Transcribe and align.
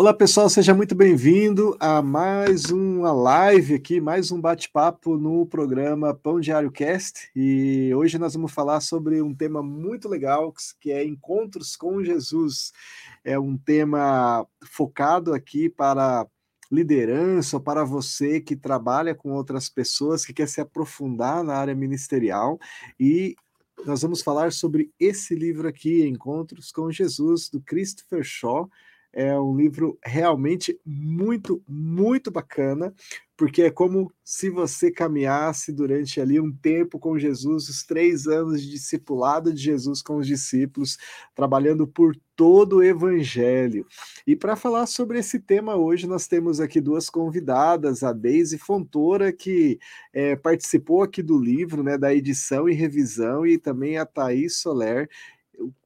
Olá 0.00 0.14
pessoal, 0.14 0.48
seja 0.48 0.72
muito 0.72 0.94
bem-vindo 0.94 1.76
a 1.80 2.00
mais 2.00 2.66
uma 2.66 3.10
live 3.10 3.74
aqui, 3.74 4.00
mais 4.00 4.30
um 4.30 4.40
bate-papo 4.40 5.16
no 5.16 5.44
programa 5.44 6.14
Pão 6.14 6.38
Diário 6.38 6.70
Cast. 6.70 7.28
E 7.34 7.92
hoje 7.92 8.16
nós 8.16 8.32
vamos 8.32 8.52
falar 8.52 8.78
sobre 8.78 9.20
um 9.20 9.34
tema 9.34 9.60
muito 9.60 10.08
legal 10.08 10.54
que 10.80 10.92
é 10.92 11.04
encontros 11.04 11.74
com 11.74 12.00
Jesus. 12.04 12.70
É 13.24 13.36
um 13.40 13.58
tema 13.58 14.46
focado 14.70 15.34
aqui 15.34 15.68
para 15.68 16.28
liderança, 16.70 17.58
para 17.58 17.82
você 17.82 18.40
que 18.40 18.54
trabalha 18.54 19.16
com 19.16 19.32
outras 19.32 19.68
pessoas, 19.68 20.24
que 20.24 20.32
quer 20.32 20.46
se 20.46 20.60
aprofundar 20.60 21.42
na 21.42 21.56
área 21.56 21.74
ministerial 21.74 22.56
e 23.00 23.34
nós 23.84 24.02
vamos 24.02 24.22
falar 24.22 24.52
sobre 24.52 24.92
esse 24.98 25.34
livro 25.34 25.66
aqui, 25.66 26.06
Encontros 26.06 26.70
com 26.70 26.88
Jesus, 26.90 27.48
do 27.48 27.60
Christopher 27.60 28.22
Shaw. 28.22 28.68
É 29.12 29.38
um 29.38 29.56
livro 29.56 29.98
realmente 30.04 30.78
muito, 30.84 31.62
muito 31.66 32.30
bacana, 32.30 32.94
porque 33.36 33.62
é 33.62 33.70
como 33.70 34.12
se 34.24 34.50
você 34.50 34.90
caminhasse 34.90 35.72
durante 35.72 36.20
ali 36.20 36.40
um 36.40 36.52
tempo 36.52 36.98
com 36.98 37.18
Jesus, 37.18 37.68
os 37.68 37.84
três 37.84 38.26
anos 38.26 38.60
de 38.60 38.70
discipulado 38.70 39.54
de 39.54 39.62
Jesus 39.62 40.02
com 40.02 40.16
os 40.16 40.26
discípulos, 40.26 40.98
trabalhando 41.34 41.86
por 41.86 42.16
todo 42.34 42.76
o 42.76 42.82
Evangelho. 42.82 43.86
E 44.26 44.36
para 44.36 44.56
falar 44.56 44.86
sobre 44.86 45.20
esse 45.20 45.38
tema 45.38 45.76
hoje, 45.76 46.06
nós 46.06 46.26
temos 46.26 46.60
aqui 46.60 46.80
duas 46.80 47.08
convidadas, 47.08 48.02
a 48.02 48.12
Deise 48.12 48.58
Fontoura, 48.58 49.32
que 49.32 49.78
é, 50.12 50.36
participou 50.36 51.02
aqui 51.02 51.22
do 51.22 51.38
livro, 51.38 51.82
né, 51.82 51.96
da 51.96 52.12
edição 52.12 52.68
e 52.68 52.74
revisão, 52.74 53.46
e 53.46 53.56
também 53.56 53.98
a 53.98 54.04
Thaís 54.04 54.56
Soler, 54.56 55.08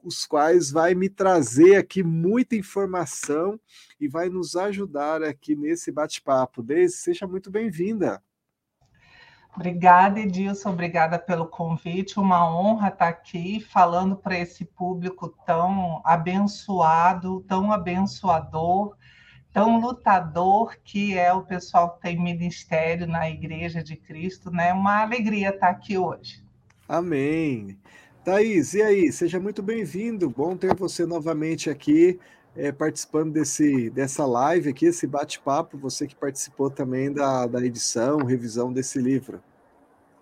os 0.03 0.27
quais 0.27 0.71
vai 0.71 0.95
me 0.95 1.09
trazer 1.09 1.77
aqui 1.77 2.03
muita 2.03 2.57
informação 2.57 3.59
e 4.01 4.09
vai 4.09 4.29
nos 4.29 4.57
ajudar 4.57 5.23
aqui 5.23 5.55
nesse 5.55 5.91
bate-papo. 5.91 6.63
Deise, 6.63 6.97
seja 6.97 7.27
muito 7.27 7.51
bem-vinda. 7.51 8.23
Obrigada, 9.55 10.19
Edilson, 10.19 10.71
obrigada 10.71 11.19
pelo 11.19 11.47
convite. 11.47 12.19
Uma 12.19 12.51
honra 12.51 12.89
estar 12.89 13.09
aqui 13.09 13.61
falando 13.61 14.17
para 14.17 14.39
esse 14.39 14.65
público 14.65 15.29
tão 15.45 16.01
abençoado, 16.05 17.43
tão 17.43 17.71
abençoador, 17.71 18.97
tão 19.53 19.79
lutador 19.79 20.77
que 20.83 21.19
é 21.19 21.33
o 21.35 21.43
pessoal 21.43 21.95
que 21.95 22.01
tem 22.01 22.19
ministério 22.19 23.07
na 23.07 23.29
Igreja 23.29 23.85
de 23.85 23.95
Cristo, 23.95 24.51
né? 24.51 24.73
Uma 24.73 25.03
alegria 25.03 25.51
estar 25.51 25.69
aqui 25.69 25.99
hoje. 25.99 26.43
Amém. 26.89 27.79
Thaís, 28.25 28.73
e 28.75 28.83
aí? 28.83 29.11
Seja 29.11 29.41
muito 29.41 29.61
bem-vindo. 29.61 30.31
Bom 30.31 30.57
ter 30.57 30.77
você 30.77 31.05
novamente 31.05 31.69
aqui 31.69 32.21
é, 32.55 32.71
participando 32.71 33.33
desse, 33.33 33.91
dessa 33.91 34.25
live 34.25 34.71
aqui, 34.71 34.87
esse 34.87 35.09
bate-papo. 35.09 35.77
Você 35.79 36.07
que 36.07 36.15
participou 36.15 36.71
também 36.71 37.13
da, 37.13 37.49
da 37.49 37.61
edição, 37.67 38.19
revisão 38.19 38.73
desse 38.73 39.01
livro. 39.01 39.43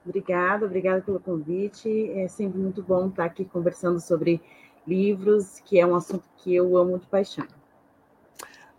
Obrigada, 0.02 0.64
obrigada 0.64 1.02
pelo 1.02 1.20
convite. 1.20 2.10
É 2.12 2.26
sempre 2.26 2.58
muito 2.58 2.82
bom 2.82 3.08
estar 3.08 3.26
aqui 3.26 3.44
conversando 3.44 4.00
sobre 4.00 4.40
livros, 4.86 5.60
que 5.66 5.78
é 5.78 5.86
um 5.86 5.94
assunto 5.94 6.24
que 6.38 6.54
eu 6.54 6.78
amo 6.78 6.98
de 6.98 7.06
paixão. 7.06 7.46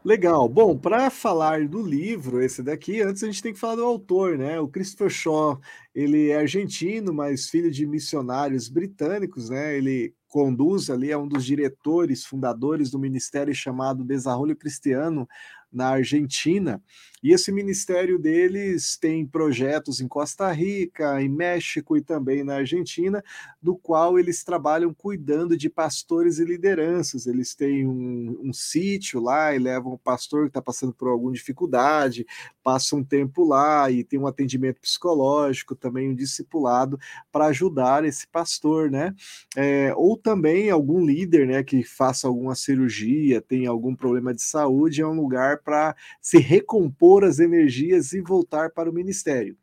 Legal. 0.03 0.49
Bom, 0.49 0.75
para 0.75 1.11
falar 1.11 1.67
do 1.67 1.79
livro, 1.79 2.41
esse 2.41 2.63
daqui, 2.63 3.01
antes 3.01 3.21
a 3.21 3.27
gente 3.27 3.41
tem 3.43 3.53
que 3.53 3.59
falar 3.59 3.75
do 3.75 3.85
autor, 3.85 4.35
né? 4.35 4.59
O 4.59 4.67
Christopher 4.67 5.11
Shaw, 5.11 5.61
ele 5.93 6.29
é 6.29 6.39
argentino, 6.39 7.13
mas 7.13 7.49
filho 7.49 7.69
de 7.69 7.85
missionários 7.85 8.67
britânicos, 8.67 9.51
né? 9.51 9.77
Ele 9.77 10.11
conduz 10.27 10.89
ali, 10.89 11.11
é 11.11 11.17
um 11.17 11.27
dos 11.27 11.45
diretores, 11.45 12.25
fundadores 12.25 12.89
do 12.89 12.97
ministério 12.97 13.53
chamado 13.53 14.03
Desarrollo 14.03 14.55
Cristiano 14.55 15.29
na 15.71 15.89
Argentina. 15.89 16.81
E 17.23 17.31
esse 17.33 17.51
ministério 17.51 18.17
deles 18.17 18.97
tem 18.97 19.25
projetos 19.25 20.01
em 20.01 20.07
Costa 20.07 20.51
Rica, 20.51 21.21
em 21.21 21.29
México 21.29 21.95
e 21.95 22.01
também 22.01 22.43
na 22.43 22.55
Argentina, 22.55 23.23
do 23.61 23.75
qual 23.75 24.17
eles 24.17 24.43
trabalham 24.43 24.93
cuidando 24.93 25.55
de 25.55 25.69
pastores 25.69 26.39
e 26.39 26.45
lideranças. 26.45 27.27
Eles 27.27 27.53
têm 27.53 27.87
um, 27.87 28.39
um 28.43 28.51
sítio 28.53 29.21
lá 29.21 29.53
e 29.53 29.59
levam 29.59 29.93
o 29.93 29.97
pastor 29.99 30.43
que 30.43 30.47
está 30.49 30.61
passando 30.61 30.93
por 30.93 31.07
alguma 31.09 31.31
dificuldade, 31.33 32.25
passa 32.63 32.95
um 32.95 33.03
tempo 33.03 33.43
lá 33.43 33.89
e 33.91 34.03
tem 34.03 34.19
um 34.19 34.27
atendimento 34.27 34.79
psicológico, 34.81 35.75
também 35.75 36.09
um 36.09 36.15
discipulado 36.15 36.99
para 37.31 37.45
ajudar 37.47 38.03
esse 38.03 38.27
pastor, 38.27 38.89
né? 38.89 39.13
É, 39.55 39.93
ou 39.95 40.17
também 40.17 40.69
algum 40.69 41.03
líder, 41.05 41.45
né, 41.47 41.63
que 41.63 41.83
faça 41.83 42.27
alguma 42.27 42.55
cirurgia, 42.55 43.41
tem 43.41 43.67
algum 43.67 43.95
problema 43.95 44.33
de 44.33 44.41
saúde, 44.41 45.01
é 45.01 45.07
um 45.07 45.13
lugar 45.19 45.59
para 45.59 45.95
se 46.21 46.39
recompor 46.39 47.10
as 47.23 47.39
energias 47.39 48.13
e 48.13 48.21
voltar 48.21 48.71
para 48.71 48.89
o 48.89 48.93
ministério. 48.93 49.57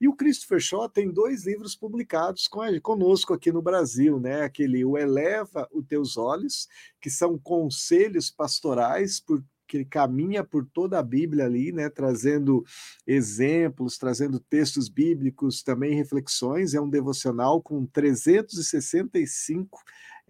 E 0.00 0.08
o 0.08 0.14
Christopher 0.14 0.58
Shaw 0.58 0.88
tem 0.88 1.12
dois 1.12 1.46
livros 1.46 1.76
publicados 1.76 2.48
com 2.48 2.60
a, 2.60 2.80
conosco 2.80 3.32
aqui 3.32 3.52
no 3.52 3.62
Brasil, 3.62 4.18
né? 4.18 4.42
Aquele 4.42 4.84
O 4.84 4.98
Eleva 4.98 5.68
os 5.72 5.86
Teus 5.86 6.16
Olhos, 6.16 6.68
que 7.00 7.08
são 7.08 7.38
conselhos 7.38 8.28
pastorais 8.28 9.20
por 9.20 9.44
que 9.72 9.78
ele 9.78 9.84
caminha 9.86 10.44
por 10.44 10.66
toda 10.66 10.98
a 10.98 11.02
Bíblia 11.02 11.46
ali, 11.46 11.72
né, 11.72 11.88
trazendo 11.88 12.62
exemplos, 13.06 13.96
trazendo 13.96 14.38
textos 14.38 14.86
bíblicos, 14.86 15.62
também 15.62 15.94
reflexões. 15.94 16.74
É 16.74 16.80
um 16.80 16.90
devocional 16.90 17.62
com 17.62 17.86
365 17.86 19.80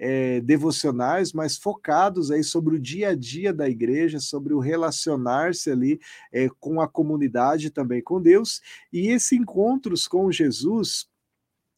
é, 0.05 0.41
devocionais, 0.41 1.33
mas 1.33 1.57
focados 1.57 2.33
aí 2.33 2.43
sobre 2.43 2.75
o 2.75 2.81
dia 2.81 3.11
a 3.11 3.15
dia 3.15 3.53
da 3.53 3.69
igreja, 3.69 4.19
sobre 4.19 4.53
o 4.53 4.59
relacionar-se 4.59 5.71
ali 5.71 6.01
é, 6.33 6.49
com 6.59 6.81
a 6.81 6.89
comunidade 6.89 7.71
também 7.71 8.03
com 8.03 8.21
Deus. 8.21 8.61
E 8.93 9.11
esse 9.11 9.37
encontros 9.37 10.09
com 10.09 10.33
Jesus 10.33 11.07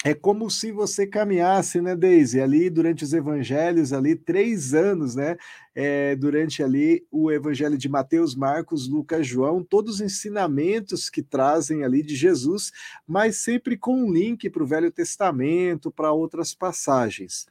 é 0.02 0.14
como 0.14 0.50
se 0.50 0.70
você 0.72 1.06
caminhasse, 1.06 1.80
né, 1.80 1.96
Deise, 1.96 2.40
ali 2.40 2.68
durante 2.68 3.04
os 3.04 3.14
evangelhos, 3.14 3.90
ali 3.92 4.14
três 4.14 4.74
anos, 4.74 5.14
né, 5.14 5.36
é, 5.74 6.14
durante 6.16 6.62
ali 6.62 7.06
o 7.10 7.30
evangelho 7.30 7.76
de 7.76 7.88
Mateus, 7.88 8.34
Marcos, 8.34 8.86
Lucas, 8.86 9.26
João, 9.26 9.62
todos 9.62 9.96
os 9.96 10.00
ensinamentos 10.02 11.08
que 11.08 11.22
trazem 11.22 11.84
ali 11.84 12.02
de 12.02 12.14
Jesus, 12.16 12.70
mas 13.06 13.38
sempre 13.38 13.78
com 13.78 13.96
um 13.96 14.12
link 14.12 14.48
para 14.50 14.62
o 14.62 14.66
Velho 14.66 14.90
Testamento, 14.90 15.90
para 15.90 16.12
outras 16.12 16.54
passagens. 16.54 17.46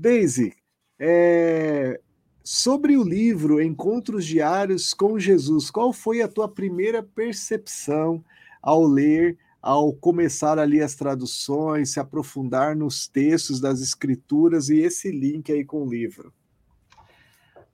Daisy, 0.00 0.54
é, 0.98 2.00
sobre 2.42 2.96
o 2.96 3.04
livro 3.04 3.62
Encontros 3.62 4.24
Diários 4.24 4.94
com 4.94 5.18
Jesus, 5.18 5.70
qual 5.70 5.92
foi 5.92 6.22
a 6.22 6.28
tua 6.28 6.48
primeira 6.48 7.02
percepção 7.02 8.24
ao 8.62 8.82
ler, 8.82 9.36
ao 9.60 9.92
começar 9.92 10.58
ali 10.58 10.80
as 10.80 10.94
traduções, 10.94 11.92
se 11.92 12.00
aprofundar 12.00 12.74
nos 12.74 13.06
textos 13.06 13.60
das 13.60 13.82
escrituras 13.82 14.70
e 14.70 14.78
esse 14.78 15.10
link 15.10 15.52
aí 15.52 15.66
com 15.66 15.86
o 15.86 15.90
livro? 15.90 16.32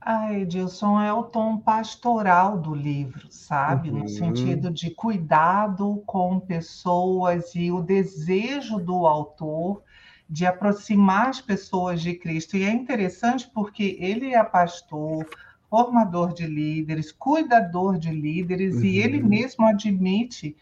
Ah, 0.00 0.34
Edilson, 0.34 1.00
é 1.00 1.12
o 1.12 1.22
tom 1.22 1.58
pastoral 1.58 2.58
do 2.58 2.74
livro, 2.74 3.28
sabe? 3.30 3.90
Uhum. 3.90 4.00
No 4.00 4.08
sentido 4.08 4.68
de 4.72 4.90
cuidado 4.90 6.02
com 6.04 6.40
pessoas 6.40 7.54
e 7.54 7.70
o 7.70 7.80
desejo 7.80 8.80
do 8.80 9.06
autor 9.06 9.80
de 10.28 10.44
aproximar 10.44 11.28
as 11.28 11.40
pessoas 11.40 12.00
de 12.00 12.14
Cristo. 12.14 12.56
E 12.56 12.64
é 12.64 12.70
interessante 12.70 13.48
porque 13.52 13.96
ele 14.00 14.34
é 14.34 14.42
pastor, 14.42 15.26
formador 15.70 16.32
de 16.32 16.46
líderes, 16.46 17.12
cuidador 17.12 17.98
de 17.98 18.10
líderes, 18.10 18.76
uhum. 18.76 18.84
e 18.84 18.98
ele 18.98 19.22
mesmo 19.22 19.66
admite 19.66 20.56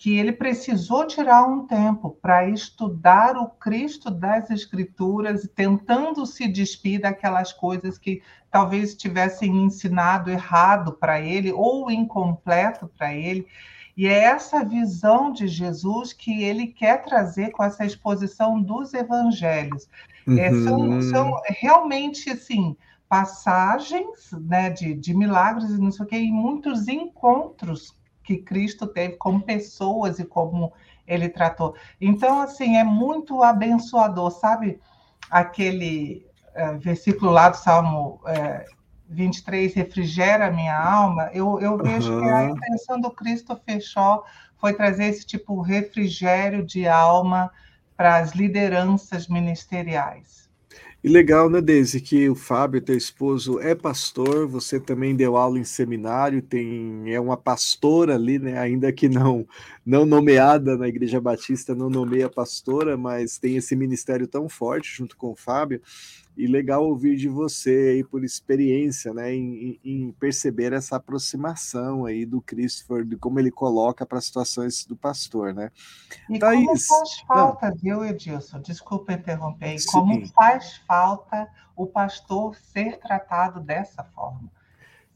que 0.00 0.16
ele 0.16 0.32
precisou 0.32 1.06
tirar 1.06 1.44
um 1.44 1.66
tempo 1.66 2.16
para 2.22 2.48
estudar 2.48 3.36
o 3.36 3.46
Cristo 3.46 4.10
das 4.10 4.50
Escrituras, 4.50 5.46
tentando 5.54 6.24
se 6.24 6.48
despir 6.48 7.02
daquelas 7.02 7.52
coisas 7.52 7.98
que 7.98 8.22
talvez 8.50 8.94
tivessem 8.94 9.54
ensinado 9.62 10.30
errado 10.30 10.92
para 10.92 11.20
ele 11.20 11.52
ou 11.52 11.90
incompleto 11.90 12.88
para 12.96 13.12
ele. 13.12 13.46
E 14.00 14.06
é 14.06 14.24
essa 14.24 14.64
visão 14.64 15.30
de 15.30 15.46
Jesus 15.46 16.14
que 16.14 16.42
ele 16.42 16.68
quer 16.68 17.04
trazer 17.04 17.50
com 17.50 17.62
essa 17.62 17.84
exposição 17.84 18.58
dos 18.58 18.94
evangelhos. 18.94 19.86
Uhum. 20.26 20.38
É, 20.38 20.48
são, 20.48 20.80
uhum. 20.80 21.02
são, 21.02 21.40
realmente 21.44 22.30
assim 22.30 22.74
passagens 23.06 24.32
né, 24.32 24.70
de, 24.70 24.94
de 24.94 25.12
milagres 25.12 25.68
e 25.68 25.78
não 25.78 25.90
sei 25.90 26.06
o 26.06 26.08
quê, 26.08 26.16
e 26.16 26.32
muitos 26.32 26.88
encontros 26.88 27.94
que 28.24 28.38
Cristo 28.38 28.86
teve 28.86 29.16
com 29.18 29.38
pessoas 29.38 30.18
e 30.18 30.24
como 30.24 30.72
ele 31.06 31.28
tratou. 31.28 31.74
Então, 32.00 32.40
assim, 32.40 32.78
é 32.78 32.84
muito 32.84 33.42
abençoador, 33.42 34.30
sabe? 34.30 34.80
Aquele 35.30 36.26
é, 36.54 36.72
versículo 36.78 37.32
lá 37.32 37.50
do 37.50 37.58
Salmo 37.58 38.18
é, 38.26 38.64
23, 39.10 39.74
refrigera 39.74 40.46
a 40.46 40.50
minha 40.50 40.78
alma, 40.78 41.30
eu, 41.34 41.60
eu 41.60 41.76
vejo 41.76 42.12
uhum. 42.12 42.22
que 42.22 42.28
a 42.28 42.44
intenção 42.44 43.00
do 43.00 43.10
Cristo 43.10 43.60
fechou 43.66 44.24
foi 44.58 44.72
trazer 44.74 45.06
esse 45.06 45.26
tipo 45.26 45.60
refrigério 45.60 46.64
de 46.64 46.86
alma 46.86 47.50
para 47.96 48.18
as 48.18 48.32
lideranças 48.32 49.26
ministeriais. 49.26 50.40
E 51.02 51.08
legal, 51.08 51.48
né, 51.48 51.62
Deise, 51.62 51.98
que 51.98 52.28
o 52.28 52.34
Fábio, 52.34 52.78
teu 52.78 52.94
esposo, 52.94 53.58
é 53.58 53.74
pastor, 53.74 54.46
você 54.46 54.78
também 54.78 55.16
deu 55.16 55.34
aula 55.34 55.58
em 55.58 55.64
seminário, 55.64 56.42
tem 56.42 57.04
é 57.06 57.18
uma 57.18 57.38
pastora 57.38 58.16
ali, 58.16 58.38
né, 58.38 58.58
ainda 58.58 58.92
que 58.92 59.08
não 59.08 59.46
não 59.84 60.04
nomeada 60.04 60.76
na 60.76 60.86
Igreja 60.86 61.18
Batista, 61.18 61.74
não 61.74 61.88
nomeia 61.88 62.28
pastora, 62.28 62.98
mas 62.98 63.38
tem 63.38 63.56
esse 63.56 63.74
ministério 63.74 64.26
tão 64.26 64.46
forte 64.46 64.94
junto 64.94 65.16
com 65.16 65.32
o 65.32 65.36
Fábio. 65.36 65.80
E 66.40 66.46
legal 66.46 66.84
ouvir 66.84 67.16
de 67.16 67.28
você 67.28 67.94
aí 67.94 68.04
por 68.04 68.24
experiência, 68.24 69.12
né, 69.12 69.34
em, 69.34 69.78
em 69.84 70.12
perceber 70.12 70.72
essa 70.72 70.96
aproximação 70.96 72.06
aí 72.06 72.24
do 72.24 72.40
Christopher, 72.40 73.04
de 73.04 73.16
como 73.16 73.38
ele 73.38 73.50
coloca 73.50 74.06
para 74.06 74.16
as 74.18 74.24
situações 74.24 74.86
do 74.86 74.96
pastor, 74.96 75.52
né? 75.52 75.70
E 76.30 76.38
Thaís, 76.38 76.64
como 76.64 76.78
faz 76.78 77.20
falta, 77.20 77.66
ah, 77.68 77.74
viu, 77.74 78.04
Edilson? 78.04 78.60
Desculpa 78.60 79.12
interromper. 79.12 79.76
E 79.76 79.84
como 79.84 80.26
faz 80.28 80.76
falta 80.86 81.46
o 81.76 81.86
pastor 81.86 82.56
ser 82.56 82.98
tratado 82.98 83.60
dessa 83.60 84.02
forma 84.02 84.50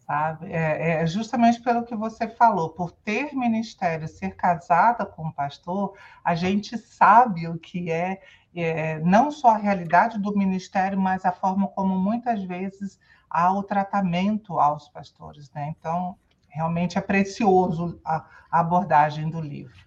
sabe? 0.07 0.53
É, 0.53 1.03
é, 1.03 1.07
justamente 1.07 1.61
pelo 1.63 1.85
que 1.85 1.95
você 1.95 2.29
falou, 2.29 2.71
por 2.71 2.93
ter 2.93 3.35
ministério, 3.35 4.07
ser 4.07 4.37
casada 4.37 5.05
com 5.05 5.27
um 5.27 5.33
pastor, 5.33 5.95
a 6.23 6.35
gente 6.35 6.77
sabe 6.79 7.49
o 7.49 7.59
que 7.59 7.91
é 7.91 8.21
é, 8.63 9.01
não 9.01 9.31
só 9.31 9.49
a 9.49 9.57
realidade 9.57 10.19
do 10.19 10.37
ministério, 10.37 11.01
mas 11.01 11.25
a 11.25 11.33
forma 11.33 11.69
como 11.69 11.99
muitas 11.99 12.43
vezes 12.45 12.99
há 13.29 13.53
o 13.53 13.63
tratamento 13.63 14.59
aos 14.59 14.89
pastores. 14.89 15.51
Né? 15.53 15.75
Então, 15.79 16.17
realmente 16.49 16.97
é 16.97 17.01
precioso 17.01 18.01
a, 18.05 18.25
a 18.51 18.61
abordagem 18.61 19.29
do 19.29 19.41
livro. 19.41 19.85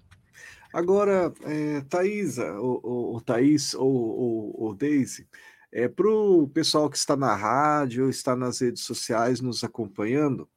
Agora, 0.74 1.34
é, 1.44 1.82
Thaisa, 1.90 2.54
ou, 2.60 2.80
ou, 2.84 3.22
Thaís, 3.22 3.74
ou, 3.74 3.90
ou, 3.90 4.56
ou 4.64 4.76
Daisy, 4.76 5.28
é, 5.72 5.88
para 5.88 6.10
o 6.10 6.48
pessoal 6.48 6.90
que 6.90 6.98
está 6.98 7.16
na 7.16 7.36
rádio, 7.36 8.10
está 8.10 8.36
nas 8.36 8.60
redes 8.60 8.84
sociais 8.84 9.42
nos 9.42 9.64
acompanhando, 9.64 10.48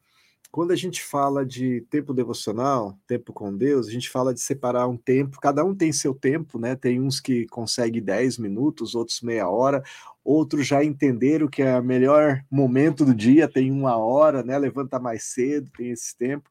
quando 0.51 0.73
a 0.73 0.77
gente 0.77 1.03
fala 1.03 1.47
de 1.47 1.83
tempo 1.83 2.13
devocional, 2.13 2.99
tempo 3.07 3.33
com 3.33 3.57
Deus, 3.57 3.87
a 3.87 3.91
gente 3.91 4.11
fala 4.11 4.35
de 4.35 4.41
separar 4.41 4.89
um 4.89 4.97
tempo, 4.97 5.39
cada 5.41 5.65
um 5.65 5.75
tem 5.75 5.93
seu 5.93 6.13
tempo, 6.13 6.59
né? 6.59 6.75
Tem 6.75 7.01
uns 7.01 7.21
que 7.21 7.47
conseguem 7.47 8.03
10 8.03 8.39
minutos, 8.39 8.95
outros 8.97 9.21
meia 9.21 9.49
hora, 9.49 9.83
outros 10.25 10.67
já 10.67 10.83
entenderam 10.85 11.47
que 11.47 11.63
é 11.63 11.79
o 11.79 11.85
melhor 11.85 12.45
momento 12.51 13.05
do 13.05 13.15
dia, 13.15 13.47
tem 13.49 13.71
uma 13.71 13.97
hora, 13.97 14.43
né? 14.43 14.59
Levanta 14.59 14.99
mais 14.99 15.23
cedo, 15.25 15.71
tem 15.77 15.91
esse 15.91 16.17
tempo. 16.17 16.51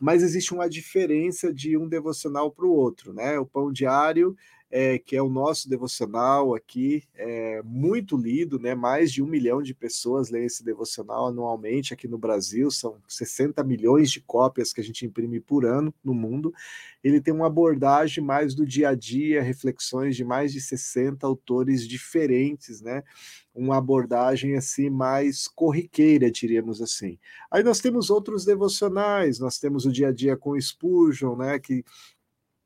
Mas 0.00 0.22
existe 0.22 0.54
uma 0.54 0.68
diferença 0.68 1.52
de 1.52 1.76
um 1.76 1.88
devocional 1.88 2.50
para 2.50 2.66
o 2.66 2.72
outro, 2.72 3.12
né? 3.12 3.38
O 3.40 3.46
pão 3.46 3.72
diário 3.72 4.36
é, 4.74 4.98
que 4.98 5.14
é 5.14 5.22
o 5.22 5.28
nosso 5.28 5.68
devocional 5.68 6.54
aqui, 6.54 7.04
é 7.14 7.60
muito 7.62 8.16
lido, 8.16 8.58
né? 8.58 8.74
Mais 8.74 9.12
de 9.12 9.22
um 9.22 9.26
milhão 9.26 9.62
de 9.62 9.74
pessoas 9.74 10.30
leem 10.30 10.46
esse 10.46 10.64
devocional 10.64 11.26
anualmente 11.26 11.92
aqui 11.92 12.08
no 12.08 12.16
Brasil, 12.16 12.70
são 12.70 12.96
60 13.06 13.62
milhões 13.64 14.10
de 14.10 14.22
cópias 14.22 14.72
que 14.72 14.80
a 14.80 14.84
gente 14.84 15.04
imprime 15.04 15.38
por 15.40 15.66
ano 15.66 15.92
no 16.02 16.14
mundo. 16.14 16.54
Ele 17.04 17.20
tem 17.20 17.34
uma 17.34 17.48
abordagem 17.48 18.24
mais 18.24 18.54
do 18.54 18.64
dia 18.64 18.88
a 18.88 18.94
dia, 18.94 19.42
reflexões 19.42 20.16
de 20.16 20.24
mais 20.24 20.54
de 20.54 20.60
60 20.62 21.26
autores 21.26 21.86
diferentes, 21.86 22.80
né? 22.80 23.02
Uma 23.54 23.76
abordagem 23.76 24.56
assim 24.56 24.88
mais 24.88 25.46
corriqueira, 25.46 26.30
diríamos 26.30 26.80
assim. 26.80 27.18
Aí 27.50 27.62
nós 27.62 27.78
temos 27.78 28.08
outros 28.08 28.46
devocionais, 28.46 29.38
nós 29.38 29.58
temos 29.58 29.84
o 29.84 29.92
dia 29.92 30.08
a 30.08 30.12
dia 30.12 30.34
com 30.34 30.58
Spurgeon, 30.58 31.36
né? 31.36 31.58
Que 31.58 31.84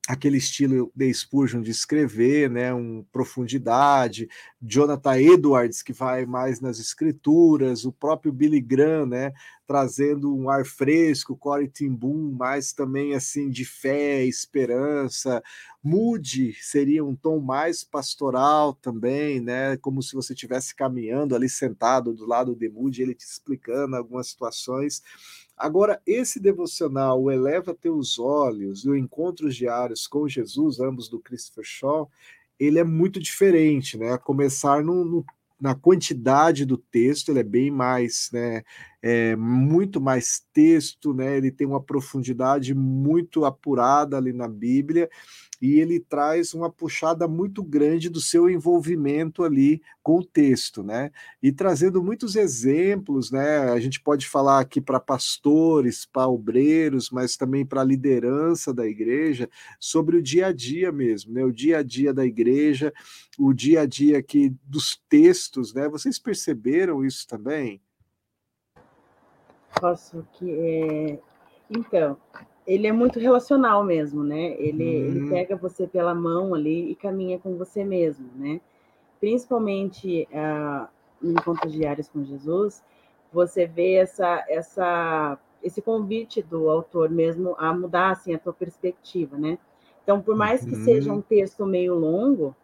aquele 0.08 0.36
estilo 0.36 0.92
de 0.94 1.12
Spurgeon 1.12 1.60
de 1.60 1.70
escrever, 1.70 2.48
né, 2.48 2.72
um 2.72 3.04
profundidade, 3.10 4.28
Jonathan 4.62 5.18
Edwards 5.18 5.82
que 5.82 5.92
vai 5.92 6.24
mais 6.24 6.60
nas 6.60 6.78
escrituras, 6.78 7.84
o 7.84 7.92
próprio 7.92 8.32
Billy 8.32 8.60
Graham, 8.60 9.06
né, 9.06 9.32
trazendo 9.66 10.32
um 10.32 10.48
ar 10.48 10.64
fresco, 10.64 11.36
Corey 11.36 11.68
Timbun 11.68 12.30
mais 12.38 12.72
também 12.72 13.14
assim 13.14 13.50
de 13.50 13.64
fé, 13.64 14.24
esperança, 14.24 15.42
Moody 15.82 16.52
seria 16.60 17.04
um 17.04 17.16
tom 17.16 17.40
mais 17.40 17.82
pastoral 17.82 18.74
também, 18.74 19.40
né, 19.40 19.76
como 19.78 20.02
se 20.02 20.14
você 20.14 20.34
estivesse 20.34 20.74
caminhando 20.74 21.34
ali 21.34 21.48
sentado 21.48 22.14
do 22.14 22.26
lado 22.26 22.54
de 22.54 22.68
Moody, 22.68 23.02
ele 23.02 23.14
te 23.14 23.24
explicando 23.24 23.96
algumas 23.96 24.28
situações. 24.28 25.02
Agora, 25.56 26.00
esse 26.06 26.38
devocional, 26.38 27.22
o 27.22 27.30
Eleva 27.30 27.74
Teus 27.74 28.18
Olhos 28.18 28.84
e 28.84 28.90
o 28.90 28.96
Encontros 28.96 29.56
Diários 29.56 30.06
com 30.06 30.28
Jesus, 30.28 30.80
ambos 30.80 31.08
do 31.08 31.18
Christopher 31.18 31.64
Shaw, 31.64 32.10
ele 32.58 32.78
é 32.78 32.84
muito 32.84 33.18
diferente, 33.18 33.96
né? 33.96 34.12
A 34.12 34.18
começar 34.18 34.82
no, 34.82 35.04
no, 35.04 35.24
na 35.60 35.74
quantidade 35.74 36.64
do 36.66 36.76
texto, 36.76 37.30
ele 37.30 37.40
é 37.40 37.44
bem 37.44 37.70
mais, 37.70 38.30
né? 38.32 38.62
É, 39.08 39.36
muito 39.36 40.00
mais 40.00 40.44
texto, 40.52 41.14
né? 41.14 41.36
Ele 41.36 41.52
tem 41.52 41.64
uma 41.64 41.80
profundidade 41.80 42.74
muito 42.74 43.44
apurada 43.44 44.16
ali 44.16 44.32
na 44.32 44.48
Bíblia 44.48 45.08
e 45.62 45.78
ele 45.78 46.00
traz 46.00 46.52
uma 46.54 46.68
puxada 46.68 47.28
muito 47.28 47.62
grande 47.62 48.08
do 48.08 48.20
seu 48.20 48.50
envolvimento 48.50 49.44
ali 49.44 49.80
com 50.02 50.18
o 50.18 50.24
texto, 50.24 50.82
né? 50.82 51.12
E 51.40 51.52
trazendo 51.52 52.02
muitos 52.02 52.34
exemplos, 52.34 53.30
né? 53.30 53.70
A 53.70 53.78
gente 53.78 54.00
pode 54.00 54.26
falar 54.26 54.58
aqui 54.58 54.80
para 54.80 54.98
pastores, 54.98 56.04
para 56.04 56.26
obreiros, 56.26 57.08
mas 57.08 57.36
também 57.36 57.64
para 57.64 57.82
a 57.82 57.84
liderança 57.84 58.74
da 58.74 58.88
igreja, 58.88 59.48
sobre 59.78 60.16
o 60.16 60.22
dia 60.22 60.48
a 60.48 60.52
dia 60.52 60.90
mesmo, 60.90 61.32
né? 61.32 61.44
O 61.44 61.52
dia 61.52 61.78
a 61.78 61.82
dia 61.84 62.12
da 62.12 62.26
igreja, 62.26 62.92
o 63.38 63.52
dia 63.52 63.82
a 63.82 63.86
dia 63.86 64.18
aqui 64.18 64.52
dos 64.64 65.00
textos, 65.08 65.72
né? 65.72 65.88
Vocês 65.88 66.18
perceberam 66.18 67.04
isso 67.04 67.24
também? 67.28 67.80
Posso 69.81 70.26
que 70.32 70.50
é... 70.50 71.19
então 71.70 72.17
ele 72.67 72.87
é 72.87 72.93
muito 72.93 73.20
relacional 73.20 73.84
mesmo, 73.84 74.25
né? 74.25 74.56
Ele, 74.58 74.84
uhum. 74.84 75.06
ele 75.06 75.31
pega 75.31 75.56
você 75.56 75.87
pela 75.87 76.14
mão 76.14 76.55
ali 76.55 76.90
e 76.90 76.96
caminha 76.96 77.38
com 77.38 77.56
você 77.56 77.84
mesmo, 77.84 78.28
né? 78.34 78.61
Principalmente 79.20 80.28
uh, 80.32 80.88
em 81.23 81.31
encontros 81.31 81.73
diários 81.73 82.08
com 82.08 82.25
Jesus, 82.25 82.82
você 83.32 83.67
vê 83.67 83.94
essa, 83.94 84.44
essa, 84.49 85.38
esse 85.62 85.81
convite 85.81 86.43
do 86.43 86.69
autor 86.69 87.08
mesmo 87.08 87.55
a 87.58 87.73
mudar 87.73 88.11
assim 88.11 88.34
a 88.34 88.38
tua 88.38 88.52
perspectiva, 88.52 89.38
né? 89.38 89.58
Então, 90.02 90.20
por 90.20 90.37
mais 90.37 90.64
que 90.64 90.75
uhum. 90.75 90.84
seja 90.84 91.12
um 91.12 91.20
texto 91.20 91.64
meio 91.64 91.94
longo, 91.94 92.55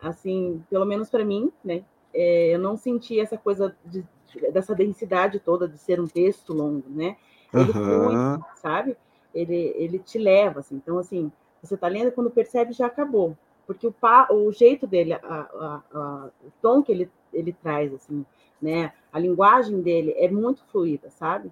assim, 0.00 0.64
pelo 0.70 0.84
menos 0.84 1.10
para 1.10 1.24
mim, 1.24 1.50
né? 1.64 1.84
É, 2.14 2.54
eu 2.54 2.58
não 2.58 2.76
senti 2.76 3.18
essa 3.18 3.38
coisa 3.38 3.74
de, 3.84 4.04
dessa 4.52 4.74
densidade 4.74 5.40
toda 5.40 5.68
de 5.68 5.78
ser 5.78 6.00
um 6.00 6.06
texto 6.06 6.52
longo, 6.52 6.84
né? 6.88 7.16
Ele 7.52 7.70
uhum. 7.70 8.40
foi, 8.40 8.60
sabe? 8.60 8.96
ele, 9.34 9.72
ele 9.76 9.98
te 9.98 10.18
leva, 10.18 10.60
assim. 10.60 10.76
Então, 10.76 10.98
assim, 10.98 11.30
você 11.62 11.74
está 11.74 11.88
lendo 11.88 12.12
quando 12.12 12.30
percebe 12.30 12.72
já 12.72 12.86
acabou, 12.86 13.36
porque 13.66 13.86
o, 13.86 13.92
pa, 13.92 14.28
o 14.30 14.52
jeito 14.52 14.86
dele, 14.86 15.14
a, 15.14 15.18
a, 15.22 15.82
a, 15.92 16.30
o 16.44 16.52
tom 16.60 16.82
que 16.82 16.92
ele, 16.92 17.10
ele 17.32 17.52
traz, 17.52 17.92
assim, 17.94 18.24
né, 18.60 18.92
a 19.12 19.18
linguagem 19.18 19.80
dele 19.80 20.12
é 20.16 20.30
muito 20.30 20.62
fluida, 20.70 21.10
sabe? 21.10 21.50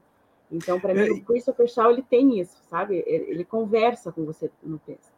Então, 0.50 0.80
para 0.80 0.92
mim, 0.92 1.00
é, 1.00 1.12
o 1.12 1.22
Christopher 1.22 1.68
Shaw, 1.68 1.90
ele 1.90 2.02
tem 2.02 2.40
isso, 2.40 2.56
sabe? 2.68 3.04
Ele, 3.06 3.30
ele 3.30 3.44
conversa 3.44 4.10
com 4.10 4.24
você 4.24 4.50
no 4.62 4.78
texto. 4.78 5.12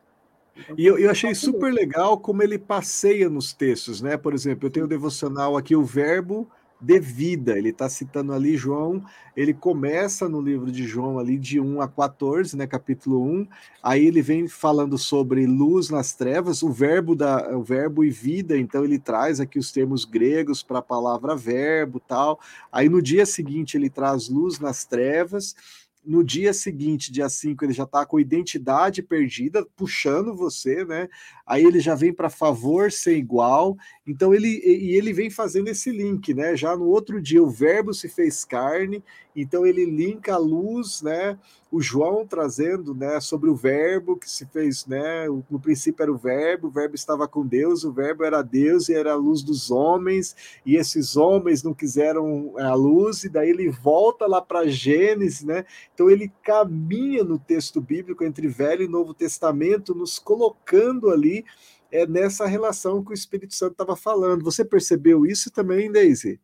Então, 0.54 0.74
e 0.76 0.84
eu, 0.84 0.98
eu 0.98 1.10
achei 1.10 1.34
super 1.34 1.72
legal 1.72 2.18
como 2.18 2.42
ele 2.42 2.58
passeia 2.58 3.30
nos 3.30 3.54
textos, 3.54 4.02
né? 4.02 4.18
Por 4.18 4.34
exemplo, 4.34 4.66
eu 4.66 4.70
tenho 4.70 4.84
o 4.84 4.88
devocional 4.88 5.56
aqui, 5.56 5.74
o 5.74 5.82
verbo 5.82 6.46
de 6.82 6.98
vida. 6.98 7.56
Ele 7.56 7.68
está 7.68 7.88
citando 7.88 8.32
ali 8.32 8.56
João, 8.56 9.02
ele 9.36 9.54
começa 9.54 10.28
no 10.28 10.40
livro 10.40 10.70
de 10.70 10.84
João 10.84 11.18
ali 11.18 11.38
de 11.38 11.60
1 11.60 11.80
a 11.80 11.88
14, 11.88 12.56
né, 12.56 12.66
capítulo 12.66 13.22
1. 13.24 13.46
Aí 13.82 14.04
ele 14.04 14.20
vem 14.20 14.48
falando 14.48 14.98
sobre 14.98 15.46
luz 15.46 15.88
nas 15.88 16.12
trevas, 16.12 16.62
o 16.62 16.70
verbo 16.70 17.14
da 17.14 17.56
o 17.56 17.62
verbo 17.62 18.04
e 18.04 18.10
vida, 18.10 18.58
então 18.58 18.84
ele 18.84 18.98
traz 18.98 19.38
aqui 19.38 19.58
os 19.58 19.70
termos 19.70 20.04
gregos 20.04 20.62
para 20.62 20.80
a 20.80 20.82
palavra 20.82 21.36
verbo, 21.36 22.00
tal. 22.00 22.40
Aí 22.72 22.88
no 22.88 23.00
dia 23.00 23.24
seguinte 23.24 23.76
ele 23.76 23.88
traz 23.88 24.28
luz 24.28 24.58
nas 24.58 24.84
trevas 24.84 25.54
no 26.04 26.24
dia 26.24 26.52
seguinte, 26.52 27.12
dia 27.12 27.28
5, 27.28 27.64
ele 27.64 27.72
já 27.72 27.84
está 27.84 28.04
com 28.04 28.18
identidade 28.18 29.02
perdida, 29.02 29.64
puxando 29.76 30.34
você, 30.34 30.84
né? 30.84 31.08
Aí 31.46 31.64
ele 31.64 31.78
já 31.78 31.94
vem 31.94 32.12
para 32.12 32.28
favor 32.28 32.90
ser 32.90 33.16
igual. 33.16 33.76
Então 34.06 34.34
ele 34.34 34.48
e 34.48 34.96
ele 34.96 35.12
vem 35.12 35.30
fazendo 35.30 35.68
esse 35.68 35.90
link, 35.90 36.34
né? 36.34 36.56
Já 36.56 36.76
no 36.76 36.86
outro 36.86 37.22
dia 37.22 37.42
o 37.42 37.48
verbo 37.48 37.94
se 37.94 38.08
fez 38.08 38.44
carne, 38.44 39.02
então 39.34 39.64
ele 39.64 39.84
linka 39.84 40.34
a 40.34 40.38
luz, 40.38 41.02
né? 41.02 41.38
O 41.70 41.80
João 41.80 42.26
trazendo, 42.26 42.94
né, 42.94 43.18
sobre 43.18 43.48
o 43.48 43.54
verbo 43.54 44.18
que 44.18 44.28
se 44.28 44.44
fez, 44.46 44.84
né? 44.86 45.26
No 45.48 45.58
princípio 45.58 46.02
era 46.02 46.12
o 46.12 46.18
verbo, 46.18 46.66
o 46.68 46.70
verbo 46.70 46.94
estava 46.94 47.26
com 47.26 47.46
Deus, 47.46 47.84
o 47.84 47.92
verbo 47.92 48.24
era 48.24 48.42
Deus 48.42 48.88
e 48.88 48.94
era 48.94 49.12
a 49.12 49.16
luz 49.16 49.42
dos 49.42 49.70
homens, 49.70 50.36
e 50.66 50.76
esses 50.76 51.16
homens 51.16 51.62
não 51.62 51.72
quiseram 51.72 52.52
a 52.58 52.74
luz, 52.74 53.24
e 53.24 53.30
daí 53.30 53.48
ele 53.50 53.70
volta 53.70 54.26
lá 54.26 54.42
para 54.42 54.66
Gênesis, 54.66 55.44
né? 55.44 55.64
Então 55.94 56.10
ele 56.10 56.30
caminha 56.42 57.24
no 57.24 57.38
texto 57.38 57.80
bíblico 57.80 58.22
entre 58.24 58.48
Velho 58.48 58.82
e 58.82 58.88
Novo 58.88 59.14
Testamento, 59.14 59.94
nos 59.94 60.18
colocando 60.18 61.08
ali 61.08 61.44
é 61.92 62.06
nessa 62.06 62.46
relação 62.46 63.04
que 63.04 63.10
o 63.10 63.14
Espírito 63.14 63.54
Santo 63.54 63.72
estava 63.72 63.94
falando. 63.94 64.42
Você 64.42 64.64
percebeu 64.64 65.26
isso 65.26 65.50
também, 65.50 65.92
Daisy? 65.92 66.40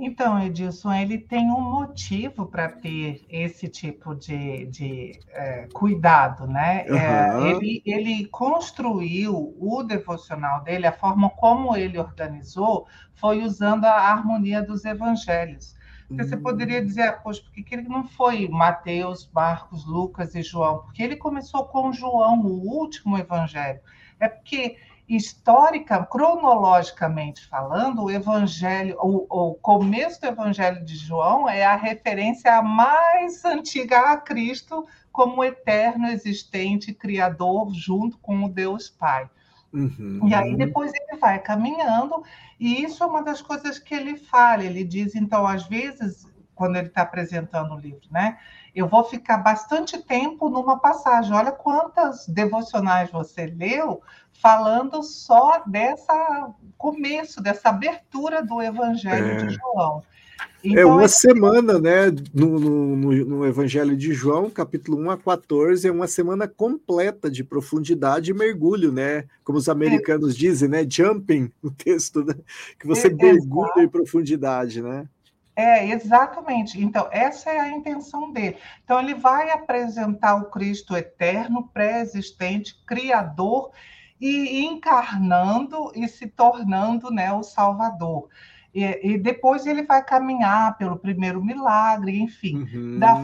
Então, 0.00 0.40
Edilson, 0.40 0.92
ele 0.92 1.18
tem 1.18 1.50
um 1.50 1.60
motivo 1.60 2.46
para 2.46 2.68
ter 2.68 3.26
esse 3.28 3.66
tipo 3.66 4.14
de, 4.14 4.66
de 4.66 5.18
é, 5.30 5.66
cuidado, 5.72 6.46
né? 6.46 6.86
Uhum. 6.88 6.96
É, 6.96 7.50
ele, 7.50 7.82
ele 7.84 8.26
construiu 8.26 9.56
o 9.58 9.82
devocional 9.82 10.62
dele, 10.62 10.86
a 10.86 10.92
forma 10.92 11.28
como 11.30 11.76
ele 11.76 11.98
organizou, 11.98 12.86
foi 13.14 13.42
usando 13.42 13.84
a 13.86 14.12
harmonia 14.12 14.62
dos 14.62 14.84
evangelhos. 14.84 15.76
Porque 16.08 16.24
você 16.24 16.36
poderia 16.38 16.82
dizer, 16.82 17.02
ah, 17.02 17.12
poxa, 17.12 17.42
por 17.42 17.52
que 17.52 17.74
ele 17.74 17.86
não 17.86 18.02
foi 18.02 18.48
Mateus, 18.48 19.30
Marcos, 19.32 19.84
Lucas 19.84 20.34
e 20.34 20.42
João? 20.42 20.78
Porque 20.78 21.02
ele 21.02 21.16
começou 21.16 21.66
com 21.66 21.92
João, 21.92 22.40
o 22.40 22.66
último 22.66 23.18
evangelho. 23.18 23.80
É 24.18 24.26
porque 24.26 24.78
histórica, 25.08 26.04
cronologicamente 26.04 27.46
falando, 27.46 28.04
o 28.04 28.10
evangelho, 28.10 28.96
o, 29.00 29.50
o, 29.50 29.54
começo 29.54 30.20
do 30.20 30.26
evangelho 30.26 30.84
de 30.84 30.96
João 30.96 31.48
é 31.48 31.64
a 31.64 31.76
referência 31.76 32.60
mais 32.62 33.42
antiga 33.44 34.12
a 34.12 34.16
Cristo 34.18 34.86
como 35.10 35.42
eterno, 35.42 36.08
existente, 36.08 36.92
criador, 36.92 37.72
junto 37.72 38.18
com 38.18 38.44
o 38.44 38.48
Deus 38.48 38.90
Pai. 38.90 39.28
Uhum. 39.72 40.20
E 40.26 40.34
aí 40.34 40.56
depois 40.56 40.92
ele 40.94 41.18
vai 41.20 41.38
caminhando, 41.38 42.22
e 42.58 42.82
isso 42.82 43.02
é 43.02 43.06
uma 43.06 43.22
das 43.22 43.42
coisas 43.42 43.78
que 43.78 43.94
ele 43.94 44.16
fala. 44.16 44.64
Ele 44.64 44.84
diz, 44.84 45.14
então, 45.14 45.46
às 45.46 45.66
vezes, 45.66 46.26
quando 46.54 46.76
ele 46.76 46.88
está 46.88 47.02
apresentando 47.02 47.74
o 47.74 47.78
livro, 47.78 48.08
né? 48.10 48.38
Eu 48.74 48.86
vou 48.86 49.04
ficar 49.04 49.38
bastante 49.38 49.98
tempo 49.98 50.48
numa 50.48 50.78
passagem. 50.78 51.32
Olha 51.32 51.52
quantas 51.52 52.26
devocionais 52.26 53.10
você 53.10 53.46
leu 53.46 54.02
falando 54.32 55.02
só 55.02 55.62
dessa 55.66 56.50
começo, 56.76 57.42
dessa 57.42 57.70
abertura 57.70 58.42
do 58.42 58.62
Evangelho 58.62 59.32
é. 59.32 59.36
de 59.36 59.50
João. 59.50 60.02
É 60.38 60.68
então, 60.68 60.82
é 60.82 60.86
uma 60.86 61.08
semana, 61.08 61.78
né? 61.78 62.06
No, 62.34 62.58
no, 62.58 62.96
no, 62.96 63.46
Evangelho 63.46 63.96
de 63.96 64.12
João, 64.12 64.50
capítulo 64.50 64.98
1 64.98 65.10
a 65.10 65.16
14, 65.16 65.86
é 65.86 65.92
uma 65.92 66.06
semana 66.06 66.48
completa 66.48 67.30
de 67.30 67.44
profundidade 67.44 68.30
e 68.30 68.34
mergulho, 68.34 68.92
né? 68.92 69.24
Como 69.44 69.58
os 69.58 69.68
americanos 69.68 70.34
é. 70.34 70.38
dizem, 70.38 70.68
né? 70.68 70.86
Jumping, 70.88 71.52
o 71.62 71.70
texto, 71.70 72.24
né? 72.24 72.34
Que 72.78 72.86
você 72.86 73.08
é, 73.08 73.14
mergulha 73.14 73.82
em 73.82 73.88
profundidade, 73.88 74.82
né? 74.82 75.06
É, 75.54 75.88
exatamente. 75.90 76.80
Então, 76.80 77.08
essa 77.10 77.50
é 77.50 77.58
a 77.58 77.70
intenção 77.70 78.32
dele. 78.32 78.56
Então, 78.84 79.00
ele 79.00 79.14
vai 79.14 79.50
apresentar 79.50 80.36
o 80.36 80.50
Cristo 80.50 80.96
eterno, 80.96 81.68
pré-existente, 81.72 82.80
criador 82.86 83.72
e 84.20 84.64
encarnando 84.64 85.90
e 85.94 86.06
se 86.08 86.26
tornando 86.28 87.10
né, 87.10 87.32
o 87.32 87.42
Salvador. 87.42 88.28
E, 88.74 89.14
e, 89.14 89.18
depois 89.18 89.66
ele 89.66 89.82
vai 89.82 90.04
caminhar 90.04 90.76
pelo 90.76 90.98
primeiro 90.98 91.42
milagre, 91.42 92.20
enfim. 92.20 92.58
Uhum. 92.58 92.98
Da 92.98 93.16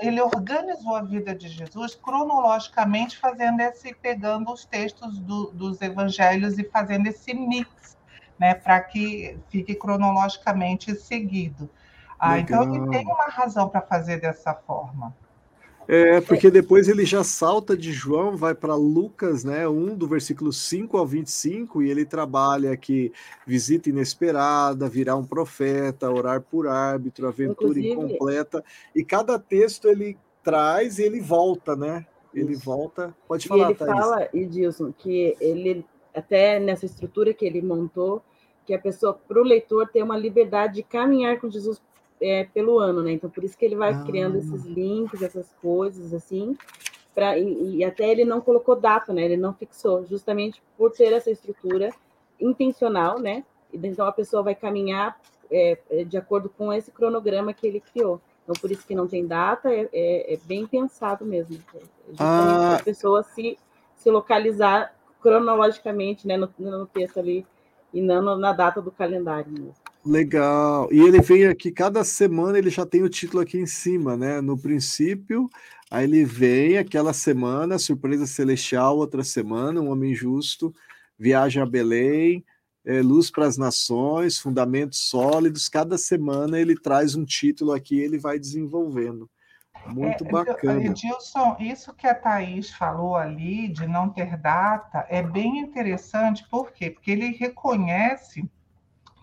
ele 0.00 0.20
organizou 0.20 0.94
a 0.94 1.02
vida 1.02 1.34
de 1.34 1.48
Jesus 1.48 1.94
cronologicamente, 1.94 3.18
fazendo 3.18 3.60
esse, 3.60 3.94
pegando 3.94 4.52
os 4.52 4.64
textos 4.64 5.18
do, 5.18 5.50
dos 5.50 5.82
evangelhos 5.82 6.58
e 6.58 6.64
fazendo 6.64 7.08
esse 7.08 7.34
mix, 7.34 7.98
né, 8.38 8.54
para 8.54 8.80
que 8.80 9.38
fique 9.50 9.74
cronologicamente 9.74 10.94
seguido. 10.94 11.68
Ah, 12.18 12.38
então 12.38 12.62
ele 12.62 12.88
tem 12.88 13.04
uma 13.04 13.28
razão 13.28 13.68
para 13.68 13.80
fazer 13.80 14.20
dessa 14.20 14.54
forma. 14.54 15.12
É, 15.88 16.20
porque 16.20 16.50
depois 16.50 16.88
ele 16.88 17.04
já 17.04 17.24
salta 17.24 17.76
de 17.76 17.92
João, 17.92 18.36
vai 18.36 18.54
para 18.54 18.74
Lucas, 18.74 19.44
né, 19.44 19.68
1 19.68 19.96
do 19.96 20.06
versículo 20.06 20.52
5 20.52 20.96
ao 20.96 21.06
25, 21.06 21.82
e 21.82 21.90
ele 21.90 22.04
trabalha 22.04 22.72
aqui 22.72 23.12
visita 23.46 23.90
inesperada, 23.90 24.88
virar 24.88 25.16
um 25.16 25.24
profeta, 25.24 26.10
orar 26.10 26.40
por 26.40 26.68
árbitro, 26.68 27.26
aventura 27.26 27.78
Inclusive, 27.78 27.90
incompleta, 27.90 28.64
e 28.94 29.04
cada 29.04 29.38
texto 29.38 29.88
ele 29.88 30.16
traz 30.42 30.98
e 30.98 31.02
ele 31.02 31.20
volta, 31.20 31.74
né? 31.76 32.06
Ele 32.34 32.52
isso. 32.52 32.64
volta. 32.64 33.14
Pode 33.28 33.46
falar, 33.46 33.64
e 33.64 33.70
ele 33.70 33.74
Thaís. 33.74 33.90
fala, 33.90 34.28
Edilson, 34.32 34.92
que 34.96 35.36
ele 35.40 35.84
até 36.14 36.58
nessa 36.58 36.86
estrutura 36.86 37.32
que 37.32 37.44
ele 37.44 37.62
montou, 37.62 38.22
que 38.66 38.74
a 38.74 38.78
pessoa, 38.78 39.14
para 39.14 39.40
o 39.40 39.44
leitor, 39.44 39.88
ter 39.88 40.02
uma 40.02 40.16
liberdade 40.16 40.74
de 40.74 40.82
caminhar 40.82 41.40
com 41.40 41.50
Jesus 41.50 41.80
é, 42.22 42.44
pelo 42.44 42.78
ano, 42.78 43.02
né? 43.02 43.12
Então, 43.12 43.28
por 43.28 43.42
isso 43.42 43.58
que 43.58 43.64
ele 43.64 43.74
vai 43.74 43.92
ah. 43.92 44.04
criando 44.04 44.38
esses 44.38 44.64
links, 44.64 45.20
essas 45.20 45.52
coisas, 45.60 46.14
assim, 46.14 46.56
pra, 47.12 47.36
e, 47.36 47.78
e, 47.78 47.84
até 47.84 48.08
ele 48.08 48.24
não 48.24 48.40
colocou 48.40 48.76
data, 48.76 49.12
né? 49.12 49.24
Ele 49.24 49.36
não 49.36 49.52
fixou, 49.52 50.06
justamente 50.06 50.62
por 50.78 50.92
ter 50.92 51.12
essa 51.12 51.30
estrutura 51.30 51.90
intencional, 52.40 53.18
né? 53.18 53.44
Então, 53.72 54.06
a 54.06 54.12
pessoa 54.12 54.42
vai 54.42 54.54
caminhar 54.54 55.20
é, 55.50 55.78
é, 55.90 56.04
de 56.04 56.16
acordo 56.16 56.48
com 56.48 56.72
esse 56.72 56.90
cronograma 56.90 57.52
que 57.52 57.66
ele 57.66 57.80
criou. 57.80 58.20
Então, 58.44 58.54
por 58.60 58.70
isso 58.70 58.86
que 58.86 58.94
não 58.94 59.06
tem 59.06 59.26
data, 59.26 59.72
é, 59.72 59.88
é, 59.92 60.34
é 60.34 60.36
bem 60.44 60.66
pensado 60.66 61.24
mesmo. 61.24 61.58
É, 61.74 61.78
justamente 62.08 62.20
ah. 62.20 62.76
a 62.76 62.82
pessoa 62.82 63.22
se, 63.22 63.58
se 63.96 64.10
localizar 64.10 64.94
cronologicamente, 65.20 66.26
né, 66.26 66.36
no, 66.36 66.52
no 66.58 66.86
texto 66.86 67.18
ali, 67.18 67.46
e 67.92 68.00
não 68.00 68.36
na 68.36 68.52
data 68.52 68.80
do 68.80 68.90
calendário 68.90 69.50
mesmo. 69.50 69.81
Legal. 70.04 70.88
E 70.92 71.00
ele 71.00 71.20
vem 71.20 71.46
aqui, 71.46 71.70
cada 71.70 72.02
semana 72.02 72.58
ele 72.58 72.70
já 72.70 72.84
tem 72.84 73.02
o 73.02 73.08
título 73.08 73.42
aqui 73.42 73.58
em 73.58 73.66
cima, 73.66 74.16
né? 74.16 74.40
No 74.40 74.58
princípio, 74.58 75.48
aí 75.90 76.04
ele 76.04 76.24
vem 76.24 76.76
aquela 76.76 77.12
semana, 77.12 77.78
surpresa 77.78 78.26
celestial, 78.26 78.96
outra 78.96 79.22
semana, 79.22 79.80
um 79.80 79.90
homem 79.90 80.12
justo, 80.12 80.74
viagem 81.16 81.62
a 81.62 81.66
Belém, 81.66 82.44
é, 82.84 83.00
luz 83.00 83.30
para 83.30 83.46
as 83.46 83.56
nações, 83.56 84.38
fundamentos 84.38 84.98
sólidos. 85.08 85.68
Cada 85.68 85.96
semana 85.96 86.58
ele 86.58 86.74
traz 86.74 87.14
um 87.14 87.24
título 87.24 87.72
aqui, 87.72 87.98
ele 87.98 88.18
vai 88.18 88.40
desenvolvendo. 88.40 89.30
Muito 89.86 90.24
é, 90.24 90.30
bacana. 90.30 90.84
Edilson, 90.84 91.56
isso 91.60 91.92
que 91.94 92.08
a 92.08 92.14
Thaís 92.14 92.70
falou 92.70 93.14
ali, 93.14 93.68
de 93.68 93.86
não 93.86 94.08
ter 94.08 94.36
data, 94.36 95.06
é 95.08 95.22
bem 95.22 95.60
interessante, 95.60 96.46
por 96.48 96.72
quê? 96.72 96.90
Porque 96.90 97.10
ele 97.10 97.28
reconhece 97.32 98.48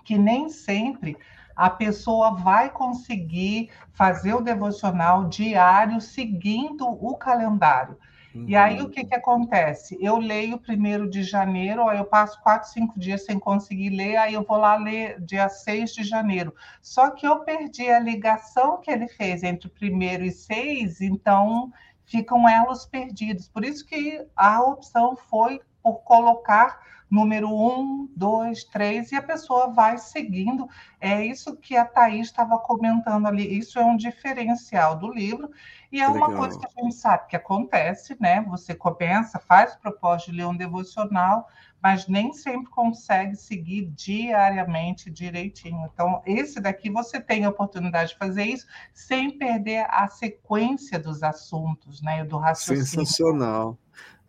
que 0.09 0.17
nem 0.17 0.49
sempre 0.49 1.15
a 1.55 1.69
pessoa 1.69 2.31
vai 2.31 2.71
conseguir 2.71 3.69
fazer 3.93 4.33
o 4.33 4.41
devocional 4.41 5.29
diário 5.29 6.01
seguindo 6.01 6.87
o 6.87 7.15
calendário. 7.15 7.95
Uhum. 8.33 8.45
E 8.47 8.55
aí 8.55 8.81
o 8.81 8.89
que, 8.89 9.05
que 9.05 9.13
acontece? 9.13 9.99
Eu 10.01 10.17
leio 10.17 10.57
primeiro 10.57 11.07
de 11.07 11.21
janeiro, 11.21 11.87
aí 11.87 11.99
eu 11.99 12.05
passo 12.05 12.41
quatro, 12.41 12.67
cinco 12.69 12.99
dias 12.99 13.23
sem 13.23 13.37
conseguir 13.37 13.91
ler, 13.91 14.17
aí 14.17 14.33
eu 14.33 14.41
vou 14.41 14.57
lá 14.57 14.77
ler 14.77 15.21
dia 15.21 15.47
6 15.47 15.93
de 15.93 16.03
janeiro. 16.03 16.55
Só 16.81 17.11
que 17.11 17.27
eu 17.27 17.41
perdi 17.41 17.87
a 17.87 17.99
ligação 17.99 18.81
que 18.81 18.89
ele 18.89 19.07
fez 19.07 19.43
entre 19.43 19.67
o 19.67 19.71
primeiro 19.71 20.23
e 20.25 20.31
seis, 20.31 21.01
então 21.01 21.71
ficam 22.03 22.49
elos 22.49 22.83
perdidos. 22.83 23.47
Por 23.47 23.63
isso 23.63 23.85
que 23.85 24.25
a 24.35 24.59
opção 24.63 25.15
foi 25.15 25.61
por 25.93 26.03
colocar 26.03 26.79
número 27.09 27.49
um, 27.49 28.07
dois, 28.15 28.63
três, 28.63 29.11
e 29.11 29.15
a 29.15 29.21
pessoa 29.21 29.69
vai 29.69 29.97
seguindo. 29.97 30.69
É 31.01 31.25
isso 31.25 31.55
que 31.55 31.75
a 31.75 31.83
Thaís 31.83 32.27
estava 32.27 32.59
comentando 32.59 33.25
ali. 33.25 33.57
Isso 33.57 33.79
é 33.79 33.83
um 33.83 33.97
diferencial 33.97 34.95
do 34.95 35.11
livro, 35.11 35.49
e 35.91 35.99
é 35.99 36.07
uma 36.07 36.31
coisa 36.35 36.59
que 36.59 36.67
a 36.67 36.83
gente 36.83 36.93
sabe 36.93 37.27
que 37.27 37.35
acontece, 37.35 38.15
né? 38.19 38.41
Você 38.49 38.75
começa, 38.75 39.39
faz 39.39 39.73
o 39.73 39.79
propósito 39.79 40.31
de 40.31 40.37
ler 40.37 40.45
um 40.45 40.55
devocional, 40.55 41.47
mas 41.81 42.07
nem 42.07 42.31
sempre 42.31 42.69
consegue 42.69 43.35
seguir 43.35 43.87
diariamente 43.95 45.09
direitinho. 45.09 45.89
Então, 45.91 46.21
esse 46.25 46.59
daqui 46.59 46.91
você 46.91 47.19
tem 47.19 47.45
a 47.45 47.49
oportunidade 47.49 48.11
de 48.11 48.17
fazer 48.17 48.43
isso 48.43 48.67
sem 48.93 49.35
perder 49.35 49.87
a 49.89 50.07
sequência 50.07 50.99
dos 50.99 51.23
assuntos, 51.23 52.03
né? 52.03 52.23
Do 52.23 52.37
raciocínio. 52.37 52.85
Sensacional. 52.85 53.77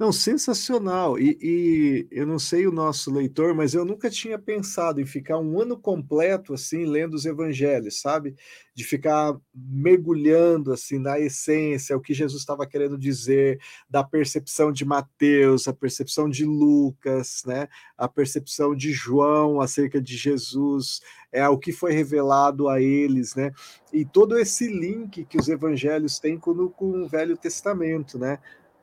Não, 0.01 0.11
sensacional. 0.13 1.19
E, 1.19 1.37
e, 1.43 2.09
eu 2.11 2.27
não 2.27 2.39
sei 2.39 2.67
o 2.67 2.73
nosso 2.73 3.13
leitor, 3.13 3.55
mas 3.55 3.75
eu 3.75 3.85
nunca 3.85 4.09
tinha 4.09 4.39
pensado 4.39 4.99
em 4.99 5.05
ficar 5.05 5.39
um 5.39 5.61
ano 5.61 5.79
completo 5.79 6.55
assim 6.55 6.87
lendo 6.87 7.13
os 7.13 7.27
evangelhos, 7.27 8.01
sabe? 8.01 8.35
De 8.75 8.83
ficar 8.83 9.37
mergulhando 9.55 10.73
assim 10.73 10.99
na 10.99 11.21
essência, 11.21 11.95
o 11.95 12.01
que 12.01 12.15
Jesus 12.15 12.41
estava 12.41 12.67
querendo 12.67 12.97
dizer, 12.97 13.61
da 13.91 14.03
percepção 14.03 14.73
de 14.73 14.87
Mateus, 14.87 15.69
a 15.69 15.73
percepção 15.75 16.31
de 16.31 16.47
Lucas, 16.47 17.43
né? 17.45 17.69
A 17.99 18.09
percepção 18.09 18.75
de 18.75 18.93
João 18.93 19.61
acerca 19.61 20.01
de 20.01 20.17
Jesus, 20.17 21.03
é 21.31 21.47
o 21.47 21.59
que 21.59 21.73
foi 21.73 21.93
revelado 21.93 22.69
a 22.69 22.81
eles, 22.81 23.35
né? 23.35 23.53
E 23.93 24.05
todo 24.05 24.39
esse 24.39 24.67
link 24.67 25.27
que 25.27 25.37
os 25.37 25.49
evangelhos 25.49 26.19
têm 26.19 26.39
com, 26.39 26.69
com 26.71 27.03
o 27.03 27.09
Velho 27.09 27.37
Testamento, 27.37 28.19
né? 28.19 28.39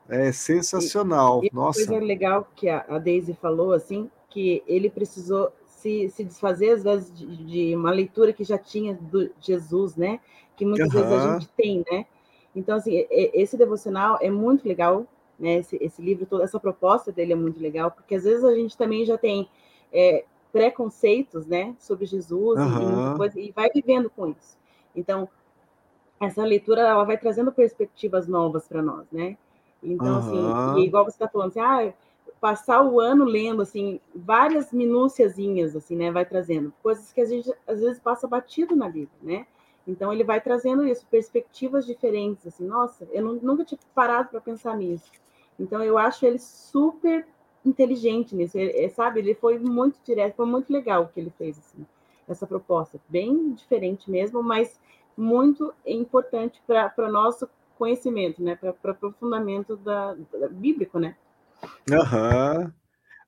É 0.08 0.32
sensacional. 0.32 1.42
E, 1.42 1.48
e 1.48 1.50
Nossa. 1.52 1.86
coisa 1.86 2.04
legal 2.04 2.48
que 2.56 2.68
a, 2.68 2.84
a 2.88 2.98
Daisy 2.98 3.34
falou, 3.34 3.72
assim, 3.72 4.10
que 4.30 4.62
ele 4.66 4.88
precisou 4.88 5.52
se, 5.66 6.08
se 6.08 6.24
desfazer, 6.24 6.70
às 6.70 6.82
vezes, 6.82 7.12
de, 7.12 7.36
de, 7.44 7.76
uma 7.76 7.90
leitura 7.90 8.32
que 8.32 8.44
já 8.44 8.58
tinha 8.58 8.94
do 8.94 9.30
Jesus, 9.40 9.96
né? 9.96 10.20
Que 10.56 10.64
muitas 10.64 10.92
uhum. 10.92 11.00
vezes 11.00 11.12
a 11.12 11.38
gente 11.38 11.48
tem, 11.56 11.84
né? 11.90 12.06
Então, 12.54 12.76
assim, 12.76 13.06
esse 13.10 13.56
devocional 13.56 14.18
é 14.20 14.30
muito 14.30 14.66
legal, 14.66 15.06
né? 15.38 15.58
Esse, 15.58 15.76
esse 15.80 16.02
livro, 16.02 16.26
toda 16.26 16.44
essa 16.44 16.58
proposta 16.58 17.12
dele 17.12 17.32
é 17.32 17.36
muito 17.36 17.60
legal, 17.60 17.90
porque 17.90 18.14
às 18.14 18.24
vezes 18.24 18.44
a 18.44 18.54
gente 18.54 18.76
também 18.76 19.04
já 19.04 19.16
tem 19.16 19.48
é, 19.92 20.24
preconceitos, 20.52 21.46
né, 21.46 21.74
sobre 21.78 22.06
Jesus 22.06 22.58
uhum. 22.58 23.14
e, 23.14 23.16
coisa, 23.16 23.40
e 23.40 23.52
vai 23.52 23.70
vivendo 23.70 24.10
com 24.10 24.28
isso. 24.28 24.56
Então, 24.96 25.28
essa 26.20 26.42
leitura 26.42 26.80
ela 26.80 27.04
vai 27.04 27.16
trazendo 27.16 27.52
perspectivas 27.52 28.26
novas 28.26 28.66
para 28.66 28.82
nós, 28.82 29.06
né? 29.12 29.36
Então, 29.82 30.20
uhum. 30.20 30.72
assim, 30.72 30.80
igual 30.80 31.04
você 31.04 31.10
está 31.10 31.28
falando, 31.28 31.50
assim, 31.50 31.60
ah, 31.60 31.92
passar 32.40 32.84
o 32.84 33.00
ano 33.00 33.24
lendo, 33.24 33.62
assim, 33.62 34.00
várias 34.14 34.72
minúciazinhas, 34.72 35.74
assim, 35.74 35.96
né, 35.96 36.10
vai 36.10 36.24
trazendo 36.24 36.72
coisas 36.82 37.12
que 37.12 37.20
a 37.20 37.24
gente 37.24 37.52
às 37.66 37.80
vezes 37.80 37.98
passa 37.98 38.26
batido 38.26 38.76
na 38.76 38.88
vida, 38.88 39.10
né? 39.22 39.46
Então 39.86 40.12
ele 40.12 40.22
vai 40.22 40.40
trazendo 40.40 40.86
isso, 40.86 41.06
perspectivas 41.10 41.86
diferentes, 41.86 42.46
assim, 42.46 42.66
nossa, 42.66 43.08
eu 43.10 43.24
não, 43.24 43.34
nunca 43.34 43.64
tinha 43.64 43.78
parado 43.94 44.28
para 44.28 44.40
pensar 44.40 44.76
nisso. 44.76 45.10
Então 45.58 45.82
eu 45.82 45.96
acho 45.96 46.26
ele 46.26 46.38
super 46.38 47.26
inteligente 47.64 48.34
nisso, 48.36 48.58
ele, 48.58 48.84
é, 48.84 48.88
sabe? 48.88 49.20
Ele 49.20 49.34
foi 49.34 49.58
muito 49.58 49.98
direto, 50.04 50.36
foi 50.36 50.46
muito 50.46 50.72
legal 50.72 51.04
o 51.04 51.08
que 51.08 51.18
ele 51.18 51.32
fez, 51.36 51.58
assim, 51.58 51.86
essa 52.28 52.46
proposta, 52.46 53.00
bem 53.08 53.52
diferente 53.52 54.10
mesmo, 54.10 54.42
mas 54.42 54.78
muito 55.16 55.74
importante 55.84 56.62
para 56.66 57.10
nosso 57.10 57.48
conhecimento, 57.78 58.42
né? 58.42 58.56
Para 58.56 58.74
o 58.84 58.90
aprofundamento 58.90 59.76
da, 59.76 60.14
da, 60.14 60.48
bíblico, 60.48 60.98
né? 60.98 61.16
Aham. 61.90 62.74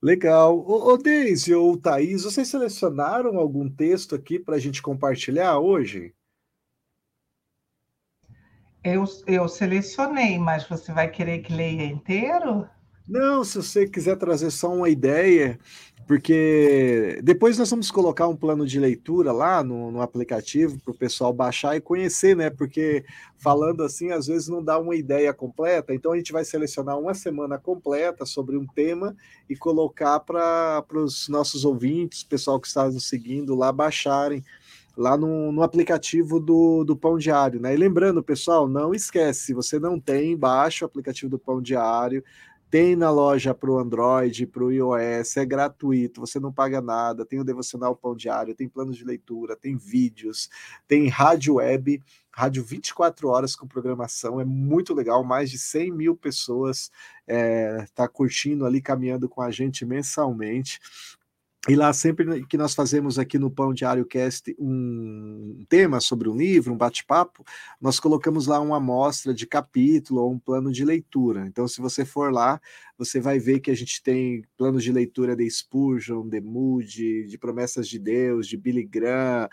Legal. 0.02 0.58
Ô, 0.58 0.92
ô 0.92 0.96
Deise 0.96 1.54
ou 1.54 1.76
Thaís, 1.76 2.24
vocês 2.24 2.48
selecionaram 2.48 3.38
algum 3.38 3.68
texto 3.68 4.14
aqui 4.14 4.38
para 4.38 4.56
a 4.56 4.58
gente 4.58 4.82
compartilhar 4.82 5.58
hoje? 5.58 6.14
Eu, 8.82 9.04
eu 9.26 9.46
selecionei, 9.46 10.38
mas 10.38 10.66
você 10.66 10.90
vai 10.90 11.10
querer 11.10 11.40
que 11.40 11.52
leia 11.52 11.84
inteiro? 11.84 12.66
Não, 13.06 13.44
se 13.44 13.56
você 13.56 13.88
quiser 13.88 14.16
trazer 14.16 14.50
só 14.50 14.72
uma 14.72 14.88
ideia, 14.88 15.58
porque 16.10 17.20
depois 17.22 17.56
nós 17.56 17.70
vamos 17.70 17.88
colocar 17.88 18.26
um 18.26 18.34
plano 18.34 18.66
de 18.66 18.80
leitura 18.80 19.30
lá 19.30 19.62
no, 19.62 19.92
no 19.92 20.02
aplicativo 20.02 20.76
para 20.80 20.90
o 20.90 20.96
pessoal 20.96 21.32
baixar 21.32 21.76
e 21.76 21.80
conhecer, 21.80 22.34
né? 22.34 22.50
Porque 22.50 23.04
falando 23.38 23.84
assim, 23.84 24.10
às 24.10 24.26
vezes 24.26 24.48
não 24.48 24.60
dá 24.60 24.76
uma 24.76 24.96
ideia 24.96 25.32
completa, 25.32 25.94
então 25.94 26.10
a 26.10 26.16
gente 26.16 26.32
vai 26.32 26.44
selecionar 26.44 26.98
uma 26.98 27.14
semana 27.14 27.58
completa 27.58 28.26
sobre 28.26 28.56
um 28.56 28.66
tema 28.66 29.16
e 29.48 29.54
colocar 29.54 30.18
para 30.18 30.84
os 30.94 31.28
nossos 31.28 31.64
ouvintes, 31.64 32.24
pessoal 32.24 32.58
que 32.58 32.66
está 32.66 32.90
nos 32.90 33.06
seguindo 33.06 33.54
lá, 33.54 33.70
baixarem 33.70 34.42
lá 34.96 35.16
no, 35.16 35.52
no 35.52 35.62
aplicativo 35.62 36.40
do, 36.40 36.82
do 36.82 36.96
Pão 36.96 37.18
Diário, 37.18 37.60
né? 37.60 37.72
E 37.72 37.76
lembrando, 37.76 38.20
pessoal, 38.20 38.68
não 38.68 38.92
esquece, 38.92 39.44
se 39.44 39.54
você 39.54 39.78
não 39.78 40.00
tem, 40.00 40.36
baixa 40.36 40.84
o 40.84 40.88
aplicativo 40.88 41.30
do 41.30 41.38
Pão 41.38 41.62
Diário, 41.62 42.24
tem 42.70 42.94
na 42.94 43.10
loja 43.10 43.52
para 43.52 43.68
o 43.68 43.78
Android, 43.78 44.46
para 44.46 44.62
o 44.62 44.70
iOS, 44.70 45.36
é 45.36 45.44
gratuito, 45.44 46.20
você 46.20 46.38
não 46.38 46.52
paga 46.52 46.80
nada. 46.80 47.26
Tem 47.26 47.40
o 47.40 47.44
Devocional 47.44 47.96
Pão 47.96 48.14
Diário, 48.14 48.54
tem 48.54 48.68
planos 48.68 48.96
de 48.96 49.04
leitura, 49.04 49.56
tem 49.56 49.76
vídeos, 49.76 50.48
tem 50.86 51.08
rádio 51.08 51.54
web, 51.54 52.00
rádio 52.30 52.62
24 52.62 53.28
horas 53.28 53.56
com 53.56 53.66
programação, 53.66 54.40
é 54.40 54.44
muito 54.44 54.94
legal. 54.94 55.24
Mais 55.24 55.50
de 55.50 55.58
100 55.58 55.90
mil 55.90 56.16
pessoas 56.16 56.92
é, 57.26 57.86
tá 57.92 58.06
curtindo 58.06 58.64
ali, 58.64 58.80
caminhando 58.80 59.28
com 59.28 59.42
a 59.42 59.50
gente 59.50 59.84
mensalmente. 59.84 60.78
E 61.68 61.76
lá, 61.76 61.92
sempre 61.92 62.46
que 62.46 62.56
nós 62.56 62.74
fazemos 62.74 63.18
aqui 63.18 63.38
no 63.38 63.50
Pão 63.50 63.74
Diário 63.74 64.06
Cast 64.06 64.56
um 64.58 65.62
tema 65.68 66.00
sobre 66.00 66.26
um 66.26 66.34
livro, 66.34 66.72
um 66.72 66.76
bate-papo, 66.76 67.44
nós 67.78 68.00
colocamos 68.00 68.46
lá 68.46 68.58
uma 68.58 68.78
amostra 68.78 69.34
de 69.34 69.46
capítulo 69.46 70.22
ou 70.22 70.32
um 70.32 70.38
plano 70.38 70.72
de 70.72 70.86
leitura. 70.86 71.46
Então, 71.46 71.68
se 71.68 71.78
você 71.78 72.02
for 72.02 72.32
lá, 72.32 72.58
você 72.96 73.20
vai 73.20 73.38
ver 73.38 73.60
que 73.60 73.70
a 73.70 73.76
gente 73.76 74.02
tem 74.02 74.42
planos 74.56 74.82
de 74.82 74.90
leitura 74.90 75.36
de 75.36 75.48
Spurgeon, 75.50 76.26
de 76.26 76.40
Moody, 76.40 77.26
de 77.26 77.36
Promessas 77.36 77.86
de 77.86 77.98
Deus, 77.98 78.48
de 78.48 78.56
Billy 78.56 78.84
Graham, 78.84 79.46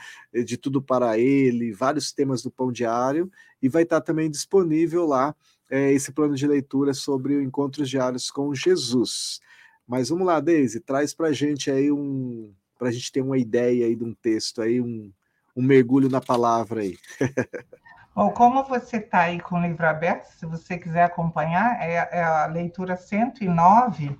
de 0.45 0.55
Tudo 0.55 0.81
para 0.81 1.19
Ele, 1.19 1.73
vários 1.73 2.13
temas 2.13 2.41
do 2.41 2.49
Pão 2.49 2.71
Diário, 2.71 3.29
e 3.61 3.67
vai 3.67 3.83
estar 3.83 3.99
também 3.99 4.31
disponível 4.31 5.05
lá 5.05 5.35
é, 5.69 5.91
esse 5.91 6.13
plano 6.13 6.35
de 6.35 6.47
leitura 6.47 6.93
sobre 6.93 7.43
encontros 7.43 7.89
diários 7.89 8.31
com 8.31 8.55
Jesus. 8.55 9.41
Mas 9.87 10.09
vamos 10.09 10.27
lá, 10.27 10.39
Deise, 10.39 10.81
traz 10.81 11.13
para 11.13 11.31
gente 11.31 11.71
aí 11.71 11.91
um, 11.91 12.53
para 12.77 12.89
a 12.89 12.91
gente 12.91 13.11
ter 13.11 13.21
uma 13.21 13.37
ideia 13.37 13.85
aí 13.85 13.95
de 13.95 14.03
um 14.03 14.13
texto 14.13 14.61
aí, 14.61 14.81
um, 14.81 15.11
um 15.55 15.63
mergulho 15.63 16.09
na 16.09 16.19
palavra 16.19 16.81
aí. 16.81 16.97
Bom, 18.13 18.31
como 18.31 18.63
você 18.63 18.97
está 18.97 19.21
aí 19.21 19.39
com 19.39 19.57
o 19.57 19.61
livro 19.61 19.87
aberto, 19.87 20.25
se 20.25 20.45
você 20.45 20.77
quiser 20.77 21.03
acompanhar, 21.03 21.79
é, 21.79 21.93
é 22.11 22.23
a 22.23 22.47
leitura 22.47 22.97
109. 22.97 24.17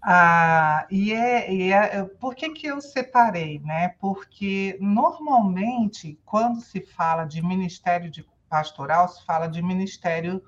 Ah, 0.00 0.86
e 0.88 1.12
é, 1.12 1.52
e 1.52 1.72
é, 1.72 2.04
por 2.04 2.36
que, 2.36 2.50
que 2.50 2.68
eu 2.68 2.80
separei? 2.80 3.58
Né? 3.64 3.96
Porque 3.98 4.78
normalmente, 4.80 6.16
quando 6.24 6.60
se 6.60 6.80
fala 6.80 7.24
de 7.24 7.42
ministério 7.42 8.08
de 8.08 8.24
pastoral, 8.48 9.08
se 9.08 9.24
fala 9.26 9.48
de 9.48 9.60
ministério 9.60 10.40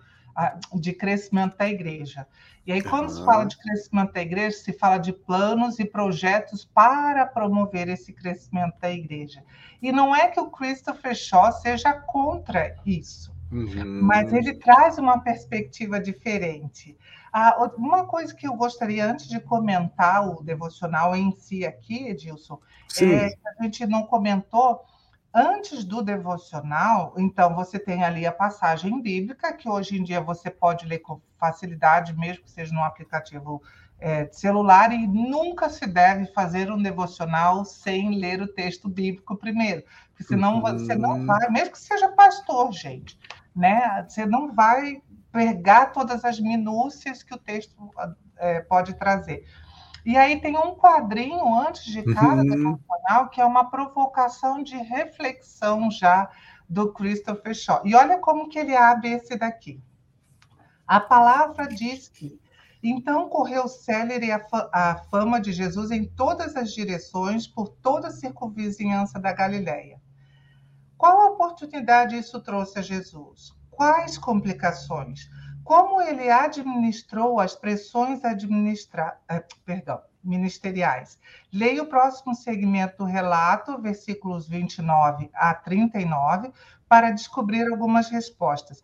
de 0.74 0.92
crescimento 0.92 1.56
da 1.56 1.68
igreja. 1.68 2.26
E 2.66 2.72
aí, 2.72 2.82
quando 2.82 3.08
uhum. 3.08 3.16
se 3.16 3.24
fala 3.24 3.44
de 3.44 3.56
crescimento 3.56 4.12
da 4.12 4.20
igreja, 4.20 4.56
se 4.58 4.72
fala 4.72 4.98
de 4.98 5.12
planos 5.12 5.78
e 5.78 5.84
projetos 5.84 6.64
para 6.66 7.24
promover 7.26 7.88
esse 7.88 8.12
crescimento 8.12 8.78
da 8.78 8.90
igreja. 8.90 9.42
E 9.80 9.90
não 9.90 10.14
é 10.14 10.28
que 10.28 10.38
o 10.38 10.50
Christopher 10.50 11.14
Shaw 11.14 11.50
seja 11.52 11.92
contra 11.94 12.76
isso, 12.84 13.34
uhum. 13.50 14.02
mas 14.02 14.32
ele 14.32 14.54
traz 14.54 14.98
uma 14.98 15.18
perspectiva 15.20 15.98
diferente. 15.98 16.96
Ah, 17.32 17.70
uma 17.76 18.04
coisa 18.04 18.34
que 18.34 18.46
eu 18.46 18.54
gostaria, 18.54 19.10
antes 19.10 19.28
de 19.28 19.40
comentar 19.40 20.28
o 20.28 20.42
devocional 20.42 21.14
em 21.16 21.30
si 21.32 21.64
aqui, 21.64 22.08
Edilson, 22.08 22.60
Sim. 22.88 23.14
é 23.14 23.30
que 23.30 23.48
a 23.58 23.62
gente 23.62 23.86
não 23.86 24.02
comentou 24.04 24.84
Antes 25.40 25.84
do 25.84 26.02
devocional, 26.02 27.14
então 27.16 27.54
você 27.54 27.78
tem 27.78 28.02
ali 28.02 28.26
a 28.26 28.32
passagem 28.32 29.00
bíblica, 29.00 29.52
que 29.52 29.68
hoje 29.68 29.96
em 29.96 30.02
dia 30.02 30.20
você 30.20 30.50
pode 30.50 30.84
ler 30.84 30.98
com 30.98 31.20
facilidade, 31.38 32.12
mesmo 32.12 32.42
que 32.42 32.50
seja 32.50 32.74
num 32.74 32.82
aplicativo 32.82 33.62
é, 34.00 34.28
celular, 34.32 34.90
e 34.90 35.06
nunca 35.06 35.70
se 35.70 35.86
deve 35.86 36.26
fazer 36.32 36.72
um 36.72 36.82
devocional 36.82 37.64
sem 37.64 38.18
ler 38.18 38.42
o 38.42 38.52
texto 38.52 38.88
bíblico 38.88 39.36
primeiro, 39.36 39.84
porque 40.08 40.24
senão 40.24 40.56
uhum. 40.56 40.60
você 40.60 40.96
não 40.96 41.24
vai, 41.24 41.48
mesmo 41.50 41.70
que 41.70 41.78
seja 41.78 42.08
pastor, 42.08 42.72
gente, 42.72 43.16
né? 43.54 44.04
Você 44.08 44.26
não 44.26 44.52
vai 44.52 45.00
pegar 45.30 45.92
todas 45.92 46.24
as 46.24 46.40
minúcias 46.40 47.22
que 47.22 47.32
o 47.32 47.38
texto 47.38 47.76
é, 48.38 48.60
pode 48.62 48.94
trazer. 48.94 49.46
E 50.08 50.16
aí 50.16 50.40
tem 50.40 50.56
um 50.56 50.74
quadrinho 50.74 51.54
antes 51.54 51.84
de 51.84 52.02
cada 52.02 52.40
uhum. 52.40 52.48
devocional 52.48 53.28
que 53.30 53.42
é 53.42 53.44
uma 53.44 53.68
provocação 53.68 54.62
de 54.62 54.74
reflexão 54.74 55.90
já 55.90 56.30
do 56.66 56.94
Christopher 56.94 57.54
Shaw. 57.54 57.82
E 57.84 57.94
olha 57.94 58.16
como 58.16 58.48
que 58.48 58.58
ele 58.58 58.74
abre 58.74 59.10
esse 59.10 59.36
daqui. 59.36 59.82
A 60.86 60.98
palavra 60.98 61.68
diz 61.68 62.08
que 62.08 62.40
então 62.82 63.28
correu 63.28 63.68
célere 63.68 64.32
a, 64.32 64.40
a 64.72 64.96
fama 65.10 65.38
de 65.38 65.52
Jesus 65.52 65.90
em 65.90 66.06
todas 66.06 66.56
as 66.56 66.72
direções, 66.72 67.46
por 67.46 67.68
toda 67.68 68.08
a 68.08 68.10
circunvizinhança 68.10 69.20
da 69.20 69.34
Galileia. 69.34 70.00
Qual 70.96 71.34
oportunidade 71.34 72.16
isso 72.16 72.40
trouxe 72.40 72.78
a 72.78 72.82
Jesus? 72.82 73.54
Quais 73.70 74.16
complicações? 74.16 75.28
Como 75.68 76.00
ele 76.00 76.30
administrou 76.30 77.38
as 77.38 77.54
pressões 77.54 78.24
administra... 78.24 79.18
Eh, 79.28 79.44
perdão, 79.66 80.00
ministeriais. 80.24 81.18
Leia 81.52 81.82
o 81.82 81.86
próximo 81.86 82.34
segmento 82.34 82.96
do 82.96 83.04
relato, 83.04 83.78
versículos 83.78 84.48
29 84.48 85.28
a 85.34 85.52
39, 85.52 86.50
para 86.88 87.10
descobrir 87.10 87.70
algumas 87.70 88.08
respostas. 88.08 88.82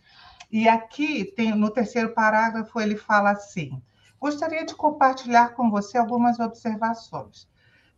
E 0.53 0.69
aqui, 0.69 1.25
tem, 1.25 1.53
no 1.53 1.71
terceiro 1.71 2.13
parágrafo, 2.13 2.79
ele 2.79 2.97
fala 2.97 3.31
assim: 3.31 3.83
gostaria 4.21 4.67
de 4.67 4.75
compartilhar 4.75 5.55
com 5.55 5.71
você 5.71 5.97
algumas 5.97 6.39
observações. 6.39 7.49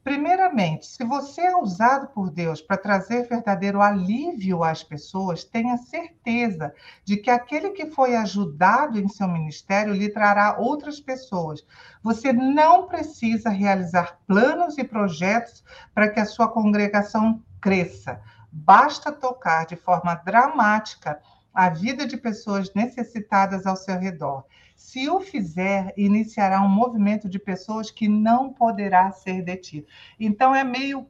Primeiramente, 0.06 0.86
se 0.86 1.02
você 1.02 1.40
é 1.40 1.56
usado 1.56 2.06
por 2.14 2.30
Deus 2.30 2.62
para 2.62 2.76
trazer 2.76 3.26
verdadeiro 3.26 3.82
alívio 3.82 4.62
às 4.62 4.80
pessoas, 4.80 5.42
tenha 5.42 5.76
certeza 5.78 6.72
de 7.04 7.16
que 7.16 7.28
aquele 7.28 7.70
que 7.70 7.86
foi 7.86 8.14
ajudado 8.14 9.00
em 9.00 9.08
seu 9.08 9.26
ministério 9.26 9.92
lhe 9.92 10.08
trará 10.08 10.58
outras 10.60 11.00
pessoas. 11.00 11.66
Você 12.04 12.32
não 12.32 12.86
precisa 12.86 13.50
realizar 13.50 14.20
planos 14.28 14.78
e 14.78 14.84
projetos 14.84 15.64
para 15.92 16.08
que 16.08 16.20
a 16.20 16.24
sua 16.24 16.46
congregação 16.46 17.42
cresça. 17.60 18.20
Basta 18.52 19.10
tocar 19.10 19.66
de 19.66 19.74
forma 19.74 20.14
dramática 20.14 21.20
a 21.56 21.70
vida 21.70 22.06
de 22.06 22.18
pessoas 22.18 22.74
necessitadas 22.74 23.64
ao 23.64 23.76
seu 23.76 23.98
redor. 23.98 24.44
Se 24.76 25.08
o 25.08 25.20
fizer, 25.20 25.94
iniciará 25.96 26.60
um 26.60 26.68
movimento 26.68 27.30
de 27.30 27.38
pessoas 27.38 27.90
que 27.90 28.06
não 28.06 28.52
poderá 28.52 29.10
ser 29.10 29.40
detido. 29.40 29.86
Então, 30.20 30.54
é 30.54 30.62
meio 30.62 31.06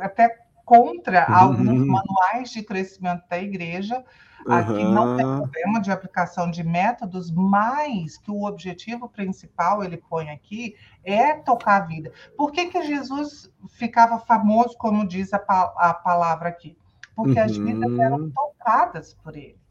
até 0.00 0.40
contra 0.64 1.24
uhum. 1.28 1.36
alguns 1.36 1.86
manuais 1.86 2.50
de 2.50 2.64
crescimento 2.64 3.22
da 3.30 3.38
igreja. 3.38 4.04
Aqui 4.48 4.72
uhum. 4.72 4.92
não 4.92 5.16
tem 5.16 5.24
problema 5.24 5.80
de 5.80 5.92
aplicação 5.92 6.50
de 6.50 6.64
métodos, 6.64 7.30
mas 7.30 8.18
que 8.18 8.30
o 8.30 8.42
objetivo 8.42 9.08
principal 9.08 9.84
ele 9.84 9.98
põe 9.98 10.30
aqui 10.30 10.74
é 11.04 11.34
tocar 11.34 11.82
a 11.82 11.86
vida. 11.86 12.12
Por 12.36 12.50
que, 12.50 12.66
que 12.66 12.82
Jesus 12.82 13.48
ficava 13.68 14.18
famoso, 14.18 14.76
como 14.76 15.06
diz 15.06 15.32
a, 15.32 15.36
a 15.36 15.94
palavra 15.94 16.48
aqui? 16.48 16.76
Porque 17.14 17.38
uhum. 17.38 17.44
as 17.44 17.56
vidas 17.56 17.98
eram 18.00 18.16
uhum. 18.16 18.32
tocadas 18.34 19.14
por 19.14 19.36
ele. 19.36 19.64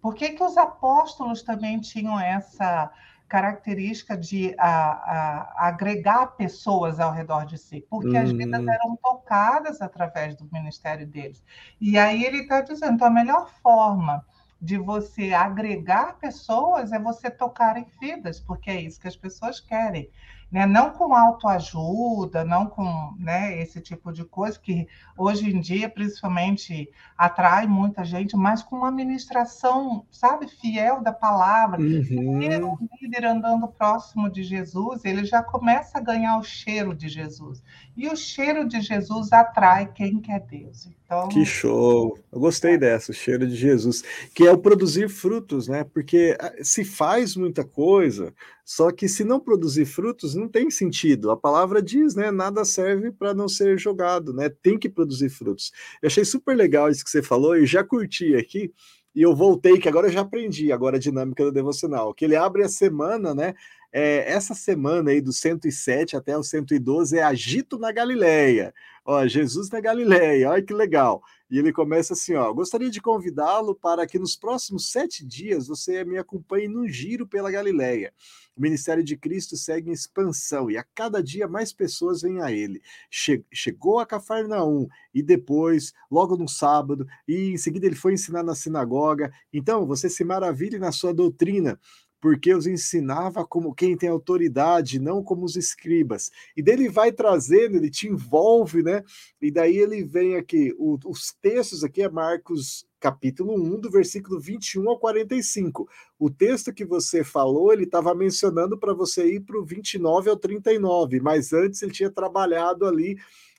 Por 0.00 0.14
que, 0.14 0.30
que 0.30 0.42
os 0.42 0.56
apóstolos 0.56 1.42
também 1.42 1.80
tinham 1.80 2.18
essa 2.18 2.90
característica 3.28 4.16
de 4.16 4.54
a, 4.58 4.68
a, 4.68 5.68
agregar 5.68 6.28
pessoas 6.28 6.98
ao 6.98 7.12
redor 7.12 7.44
de 7.44 7.58
si, 7.58 7.84
porque 7.90 8.16
as 8.16 8.32
vidas 8.32 8.62
hum. 8.62 8.70
eram 8.70 8.96
tocadas 8.96 9.82
através 9.82 10.34
do 10.34 10.48
ministério 10.50 11.06
deles. 11.06 11.44
E 11.78 11.98
aí 11.98 12.24
ele 12.24 12.38
está 12.38 12.62
dizendo, 12.62 12.94
então, 12.94 13.06
a 13.06 13.10
melhor 13.10 13.50
forma 13.62 14.24
de 14.60 14.78
você 14.78 15.32
agregar 15.34 16.18
pessoas 16.18 16.90
é 16.90 16.98
você 16.98 17.30
tocar 17.30 17.76
em 17.76 17.86
vidas, 18.00 18.40
porque 18.40 18.70
é 18.70 18.80
isso 18.80 18.98
que 18.98 19.06
as 19.06 19.16
pessoas 19.16 19.60
querem 19.60 20.10
né? 20.50 20.66
não 20.66 20.90
com 20.90 21.14
autoajuda, 21.14 22.44
não 22.44 22.66
com 22.66 23.14
né, 23.18 23.60
esse 23.60 23.80
tipo 23.80 24.12
de 24.12 24.24
coisa 24.24 24.58
que 24.58 24.86
hoje 25.16 25.50
em 25.50 25.60
dia, 25.60 25.88
principalmente, 25.88 26.90
atrai 27.16 27.66
muita 27.66 28.04
gente, 28.04 28.36
mas 28.36 28.62
com 28.62 28.76
uma 28.76 28.88
administração, 28.88 30.06
sabe, 30.10 30.48
fiel 30.48 31.02
da 31.02 31.12
palavra. 31.12 31.80
Uhum. 31.80 32.72
O 32.72 32.78
líder 33.00 33.24
andando 33.26 33.68
próximo 33.68 34.30
de 34.30 34.42
Jesus, 34.42 35.04
ele 35.04 35.24
já 35.24 35.42
começa 35.42 35.98
a 35.98 36.02
ganhar 36.02 36.38
o 36.38 36.42
cheiro 36.42 36.94
de 36.94 37.08
Jesus. 37.08 37.62
E 37.96 38.08
o 38.08 38.16
cheiro 38.16 38.66
de 38.66 38.80
Jesus 38.80 39.32
atrai 39.32 39.92
quem 39.92 40.20
quer 40.20 40.40
Deus. 40.40 40.86
Então... 40.86 41.28
Que 41.28 41.44
show! 41.44 42.18
Eu 42.30 42.38
gostei 42.38 42.74
é. 42.74 42.78
dessa, 42.78 43.10
o 43.10 43.14
cheiro 43.14 43.46
de 43.46 43.56
Jesus, 43.56 44.02
que 44.34 44.46
é 44.46 44.52
o 44.52 44.58
produzir 44.58 45.08
frutos, 45.08 45.66
né? 45.66 45.82
Porque 45.84 46.36
ah, 46.40 46.52
se 46.62 46.84
faz 46.84 47.34
muita 47.34 47.64
coisa, 47.64 48.32
só 48.68 48.92
que 48.92 49.08
se 49.08 49.24
não 49.24 49.40
produzir 49.40 49.86
frutos, 49.86 50.34
não 50.34 50.46
tem 50.46 50.70
sentido. 50.70 51.30
A 51.30 51.36
palavra 51.38 51.80
diz, 51.80 52.14
né? 52.14 52.30
Nada 52.30 52.66
serve 52.66 53.10
para 53.10 53.32
não 53.32 53.48
ser 53.48 53.78
jogado, 53.78 54.30
né? 54.34 54.50
Tem 54.50 54.78
que 54.78 54.90
produzir 54.90 55.30
frutos. 55.30 55.72
Eu 56.02 56.08
achei 56.08 56.22
super 56.22 56.54
legal 56.54 56.90
isso 56.90 57.02
que 57.02 57.08
você 57.10 57.22
falou 57.22 57.56
e 57.56 57.64
já 57.64 57.82
curti 57.82 58.36
aqui. 58.36 58.70
E 59.14 59.22
eu 59.22 59.34
voltei, 59.34 59.78
que 59.78 59.88
agora 59.88 60.08
eu 60.08 60.12
já 60.12 60.20
aprendi 60.20 60.70
agora 60.70 60.98
a 60.98 61.00
dinâmica 61.00 61.42
do 61.44 61.50
devocional, 61.50 62.12
que 62.12 62.26
ele 62.26 62.36
abre 62.36 62.62
a 62.62 62.68
semana, 62.68 63.34
né? 63.34 63.54
É, 63.90 64.30
essa 64.30 64.54
semana 64.54 65.10
aí 65.10 65.20
do 65.20 65.32
107 65.32 66.14
até 66.14 66.36
o 66.36 66.42
112 66.42 67.16
é 67.16 67.22
Agito 67.22 67.78
na 67.78 67.90
Galileia. 67.90 68.74
Ó, 69.02 69.26
Jesus 69.26 69.70
na 69.70 69.80
Galileia, 69.80 70.50
olha 70.50 70.62
que 70.62 70.74
legal. 70.74 71.22
E 71.50 71.58
ele 71.58 71.72
começa 71.72 72.12
assim: 72.12 72.34
ó, 72.34 72.52
gostaria 72.52 72.90
de 72.90 73.00
convidá-lo 73.00 73.74
para 73.74 74.06
que 74.06 74.18
nos 74.18 74.36
próximos 74.36 74.90
sete 74.90 75.24
dias 75.24 75.66
você 75.66 76.04
me 76.04 76.18
acompanhe 76.18 76.68
num 76.68 76.86
giro 76.86 77.26
pela 77.26 77.50
Galileia. 77.50 78.12
O 78.54 78.60
ministério 78.60 79.02
de 79.02 79.16
Cristo 79.16 79.56
segue 79.56 79.88
em 79.88 79.92
expansão 79.94 80.70
e 80.70 80.76
a 80.76 80.84
cada 80.94 81.22
dia 81.22 81.48
mais 81.48 81.72
pessoas 81.72 82.20
vêm 82.20 82.42
a 82.42 82.52
ele. 82.52 82.82
Che 83.10 83.42
chegou 83.50 83.98
a 83.98 84.04
Cafarnaum 84.04 84.86
e 85.14 85.22
depois, 85.22 85.94
logo 86.10 86.36
no 86.36 86.48
sábado, 86.48 87.06
e 87.26 87.52
em 87.52 87.56
seguida 87.56 87.86
ele 87.86 87.94
foi 87.94 88.12
ensinar 88.12 88.42
na 88.42 88.54
sinagoga. 88.54 89.32
Então, 89.50 89.86
você 89.86 90.10
se 90.10 90.24
maravilhe 90.24 90.78
na 90.78 90.92
sua 90.92 91.14
doutrina 91.14 91.80
porque 92.20 92.54
os 92.54 92.66
ensinava 92.66 93.46
como 93.46 93.74
quem 93.74 93.96
tem 93.96 94.08
autoridade, 94.08 94.98
não 94.98 95.22
como 95.22 95.44
os 95.44 95.56
escribas. 95.56 96.30
E 96.56 96.62
dele 96.62 96.88
vai 96.88 97.12
trazendo, 97.12 97.76
ele 97.76 97.90
te 97.90 98.08
envolve, 98.08 98.82
né? 98.82 99.02
E 99.40 99.50
daí 99.50 99.76
ele 99.76 100.04
vem 100.04 100.36
aqui, 100.36 100.74
o, 100.78 100.98
os 101.04 101.32
textos 101.40 101.84
aqui 101.84 102.02
é 102.02 102.08
Marcos 102.08 102.86
capítulo 103.00 103.54
1, 103.54 103.80
do 103.80 103.90
versículo 103.90 104.40
21 104.40 104.88
ao 104.88 104.98
45. 104.98 105.88
O 106.18 106.28
texto 106.28 106.72
que 106.72 106.84
você 106.84 107.22
falou, 107.22 107.72
ele 107.72 107.84
estava 107.84 108.14
mencionando 108.14 108.76
para 108.76 108.92
você 108.92 109.34
ir 109.34 109.40
para 109.40 109.58
o 109.58 109.64
29 109.64 110.30
ao 110.30 110.36
39, 110.36 111.20
mas 111.20 111.52
antes 111.52 111.80
ele 111.82 111.92
tinha 111.92 112.10
trabalhado 112.10 112.86
ali 112.86 113.16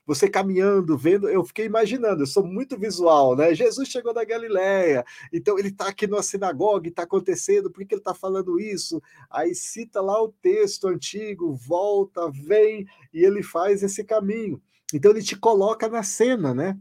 você 0.10 0.28
caminhando, 0.28 0.98
vendo, 0.98 1.30
eu 1.30 1.44
fiquei 1.46 1.68
imaginando, 1.68 2.24
eu 2.24 2.28
sou 2.28 2.44
muito 2.44 2.76
visual, 2.76 3.36
né? 3.36 3.54
Jesus 3.54 3.88
chegou 3.88 4.12
da 4.12 4.26
Galileia, 4.26 5.06
então 5.32 5.60
ele 5.60 5.68
está 5.68 5.88
aqui 5.90 6.08
numa 6.08 6.24
sinagoga 6.24 6.88
está 6.90 7.04
acontecendo, 7.04 7.70
por 7.70 7.86
que 7.86 7.94
ele 7.94 8.02
está 8.02 8.16
falando 8.16 8.60
isso? 8.60 9.00
Aí 9.30 9.54
cita 9.54 10.02
lá 10.02 10.20
o 10.20 10.34
texto 10.42 10.88
antigo, 10.88 11.54
volta, 11.54 12.28
vem, 12.32 12.88
e 13.14 13.24
ele 13.24 13.44
faz 13.44 13.84
esse 13.84 14.04
caminho. 14.04 14.60
Então 14.92 15.12
ele 15.12 15.22
te 15.22 15.36
coloca 15.36 15.88
na 15.88 16.02
cena, 16.02 16.56
né? 16.56 16.76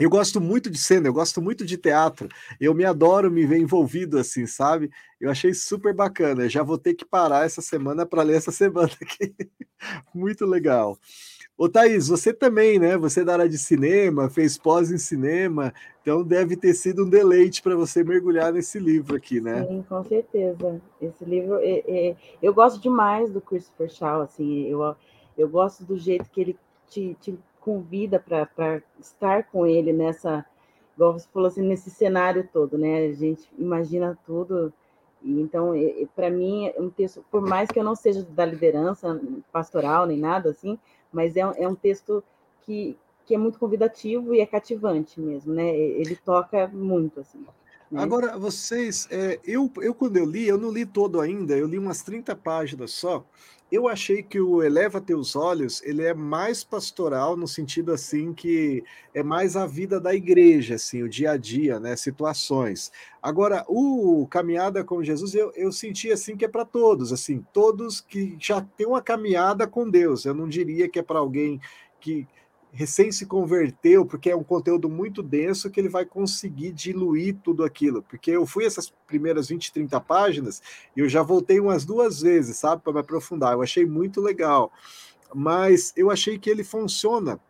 Eu 0.00 0.08
gosto 0.08 0.40
muito 0.40 0.70
de 0.70 0.78
cena, 0.78 1.06
eu 1.06 1.12
gosto 1.12 1.42
muito 1.42 1.66
de 1.66 1.76
teatro. 1.76 2.30
Eu 2.58 2.72
me 2.72 2.86
adoro 2.86 3.30
me 3.30 3.44
ver 3.44 3.58
envolvido 3.58 4.18
assim, 4.18 4.46
sabe? 4.46 4.90
Eu 5.20 5.30
achei 5.30 5.52
super 5.52 5.94
bacana. 5.94 6.48
já 6.48 6.62
vou 6.62 6.78
ter 6.78 6.94
que 6.94 7.04
parar 7.04 7.44
essa 7.44 7.60
semana 7.60 8.06
para 8.06 8.22
ler 8.22 8.38
essa 8.38 8.50
semana 8.50 8.90
aqui. 9.02 9.34
muito 10.14 10.46
legal. 10.46 10.98
Ô 11.56 11.68
Thaís, 11.68 12.08
você 12.08 12.32
também, 12.32 12.80
né? 12.80 12.96
Você 12.96 13.20
é 13.20 13.24
da 13.24 13.34
área 13.34 13.48
de 13.48 13.58
cinema, 13.58 14.28
fez 14.28 14.58
pós 14.58 14.90
em 14.90 14.98
cinema, 14.98 15.72
então 16.02 16.24
deve 16.24 16.56
ter 16.56 16.74
sido 16.74 17.04
um 17.04 17.08
deleite 17.08 17.62
para 17.62 17.76
você 17.76 18.02
mergulhar 18.02 18.52
nesse 18.52 18.80
livro 18.80 19.16
aqui, 19.16 19.40
né? 19.40 19.64
Sim, 19.64 19.84
com 19.88 20.02
certeza. 20.02 20.80
Esse 21.00 21.24
livro, 21.24 21.60
é, 21.60 21.84
é, 21.86 22.16
eu 22.42 22.52
gosto 22.52 22.80
demais 22.80 23.30
do 23.30 23.40
Christopher 23.40 23.88
Shaw, 23.88 24.22
assim, 24.22 24.66
eu, 24.66 24.96
eu 25.38 25.48
gosto 25.48 25.84
do 25.84 25.96
jeito 25.96 26.28
que 26.28 26.40
ele 26.40 26.58
te, 26.88 27.16
te 27.20 27.38
convida 27.60 28.18
para 28.18 28.82
estar 28.98 29.44
com 29.44 29.64
ele 29.64 29.92
nessa, 29.92 30.44
igual 30.96 31.12
você 31.12 31.28
falou 31.32 31.46
assim, 31.46 31.62
nesse 31.62 31.88
cenário 31.88 32.48
todo, 32.52 32.76
né? 32.76 33.06
A 33.06 33.12
gente 33.12 33.48
imagina 33.56 34.18
tudo. 34.26 34.72
Então, 35.22 35.72
para 36.16 36.28
mim, 36.30 36.66
é 36.66 36.74
um 36.78 36.90
texto, 36.90 37.24
por 37.30 37.40
mais 37.40 37.70
que 37.70 37.78
eu 37.78 37.84
não 37.84 37.94
seja 37.94 38.22
da 38.22 38.44
liderança 38.44 39.18
pastoral 39.50 40.04
nem 40.04 40.18
nada 40.18 40.50
assim, 40.50 40.78
mas 41.14 41.36
é, 41.36 41.40
é 41.40 41.68
um 41.68 41.74
texto 41.74 42.22
que, 42.62 42.96
que 43.24 43.34
é 43.34 43.38
muito 43.38 43.58
convidativo 43.58 44.34
e 44.34 44.40
é 44.40 44.46
cativante 44.46 45.20
mesmo, 45.20 45.52
né? 45.54 45.74
Ele 45.74 46.16
toca 46.16 46.68
muito, 46.68 47.20
assim. 47.20 47.44
Né? 47.94 48.02
Agora, 48.02 48.36
vocês, 48.36 49.06
é, 49.08 49.38
eu, 49.44 49.70
eu 49.80 49.94
quando 49.94 50.16
eu 50.16 50.24
li, 50.24 50.48
eu 50.48 50.58
não 50.58 50.72
li 50.72 50.84
todo 50.84 51.20
ainda, 51.20 51.56
eu 51.56 51.66
li 51.66 51.78
umas 51.78 52.02
30 52.02 52.34
páginas 52.34 52.90
só, 52.90 53.24
eu 53.70 53.88
achei 53.88 54.20
que 54.20 54.40
o 54.40 54.62
Eleva 54.62 55.00
Teus 55.00 55.36
Olhos, 55.36 55.80
ele 55.84 56.02
é 56.02 56.12
mais 56.12 56.64
pastoral, 56.64 57.36
no 57.36 57.46
sentido 57.46 57.92
assim 57.92 58.32
que 58.32 58.82
é 59.14 59.22
mais 59.22 59.56
a 59.56 59.64
vida 59.64 60.00
da 60.00 60.12
igreja, 60.12 60.74
assim, 60.74 61.04
o 61.04 61.08
dia 61.08 61.32
a 61.32 61.36
dia, 61.36 61.78
né, 61.78 61.94
situações. 61.94 62.90
Agora, 63.22 63.64
o 63.68 64.26
Caminhada 64.28 64.82
com 64.82 65.02
Jesus, 65.02 65.32
eu, 65.32 65.52
eu 65.54 65.70
senti 65.70 66.10
assim 66.10 66.36
que 66.36 66.44
é 66.44 66.48
para 66.48 66.64
todos, 66.64 67.12
assim, 67.12 67.46
todos 67.52 68.00
que 68.00 68.36
já 68.40 68.60
têm 68.60 68.88
uma 68.88 69.00
caminhada 69.00 69.68
com 69.68 69.88
Deus. 69.88 70.24
Eu 70.24 70.34
não 70.34 70.48
diria 70.48 70.88
que 70.88 70.98
é 70.98 71.02
para 71.02 71.20
alguém 71.20 71.60
que 72.00 72.26
recém 72.74 73.12
se 73.12 73.24
converteu, 73.24 74.04
porque 74.04 74.30
é 74.30 74.36
um 74.36 74.42
conteúdo 74.42 74.88
muito 74.88 75.22
denso 75.22 75.70
que 75.70 75.78
ele 75.80 75.88
vai 75.88 76.04
conseguir 76.04 76.72
diluir 76.72 77.36
tudo 77.42 77.64
aquilo. 77.64 78.02
Porque 78.02 78.32
eu 78.32 78.44
fui 78.44 78.66
essas 78.66 78.92
primeiras 79.06 79.48
20, 79.48 79.72
30 79.72 80.00
páginas 80.00 80.60
e 80.96 81.00
eu 81.00 81.08
já 81.08 81.22
voltei 81.22 81.60
umas 81.60 81.84
duas 81.84 82.20
vezes, 82.20 82.56
sabe, 82.56 82.82
para 82.82 82.92
me 82.92 82.98
aprofundar. 82.98 83.52
Eu 83.52 83.62
achei 83.62 83.86
muito 83.86 84.20
legal. 84.20 84.72
Mas 85.32 85.92
eu 85.96 86.10
achei 86.10 86.36
que 86.36 86.50
ele 86.50 86.64
funciona 86.64 87.40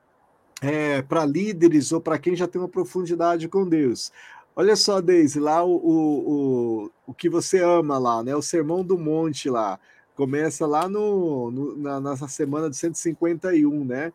é, 0.60 1.00
para 1.00 1.24
líderes 1.24 1.90
ou 1.90 2.02
para 2.02 2.18
quem 2.18 2.37
já 2.37 2.46
tem 2.46 2.60
uma 2.60 2.68
profundidade 2.68 3.48
com 3.48 3.66
Deus. 3.66 4.12
Olha 4.54 4.76
só, 4.76 5.00
Deise, 5.00 5.40
lá 5.40 5.64
o, 5.64 5.74
o, 5.74 6.90
o, 7.06 7.14
que 7.14 7.30
você 7.30 7.60
ama 7.60 7.98
lá, 7.98 8.22
né? 8.22 8.37
O 8.37 8.42
Sermão 8.42 8.84
do 8.84 8.98
Monte 8.98 9.48
lá. 9.48 9.80
Começa 10.14 10.64
lá 10.66 10.88
no, 10.88 11.50
no 11.50 11.76
na, 11.76 12.00
nessa 12.00 12.28
semana 12.28 12.70
de 12.70 12.76
151, 12.76 13.84
né? 13.84 14.12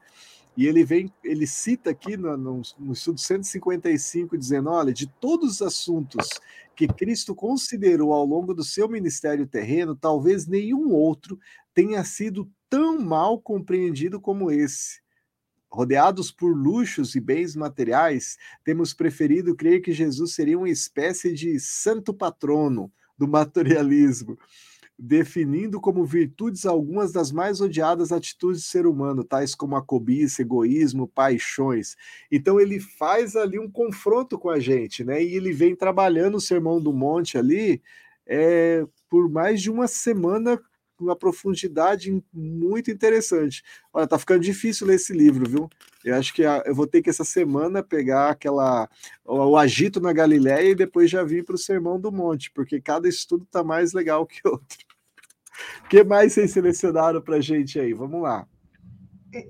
E 0.59 0.67
ele 0.67 0.83
vem, 0.83 1.09
ele 1.23 1.47
cita 1.47 1.91
aqui 1.91 2.17
no, 2.17 2.35
no, 2.35 2.61
no 2.77 2.91
estudo 2.91 3.17
155, 3.17 4.37
dizendo: 4.37 4.69
olha, 4.69 4.91
de 4.91 5.07
todos 5.07 5.51
os 5.51 5.61
assuntos 5.61 6.27
que 6.75 6.85
Cristo 6.85 7.33
considerou 7.33 8.11
ao 8.11 8.25
longo 8.25 8.53
do 8.53 8.61
seu 8.61 8.89
ministério 8.89 9.47
terreno, 9.47 9.95
talvez 9.95 10.47
nenhum 10.47 10.91
outro 10.91 11.39
tenha 11.73 12.03
sido 12.03 12.51
tão 12.69 12.99
mal 12.99 13.39
compreendido 13.39 14.19
como 14.19 14.51
esse. 14.51 14.99
Rodeados 15.71 16.29
por 16.29 16.53
luxos 16.53 17.15
e 17.15 17.21
bens 17.21 17.55
materiais, 17.55 18.37
temos 18.61 18.93
preferido 18.93 19.55
crer 19.55 19.81
que 19.81 19.93
Jesus 19.93 20.33
seria 20.33 20.57
uma 20.57 20.69
espécie 20.69 21.33
de 21.33 21.57
santo 21.57 22.13
patrono 22.13 22.91
do 23.17 23.29
materialismo 23.29 24.37
definindo 25.01 25.79
como 25.79 26.03
virtudes 26.03 26.65
algumas 26.65 27.13
das 27.13 27.31
mais 27.31 27.61
odiadas 27.61 28.11
atitudes 28.11 28.61
do 28.61 28.67
ser 28.67 28.85
humano, 28.85 29.23
tais 29.23 29.55
como 29.55 29.77
a 29.77 29.81
cobiça, 29.81 30.41
egoísmo, 30.41 31.07
paixões. 31.07 31.95
Então 32.29 32.59
ele 32.59 32.81
faz 32.81 33.37
ali 33.37 33.57
um 33.57 33.71
confronto 33.71 34.37
com 34.37 34.49
a 34.49 34.59
gente, 34.59 35.05
né? 35.05 35.23
E 35.23 35.35
ele 35.35 35.53
vem 35.53 35.73
trabalhando 35.73 36.35
o 36.35 36.41
Sermão 36.41 36.81
do 36.81 36.91
Monte 36.91 37.37
ali 37.37 37.81
é, 38.27 38.85
por 39.09 39.29
mais 39.29 39.61
de 39.61 39.71
uma 39.71 39.87
semana 39.87 40.61
uma 40.99 41.15
profundidade 41.15 42.21
muito 42.33 42.91
interessante. 42.91 43.63
Olha, 43.93 44.05
tá 44.05 44.19
ficando 44.19 44.41
difícil 44.41 44.85
ler 44.85 44.95
esse 44.95 45.13
livro, 45.13 45.49
viu? 45.49 45.69
Eu 46.03 46.15
acho 46.15 46.33
que 46.33 46.41
eu 46.41 46.75
vou 46.75 46.85
ter 46.85 47.01
que 47.01 47.09
essa 47.09 47.23
semana 47.23 47.81
pegar 47.81 48.31
aquela 48.31 48.89
o, 49.25 49.55
agito 49.55 50.01
na 50.01 50.11
Galileia 50.11 50.71
e 50.71 50.75
depois 50.75 51.09
já 51.09 51.23
vir 51.23 51.45
para 51.45 51.55
o 51.55 51.57
Sermão 51.57 51.99
do 51.99 52.11
Monte, 52.11 52.51
porque 52.51 52.81
cada 52.81 53.07
estudo 53.07 53.47
tá 53.49 53.63
mais 53.63 53.93
legal 53.93 54.25
que 54.27 54.41
outro. 54.45 54.88
O 55.85 55.87
que 55.89 56.03
mais 56.03 56.33
vocês 56.33 56.51
selecionaram 56.51 57.21
para 57.21 57.41
gente 57.41 57.79
aí? 57.79 57.93
Vamos 57.93 58.21
lá. 58.21 58.45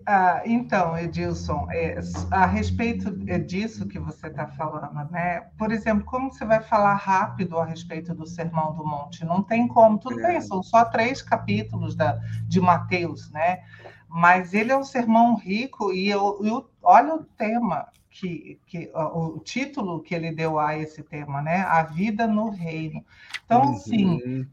Ah, 0.06 0.42
então, 0.46 0.98
Edilson, 0.98 1.66
é, 1.72 2.00
a 2.32 2.46
respeito 2.46 3.12
disso 3.46 3.88
que 3.88 3.98
você 3.98 4.28
está 4.28 4.46
falando, 4.48 5.10
né? 5.10 5.48
Por 5.58 5.72
exemplo, 5.72 6.04
como 6.04 6.32
você 6.32 6.44
vai 6.44 6.62
falar 6.62 6.96
rápido 6.96 7.58
a 7.58 7.66
respeito 7.66 8.14
do 8.14 8.28
Sermão 8.28 8.76
do 8.76 8.86
Monte? 8.86 9.24
Não 9.24 9.42
tem 9.42 9.70
como, 9.70 9.98
tudo 9.98 10.18
bem, 10.18 10.36
é. 10.36 10.42
são 10.42 10.62
só 10.62 10.84
três 10.84 11.22
capítulos 11.22 11.96
da, 11.96 12.20
de 12.46 12.60
Mateus, 12.60 13.32
né? 13.32 13.64
Mas 14.10 14.54
ele 14.54 14.72
é 14.72 14.78
um 14.78 14.84
sermão 14.84 15.36
rico 15.36 15.94
e 15.94 16.10
eu, 16.10 16.40
eu 16.44 16.70
olha 16.84 17.16
o 17.16 17.24
tema 17.24 17.88
que, 18.10 18.60
que 18.66 18.92
o 18.94 19.40
título 19.40 20.02
que 20.02 20.16
ele 20.16 20.32
deu 20.32 20.58
a 20.58 20.76
esse 20.78 21.04
tema, 21.04 21.42
né? 21.42 21.62
A 21.62 21.84
vida 21.84 22.26
no 22.26 22.50
reino. 22.50 23.06
Então, 23.46 23.62
uhum. 23.62 23.74
assim, 23.74 24.48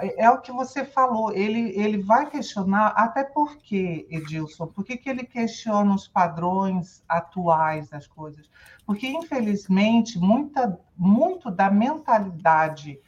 é, 0.00 0.24
é 0.24 0.30
o 0.30 0.40
que 0.40 0.52
você 0.52 0.84
falou. 0.84 1.32
Ele, 1.32 1.72
ele 1.74 1.98
vai 2.02 2.28
questionar, 2.28 2.88
até 2.88 3.24
porque, 3.24 4.06
Edilson, 4.10 4.66
por 4.66 4.84
que, 4.84 4.96
que 4.96 5.08
ele 5.08 5.24
questiona 5.24 5.94
os 5.94 6.06
padrões 6.06 7.02
atuais 7.08 7.88
das 7.88 8.06
coisas? 8.06 8.50
Porque, 8.84 9.08
infelizmente, 9.08 10.18
muita, 10.18 10.78
muito 10.96 11.50
da 11.50 11.70
mentalidade 11.70 13.00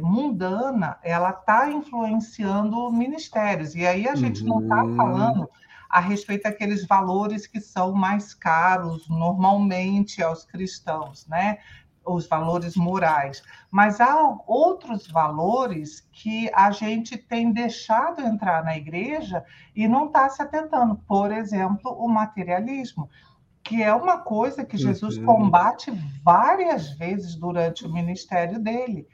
mundana 0.00 0.98
ela 1.02 1.30
está 1.30 1.70
influenciando 1.70 2.90
ministérios. 2.90 3.74
E 3.74 3.86
aí 3.86 4.08
a 4.08 4.14
gente 4.14 4.44
tá 4.44 4.50
uhum. 4.52 4.60
não 4.60 4.62
está 4.62 4.96
falando 4.96 5.50
a 5.88 6.00
respeito 6.00 6.44
daqueles 6.44 6.86
valores 6.86 7.46
que 7.46 7.60
são 7.60 7.92
mais 7.92 8.34
caros 8.34 9.08
normalmente 9.08 10.22
aos 10.22 10.44
cristãos, 10.44 11.26
né? 11.26 11.58
Os 12.04 12.28
valores 12.28 12.76
morais. 12.76 13.42
Mas 13.70 14.00
há 14.00 14.16
outros 14.46 15.08
valores 15.08 16.06
que 16.12 16.50
a 16.54 16.70
gente 16.70 17.16
tem 17.16 17.52
deixado 17.52 18.20
entrar 18.20 18.64
na 18.64 18.76
igreja 18.76 19.44
e 19.74 19.88
não 19.88 20.06
está 20.06 20.28
se 20.28 20.40
atentando. 20.40 20.96
Por 21.06 21.32
exemplo, 21.32 21.92
o 21.92 22.08
materialismo 22.08 23.08
que 23.66 23.82
é 23.82 23.92
uma 23.92 24.18
coisa 24.18 24.64
que 24.64 24.76
Jesus 24.76 25.16
uhum. 25.16 25.24
combate 25.24 25.90
várias 26.22 26.90
vezes 26.90 27.34
durante 27.34 27.84
o 27.84 27.92
ministério 27.92 28.60
dele. 28.60 29.08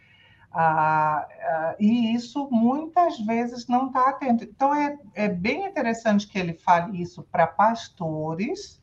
Ah, 0.54 1.26
ah, 1.40 1.76
e 1.80 2.14
isso 2.14 2.48
muitas 2.50 3.18
vezes 3.20 3.66
não 3.66 3.86
está 3.86 4.10
atento. 4.10 4.44
Então, 4.44 4.74
é, 4.74 4.98
é 5.14 5.28
bem 5.28 5.66
interessante 5.66 6.28
que 6.28 6.38
ele 6.38 6.52
fale 6.52 7.00
isso 7.00 7.22
para 7.22 7.46
pastores 7.46 8.82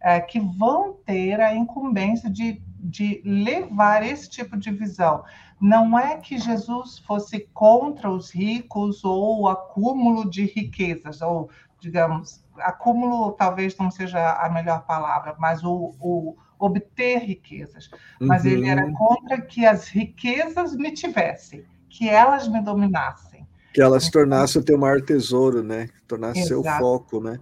é, 0.00 0.18
que 0.18 0.40
vão 0.40 0.94
ter 1.04 1.40
a 1.40 1.54
incumbência 1.54 2.30
de, 2.30 2.62
de 2.78 3.20
levar 3.24 4.02
esse 4.02 4.30
tipo 4.30 4.56
de 4.56 4.70
visão. 4.70 5.22
Não 5.60 5.98
é 5.98 6.16
que 6.16 6.38
Jesus 6.38 6.98
fosse 7.00 7.40
contra 7.52 8.10
os 8.10 8.30
ricos 8.30 9.04
ou 9.04 9.42
o 9.42 9.48
acúmulo 9.48 10.28
de 10.28 10.46
riquezas, 10.46 11.20
ou, 11.20 11.50
digamos, 11.78 12.42
acúmulo 12.56 13.32
talvez 13.32 13.76
não 13.76 13.90
seja 13.90 14.32
a 14.32 14.48
melhor 14.48 14.86
palavra, 14.86 15.36
mas 15.38 15.62
o, 15.62 15.94
o 16.00 16.36
obter 16.60 17.18
riquezas, 17.20 17.90
mas 18.20 18.44
uhum. 18.44 18.50
ele 18.50 18.68
era 18.68 18.84
uhum. 18.84 18.92
contra 18.92 19.40
que 19.40 19.64
as 19.64 19.88
riquezas 19.88 20.76
me 20.76 20.92
tivessem, 20.92 21.64
que 21.88 22.08
elas 22.08 22.46
me 22.46 22.60
dominassem. 22.60 23.46
Que 23.72 23.80
elas 23.80 24.06
então, 24.06 24.20
tornassem 24.20 24.60
o 24.60 24.64
teu 24.64 24.76
maior 24.76 25.00
tesouro, 25.00 25.62
né? 25.62 25.88
Tornasse 26.06 26.44
seu 26.44 26.62
foco, 26.62 27.20
né? 27.20 27.40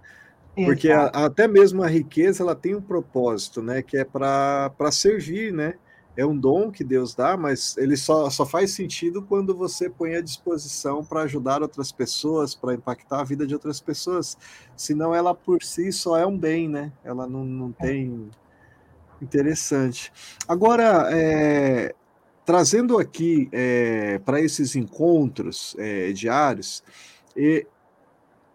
Porque 0.55 0.91
a, 0.91 1.07
até 1.07 1.47
mesmo 1.47 1.83
a 1.83 1.87
riqueza 1.87 2.43
ela 2.43 2.55
tem 2.55 2.75
um 2.75 2.83
propósito, 2.83 3.63
né? 3.63 3.83
Que 3.83 3.99
é 3.99 4.05
para 4.05 4.91
servir, 4.91 5.53
né? 5.53 5.75
É 6.17 6.27
um 6.27 6.37
dom 6.37 6.73
que 6.73 6.83
Deus 6.83 7.15
dá, 7.15 7.37
mas 7.37 7.77
ele 7.77 7.97
só, 7.97 8.29
só 8.29 8.45
faz 8.45 8.73
sentido 8.73 9.23
quando 9.23 9.57
você 9.57 9.89
põe 9.89 10.17
à 10.17 10.21
disposição 10.21 11.05
para 11.05 11.23
ajudar 11.23 11.63
outras 11.63 11.93
pessoas, 11.93 12.57
para 12.57 12.75
impactar 12.75 13.21
a 13.21 13.25
vida 13.25 13.47
de 13.47 13.55
outras 13.55 13.81
pessoas. 13.81 14.37
Senão 14.77 15.15
ela 15.15 15.33
por 15.33 15.63
si 15.63 15.93
só 15.93 16.19
é 16.19 16.27
um 16.27 16.37
bem, 16.37 16.69
né? 16.69 16.93
Ela 17.05 17.25
não, 17.29 17.45
não 17.45 17.75
é. 17.79 17.87
Interessante. 19.21 20.13
Agora, 20.47 21.09
é, 21.11 21.95
trazendo 22.45 22.99
aqui 22.99 23.49
é, 23.53 24.19
para 24.21 24.41
esses 24.41 24.77
encontros 24.77 25.75
é, 25.79 26.13
diários, 26.13 26.83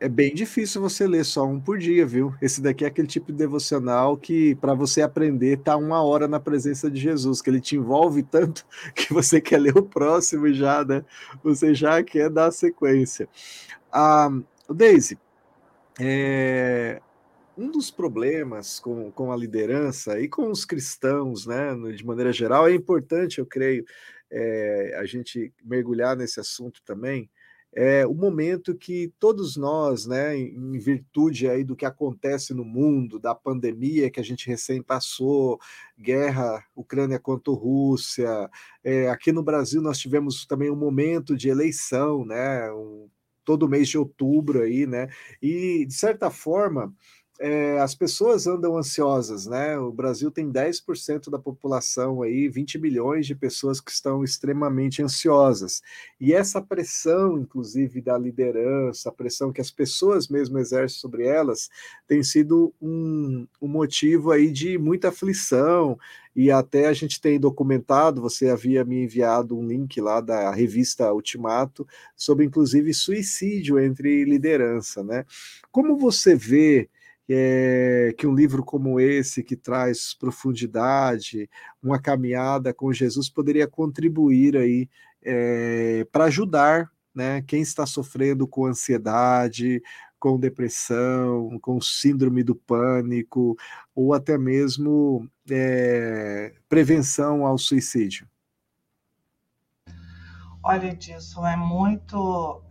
é 0.04 0.10
bem 0.10 0.34
difícil 0.34 0.82
você 0.82 1.08
ler 1.08 1.24
só 1.24 1.46
um 1.46 1.58
por 1.58 1.78
dia, 1.78 2.06
viu? 2.06 2.36
Esse 2.42 2.62
daqui 2.62 2.84
é 2.84 2.88
aquele 2.90 3.08
tipo 3.08 3.32
de 3.32 3.38
devocional 3.38 4.18
que, 4.18 4.54
para 4.56 4.74
você 4.74 5.02
aprender, 5.02 5.60
tá 5.60 5.78
uma 5.78 6.04
hora 6.04 6.28
na 6.28 6.42
presença 6.42 6.92
de 6.92 7.00
Jesus, 7.00 7.42
que 7.42 7.50
ele 7.50 7.62
te 7.62 7.78
envolve 7.78 8.22
tanto 8.22 8.66
que 8.94 9.14
você 9.14 9.40
quer 9.40 9.60
ler 9.60 9.78
o 9.78 9.82
próximo 9.82 10.46
e 10.48 10.54
já, 10.54 10.84
né? 10.84 11.06
Você 11.42 11.74
já 11.74 12.04
quer 12.04 12.30
dar 12.30 12.52
sequência. 12.52 13.30
Ah, 13.90 14.30
Daisy, 14.70 15.18
é, 15.98 17.02
um 17.58 17.70
dos 17.70 17.92
problemas 17.92 18.80
com, 18.80 19.12
com 19.12 19.32
a 19.32 19.38
liderança 19.38 20.20
e 20.20 20.28
com 20.28 20.50
os 20.50 20.66
cristãos, 20.66 21.46
né, 21.46 21.74
de 21.96 22.06
maneira 22.06 22.32
geral, 22.32 22.68
é 22.68 22.74
importante, 22.74 23.40
eu 23.40 23.46
creio, 23.46 23.86
é, 24.32 24.96
a 25.00 25.06
gente 25.06 25.54
mergulhar 25.64 26.16
nesse 26.16 26.40
assunto 26.40 26.82
também, 26.84 27.30
é 27.76 28.06
o 28.06 28.14
momento 28.14 28.76
que 28.76 29.12
todos 29.20 29.58
nós, 29.58 30.06
né, 30.06 30.38
em 30.38 30.78
virtude 30.78 31.50
aí 31.50 31.64
do 31.64 31.76
que 31.76 31.86
acontece 31.86 32.54
no 32.54 32.64
mundo, 32.64 33.20
da 33.20 33.34
pandemia 33.34 34.12
que 34.12 34.20
a 34.20 34.24
gente 34.24 34.48
recém 34.48 34.82
passou, 34.82 35.60
guerra 35.98 36.64
Ucrânia 36.76 37.20
contra 37.20 37.52
Rússia, 37.52 38.50
é, 38.84 39.10
aqui 39.10 39.32
no 39.32 39.42
Brasil 39.42 39.82
nós 39.82 39.98
tivemos 39.98 40.46
também 40.46 40.70
um 40.70 40.76
momento 40.76 41.36
de 41.36 41.50
eleição, 41.50 42.24
né, 42.26 42.72
um, 42.72 43.10
todo 43.44 43.68
mês 43.68 43.90
de 43.90 43.98
outubro 43.98 44.62
aí, 44.62 44.86
né, 44.86 45.08
e 45.42 45.86
de 45.86 45.94
certa 45.94 46.30
forma 46.30 46.94
é, 47.40 47.80
as 47.80 47.96
pessoas 47.96 48.46
andam 48.46 48.78
ansiosas, 48.78 49.48
né? 49.48 49.78
O 49.78 49.92
Brasil 49.92 50.30
tem 50.30 50.52
10% 50.52 51.30
da 51.30 51.40
população 51.40 52.22
aí, 52.22 52.48
20 52.48 52.78
milhões 52.78 53.26
de 53.26 53.36
pessoas 53.36 53.82
que 53.82 53.92
estão 53.92 54.24
extremamente 54.24 55.02
ansiosas. 55.02 55.82
E 56.20 56.34
essa 56.34 56.62
pressão, 56.62 57.40
inclusive, 57.40 58.02
da 58.02 58.18
liderança, 58.18 59.10
a 59.10 59.12
pressão 59.12 59.52
que 59.52 59.62
as 59.62 59.72
pessoas 59.72 60.28
mesmo 60.28 60.60
exercem 60.60 61.00
sobre 61.00 61.26
elas, 61.26 61.70
tem 62.08 62.24
sido 62.24 62.74
um, 62.82 63.48
um 63.62 63.68
motivo 63.68 64.32
aí 64.32 64.52
de 64.52 64.78
muita 64.78 65.10
aflição, 65.10 65.98
e 66.36 66.50
até 66.50 66.88
a 66.88 66.94
gente 66.94 67.22
tem 67.22 67.40
documentado, 67.40 68.22
você 68.22 68.50
havia 68.50 68.84
me 68.84 69.04
enviado 69.04 69.58
um 69.58 69.68
link 69.68 70.02
lá 70.02 70.20
da 70.20 70.52
revista 70.52 71.14
Ultimato, 71.14 71.88
sobre 72.16 72.46
inclusive 72.46 72.94
suicídio 72.94 73.80
entre 73.80 74.26
liderança, 74.26 75.04
né? 75.04 75.26
Como 75.72 75.98
você 75.98 76.36
vê 76.36 76.90
é, 77.30 78.14
que 78.18 78.28
um 78.28 78.36
livro 78.36 78.64
como 78.64 79.00
esse, 79.00 79.44
que 79.44 79.56
traz 79.56 80.14
profundidade, 80.14 81.50
uma 81.82 82.00
caminhada 82.00 82.74
com 82.74 82.92
Jesus, 82.92 83.30
poderia 83.30 83.68
contribuir 83.68 84.58
aí 84.58 84.90
é, 85.24 86.06
para 86.12 86.26
ajudar 86.26 86.92
né, 87.14 87.42
quem 87.44 87.62
está 87.62 87.86
sofrendo 87.86 88.48
com 88.48 88.66
ansiedade, 88.66 89.82
com 90.20 90.40
depressão, 90.40 91.60
com 91.60 91.82
síndrome 91.82 92.44
do 92.44 92.56
pânico, 92.56 93.58
ou 93.94 94.14
até 94.14 94.38
mesmo 94.38 95.30
é, 95.50 96.54
prevenção 96.70 97.46
ao 97.46 97.58
suicídio. 97.58 98.28
Olha, 100.64 100.88
Edilson, 100.88 101.46
é 101.46 101.58
muito 101.58 102.62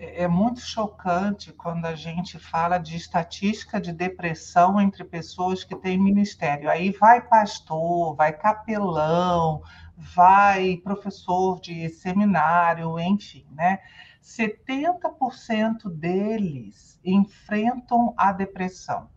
é, 0.00 0.22
é 0.22 0.28
muito 0.28 0.60
chocante 0.60 1.52
quando 1.52 1.84
a 1.84 1.94
gente 1.94 2.38
fala 2.38 2.78
de 2.78 2.96
estatística 2.96 3.78
de 3.78 3.92
depressão 3.92 4.80
entre 4.80 5.04
pessoas 5.04 5.62
que 5.62 5.76
têm 5.76 5.98
ministério. 5.98 6.70
Aí 6.70 6.90
vai 6.90 7.20
pastor, 7.20 8.16
vai 8.16 8.32
capelão, 8.32 9.62
vai 9.96 10.78
professor 10.78 11.60
de 11.60 11.88
seminário, 11.90 12.98
enfim, 12.98 13.46
né? 13.52 13.80
70% 14.22 15.90
deles 15.90 16.98
enfrentam 17.04 18.14
a 18.16 18.32
depressão. 18.32 19.08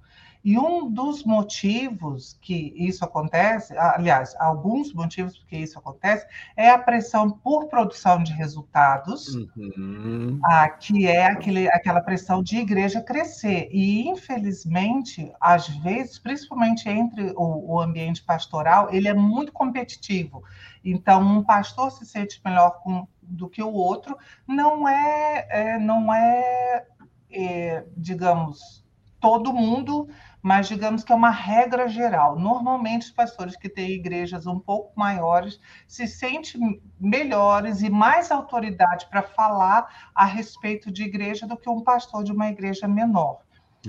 E 0.44 0.58
um 0.58 0.92
dos 0.92 1.24
motivos 1.24 2.38
que 2.42 2.74
isso 2.76 3.06
acontece, 3.06 3.78
aliás, 3.78 4.36
alguns 4.38 4.94
motivos 4.94 5.42
que 5.48 5.56
isso 5.56 5.80
acontece, 5.80 6.28
é 6.58 6.70
a 6.70 6.78
pressão 6.78 7.32
por 7.32 7.68
produção 7.68 8.22
de 8.22 8.34
resultados, 8.34 9.36
uhum. 9.56 10.40
a, 10.44 10.68
que 10.68 11.08
é 11.08 11.28
aquele, 11.28 11.70
aquela 11.70 12.02
pressão 12.02 12.44
de 12.44 12.58
igreja 12.58 13.02
crescer. 13.02 13.70
E, 13.72 14.06
infelizmente, 14.08 15.32
às 15.40 15.70
vezes, 15.70 16.20
principalmente 16.20 16.90
entre 16.90 17.32
o, 17.38 17.76
o 17.76 17.80
ambiente 17.80 18.22
pastoral, 18.22 18.94
ele 18.94 19.08
é 19.08 19.14
muito 19.14 19.54
competitivo. 19.54 20.44
Então, 20.84 21.22
um 21.22 21.42
pastor 21.42 21.90
se 21.92 22.06
sente 22.06 22.42
melhor 22.44 22.82
com, 22.82 23.08
do 23.22 23.48
que 23.48 23.64
o 23.64 23.72
outro, 23.72 24.18
não 24.46 24.86
é, 24.88 25.48
é 25.50 25.80
não 25.80 26.14
é, 26.14 26.86
é, 27.32 27.86
digamos, 27.96 28.84
todo 29.22 29.54
mundo, 29.54 30.10
mas 30.44 30.68
digamos 30.68 31.06
que 31.06 31.14
é 31.14 31.16
uma 31.16 31.30
regra 31.30 31.88
geral. 31.88 32.38
Normalmente, 32.38 33.04
os 33.04 33.12
pastores 33.12 33.56
que 33.56 33.70
têm 33.70 33.92
igrejas 33.92 34.46
um 34.46 34.60
pouco 34.60 34.92
maiores 34.94 35.58
se 35.88 36.06
sentem 36.06 36.82
melhores 37.00 37.82
e 37.82 37.90
mais 37.90 38.30
autoridade 38.30 39.08
para 39.10 39.24
falar 39.24 40.12
a 40.14 40.26
respeito 40.26 40.92
de 40.92 41.04
igreja 41.04 41.48
do 41.48 41.56
que 41.56 41.70
um 41.70 41.82
pastor 41.82 42.26
de 42.26 42.34
uma 42.34 42.50
igreja 42.50 42.90
menor. 42.90 43.40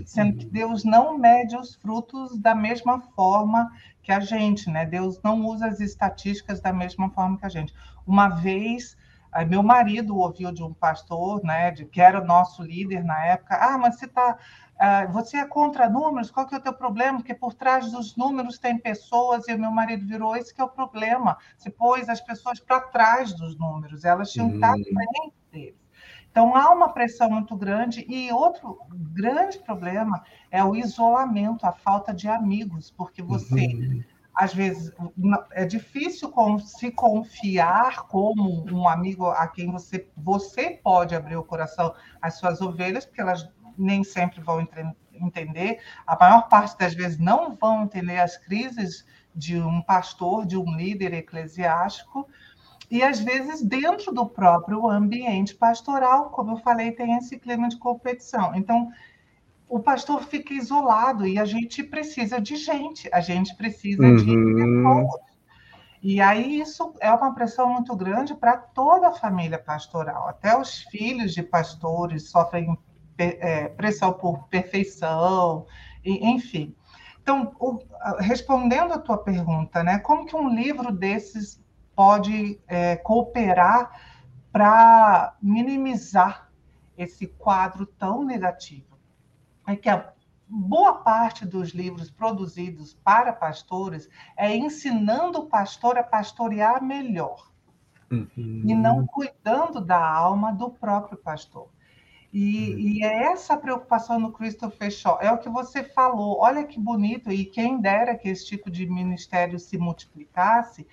Sendo 0.07 0.39
que 0.39 0.47
Deus 0.47 0.85
não 0.85 1.19
mede 1.19 1.57
os 1.57 1.75
frutos 1.75 2.39
da 2.39 2.55
mesma 2.55 3.01
forma 3.15 3.71
que 4.03 4.13
a 4.13 4.21
gente, 4.21 4.71
né? 4.71 4.87
Deus 4.87 5.21
não 5.23 5.45
usa 5.47 5.67
as 5.67 5.81
estatísticas 5.81 6.61
da 6.61 6.73
mesma 6.73 7.11
forma 7.11 7.39
que 7.39 7.47
a 7.47 7.49
gente. 7.49 7.75
Uma 8.07 8.29
vez, 8.29 8.97
meu 9.43 9.63
marido 9.63 10.17
ouviu 10.17 10.53
de 10.53 10.63
um 10.63 10.73
pastor, 10.73 11.43
né, 11.43 11.71
de, 11.71 11.85
que 11.87 12.01
era 12.01 12.21
o 12.21 12.25
nosso 12.25 12.63
líder 12.63 13.03
na 13.03 13.25
época, 13.27 13.57
ah, 13.57 13.79
mas 13.79 13.97
você 13.99 14.05
está 14.05 14.39
Uh, 14.75 15.11
você 15.13 15.37
é 15.37 15.47
contra 15.47 15.89
números? 15.89 16.33
Qual 16.33 16.47
que 16.47 16.55
é 16.55 16.59
o 16.59 16.61
teu 16.61 16.73
problema? 16.73 17.19
Porque 17.19 17.33
por 17.33 17.55
trás 17.55 17.93
dos 17.93 18.17
números 18.17 18.59
tem 18.59 18.77
pessoas 18.77 19.47
e 19.47 19.55
o 19.55 19.59
meu 19.59 19.71
marido 19.71 20.05
virou 20.05 20.37
esse 20.37 20.53
que 20.53 20.61
é 20.61 20.65
o 20.65 20.69
problema. 20.69 21.39
Você 21.57 21.71
pôs 21.71 22.09
as 22.09 22.21
pessoas 22.21 22.59
para 22.59 22.81
trás 22.81 23.33
dos 23.33 23.57
números, 23.57 24.05
elas 24.05 24.33
tinham 24.33 24.49
que 24.49 24.57
estar 24.57 24.71
à 24.71 24.73
frente 24.73 25.35
deles. 25.53 25.85
Então, 26.29 26.57
há 26.57 26.73
uma 26.73 26.89
pressão 26.89 27.31
muito 27.31 27.57
grande. 27.57 28.05
E 28.09 28.33
outro 28.33 28.81
grande 28.91 29.57
problema 29.61 30.25
é 30.51 30.65
o 30.65 30.75
isolamento, 30.75 31.65
a 31.65 31.71
falta 31.71 32.13
de 32.13 32.27
amigos, 32.27 32.91
porque 32.91 33.23
você, 33.23 33.67
uhum. 33.67 34.03
Às 34.35 34.53
vezes, 34.53 34.93
é 35.53 35.65
difícil 35.65 36.33
se 36.65 36.91
confiar 36.91 38.07
como 38.07 38.65
um 38.71 38.89
amigo 38.89 39.27
a 39.27 39.47
quem 39.47 39.71
você, 39.71 40.09
você 40.17 40.71
pode 40.71 41.15
abrir 41.15 41.37
o 41.37 41.45
coração 41.45 41.95
às 42.21 42.35
suas 42.35 42.61
ovelhas, 42.61 43.07
porque 43.07 43.21
elas 43.21 43.49
nem 43.79 44.03
sempre 44.03 44.41
vão 44.41 44.67
entender, 45.13 45.81
a 46.07 46.17
maior 46.17 46.49
parte 46.49 46.77
das 46.79 46.95
vezes 46.95 47.19
não 47.19 47.55
vão 47.55 47.85
entender 47.85 48.19
as 48.19 48.37
crises 48.37 49.07
de 49.35 49.61
um 49.61 49.81
pastor, 49.83 50.47
de 50.47 50.57
um 50.57 50.77
líder 50.77 51.13
eclesiástico 51.13 52.29
e 52.91 53.03
às 53.03 53.19
vezes 53.21 53.63
dentro 53.63 54.13
do 54.13 54.27
próprio 54.27 54.89
ambiente 54.89 55.55
pastoral, 55.55 56.31
como 56.31 56.53
eu 56.53 56.57
falei, 56.59 56.93
tem 56.93 57.17
esse 57.17 57.39
clima 57.39 57.69
de 57.69 57.79
competição. 57.79 58.55
Então, 58.55 58.91
o 59.69 59.81
pastor 59.81 60.23
fica 60.25 60.55
isolado 60.55 61.27
e 61.27 61.39
a 61.39 61.45
gente 61.45 61.83
precisa 61.83 62.41
de 62.41 62.57
gente, 62.57 63.09
a 63.13 63.21
gente 63.21 63.55
precisa 63.57 64.03
uhum. 64.03 64.17
de 64.17 64.55
pessoas. 64.55 65.35
E 66.03 66.21
aí 66.21 66.61
isso 66.61 66.93
é 67.01 67.11
uma 67.11 67.35
pressão 67.35 67.73
muito 67.73 67.97
grande 67.97 68.35
para 68.35 68.59
toda 68.59 69.09
a 69.09 69.13
família 69.13 69.59
pastoral. 69.59 70.29
Até 70.29 70.57
os 70.57 70.83
filhos 70.83 71.33
de 71.33 71.43
pastores 71.43 72.29
sofrem 72.29 72.79
é, 73.17 73.69
pressão 73.69 74.13
por 74.13 74.47
perfeição, 74.49 75.67
e, 76.05 76.27
enfim. 76.29 76.75
Então, 77.23 77.55
respondendo 78.21 78.93
à 78.93 78.99
tua 78.99 79.17
pergunta, 79.17 79.83
né, 79.83 79.99
como 79.99 80.27
que 80.27 80.37
um 80.37 80.55
livro 80.55 80.93
desses 80.93 81.59
pode 81.97 82.61
é, 82.69 82.97
cooperar 82.97 83.91
para 84.53 85.35
minimizar 85.41 86.51
esse 86.99 87.27
quadro 87.27 87.87
tão 87.87 88.23
negativo. 88.23 88.94
É 89.67 89.77
que 89.77 89.89
a 89.89 90.13
boa 90.47 90.95
parte 90.95 91.47
dos 91.47 91.71
livros 91.71 92.11
produzidos 92.11 92.95
para 93.03 93.33
pastores 93.33 94.09
é 94.37 94.55
ensinando 94.55 95.41
o 95.41 95.47
pastor 95.47 95.97
a 95.97 96.03
pastorear 96.03 96.83
melhor 96.83 97.51
uhum. 98.11 98.63
e 98.67 98.75
não 98.75 99.07
cuidando 99.07 99.81
da 99.81 100.07
alma 100.07 100.53
do 100.53 100.71
próprio 100.71 101.17
pastor. 101.17 101.69
E, 102.33 102.73
uhum. 102.73 102.79
e, 102.79 103.05
é 103.05 103.33
essa 103.33 103.57
preocupação 103.57 104.19
no 104.19 104.33
Christopher 104.33 104.91
Shaw. 104.91 105.19
É 105.21 105.31
o 105.31 105.39
que 105.39 105.49
você 105.49 105.85
falou. 105.85 106.41
Olha 106.41 106.65
que 106.65 106.81
bonito. 106.81 107.31
E 107.31 107.45
quem 107.45 107.81
dera 107.81 108.17
que 108.17 108.29
esse 108.29 108.45
tipo 108.47 108.71
de 108.71 108.87
ministério 108.87 109.59
se 109.59 109.79
multiplicasse, 109.79 110.87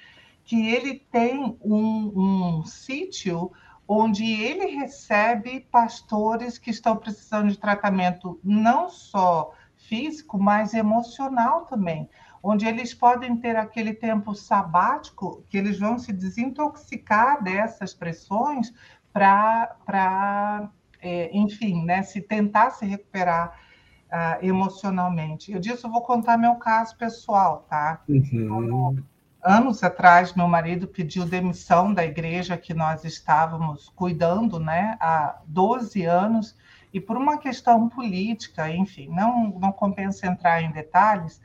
que 0.43 0.67
ele 0.67 0.99
tem 1.11 1.57
um, 1.61 2.59
um 2.59 2.63
sítio 2.63 3.51
onde 3.87 4.23
ele 4.25 4.67
recebe 4.77 5.67
pastores 5.71 6.57
que 6.57 6.69
estão 6.69 6.95
precisando 6.95 7.49
de 7.49 7.57
tratamento 7.57 8.39
não 8.43 8.89
só 8.89 9.53
físico, 9.75 10.39
mas 10.39 10.73
emocional 10.73 11.65
também, 11.65 12.09
onde 12.41 12.65
eles 12.65 12.93
podem 12.93 13.35
ter 13.35 13.55
aquele 13.55 13.93
tempo 13.93 14.33
sabático 14.33 15.43
que 15.49 15.57
eles 15.57 15.79
vão 15.79 15.99
se 15.99 16.13
desintoxicar 16.13 17.43
dessas 17.43 17.93
pressões 17.93 18.73
para, 19.11 20.69
é, 21.01 21.29
enfim, 21.35 21.83
né, 21.83 22.03
se 22.03 22.21
tentar 22.21 22.69
se 22.71 22.85
recuperar 22.85 23.59
uh, 24.07 24.45
emocionalmente. 24.45 25.51
Eu 25.51 25.59
disse, 25.59 25.83
eu 25.85 25.91
vou 25.91 26.01
contar 26.01 26.37
meu 26.37 26.55
caso 26.55 26.97
pessoal, 26.97 27.65
tá? 27.69 28.01
Uhum 28.07 29.03
anos 29.43 29.83
atrás, 29.83 30.33
meu 30.33 30.47
marido 30.47 30.87
pediu 30.87 31.25
demissão 31.25 31.93
da 31.93 32.05
igreja 32.05 32.57
que 32.57 32.73
nós 32.73 33.03
estávamos 33.03 33.89
cuidando, 33.95 34.59
né, 34.59 34.97
há 34.99 35.39
12 35.45 36.03
anos, 36.05 36.55
e 36.93 36.99
por 36.99 37.17
uma 37.17 37.37
questão 37.37 37.87
política, 37.89 38.69
enfim, 38.69 39.07
não, 39.09 39.49
não 39.59 39.71
compensa 39.71 40.27
entrar 40.27 40.61
em 40.61 40.71
detalhes, 40.71 41.41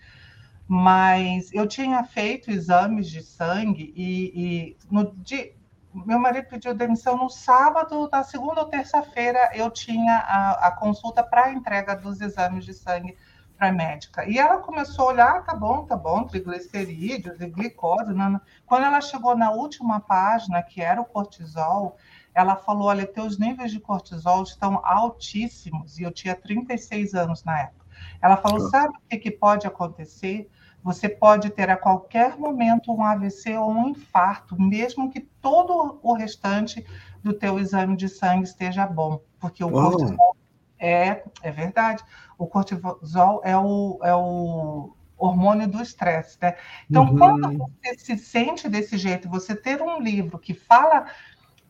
mas 0.68 1.52
eu 1.52 1.66
tinha 1.66 2.02
feito 2.04 2.50
exames 2.50 3.08
de 3.08 3.22
sangue 3.22 3.92
e, 3.96 4.32
e 4.34 4.76
no 4.90 5.14
dia, 5.16 5.52
meu 5.94 6.18
marido 6.18 6.48
pediu 6.48 6.74
demissão 6.74 7.16
no 7.16 7.30
sábado, 7.30 8.08
na 8.10 8.24
segunda 8.24 8.60
ou 8.60 8.66
terça-feira 8.66 9.50
eu 9.54 9.70
tinha 9.70 10.16
a, 10.16 10.66
a 10.66 10.70
consulta 10.72 11.22
para 11.22 11.52
entrega 11.52 11.94
dos 11.94 12.20
exames 12.20 12.64
de 12.64 12.74
sangue 12.74 13.16
para 13.56 13.68
a 13.68 13.72
médica. 13.72 14.28
E 14.28 14.38
ela 14.38 14.58
começou 14.58 15.06
a 15.06 15.12
olhar, 15.12 15.44
tá 15.44 15.54
bom, 15.54 15.84
tá 15.84 15.96
bom, 15.96 16.24
triglicerídeos 16.24 17.40
e 17.40 17.46
glicose. 17.46 18.12
Não, 18.12 18.40
Quando 18.66 18.84
ela 18.84 19.00
chegou 19.00 19.36
na 19.36 19.50
última 19.50 20.00
página, 20.00 20.62
que 20.62 20.80
era 20.80 21.00
o 21.00 21.04
cortisol, 21.04 21.96
ela 22.34 22.56
falou: 22.56 22.88
olha, 22.88 23.06
teus 23.06 23.38
níveis 23.38 23.72
de 23.72 23.80
cortisol 23.80 24.42
estão 24.42 24.80
altíssimos. 24.84 25.98
E 25.98 26.02
eu 26.02 26.12
tinha 26.12 26.36
36 26.36 27.14
anos 27.14 27.42
na 27.44 27.62
época. 27.62 27.86
Ela 28.20 28.36
falou: 28.36 28.68
sabe 28.68 28.94
o 28.96 29.08
que, 29.08 29.16
que 29.16 29.30
pode 29.30 29.66
acontecer? 29.66 30.48
Você 30.82 31.08
pode 31.08 31.50
ter 31.50 31.68
a 31.68 31.76
qualquer 31.76 32.38
momento 32.38 32.92
um 32.92 33.02
AVC 33.02 33.56
ou 33.56 33.70
um 33.70 33.88
infarto, 33.88 34.60
mesmo 34.60 35.10
que 35.10 35.20
todo 35.20 35.98
o 36.00 36.12
restante 36.12 36.86
do 37.24 37.32
teu 37.32 37.58
exame 37.58 37.96
de 37.96 38.08
sangue 38.08 38.44
esteja 38.44 38.86
bom, 38.86 39.20
porque 39.40 39.64
o 39.64 39.70
cortisol 39.70 40.35
é, 40.78 41.24
é 41.42 41.50
verdade. 41.50 42.02
O 42.38 42.46
cortisol 42.46 43.40
é 43.44 43.56
o, 43.56 43.98
é 44.02 44.14
o 44.14 44.94
hormônio 45.16 45.66
do 45.66 45.80
estresse, 45.80 46.38
né? 46.40 46.56
Então, 46.90 47.04
uhum. 47.04 47.16
quando 47.16 47.58
você 47.58 47.98
se 47.98 48.18
sente 48.18 48.68
desse 48.68 48.98
jeito, 48.98 49.28
você 49.28 49.56
ter 49.56 49.80
um 49.80 50.00
livro 50.00 50.38
que 50.38 50.54
fala 50.54 51.06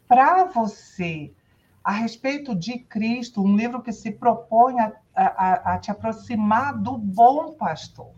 para 0.08 0.44
você 0.44 1.32
a 1.82 1.92
respeito 1.92 2.54
de 2.54 2.80
Cristo, 2.80 3.40
um 3.40 3.56
livro 3.56 3.80
que 3.80 3.92
se 3.92 4.10
propõe 4.10 4.80
a, 4.80 4.92
a, 5.14 5.74
a 5.74 5.78
te 5.78 5.90
aproximar 5.90 6.76
do 6.76 6.98
bom 6.98 7.52
pastor. 7.52 8.12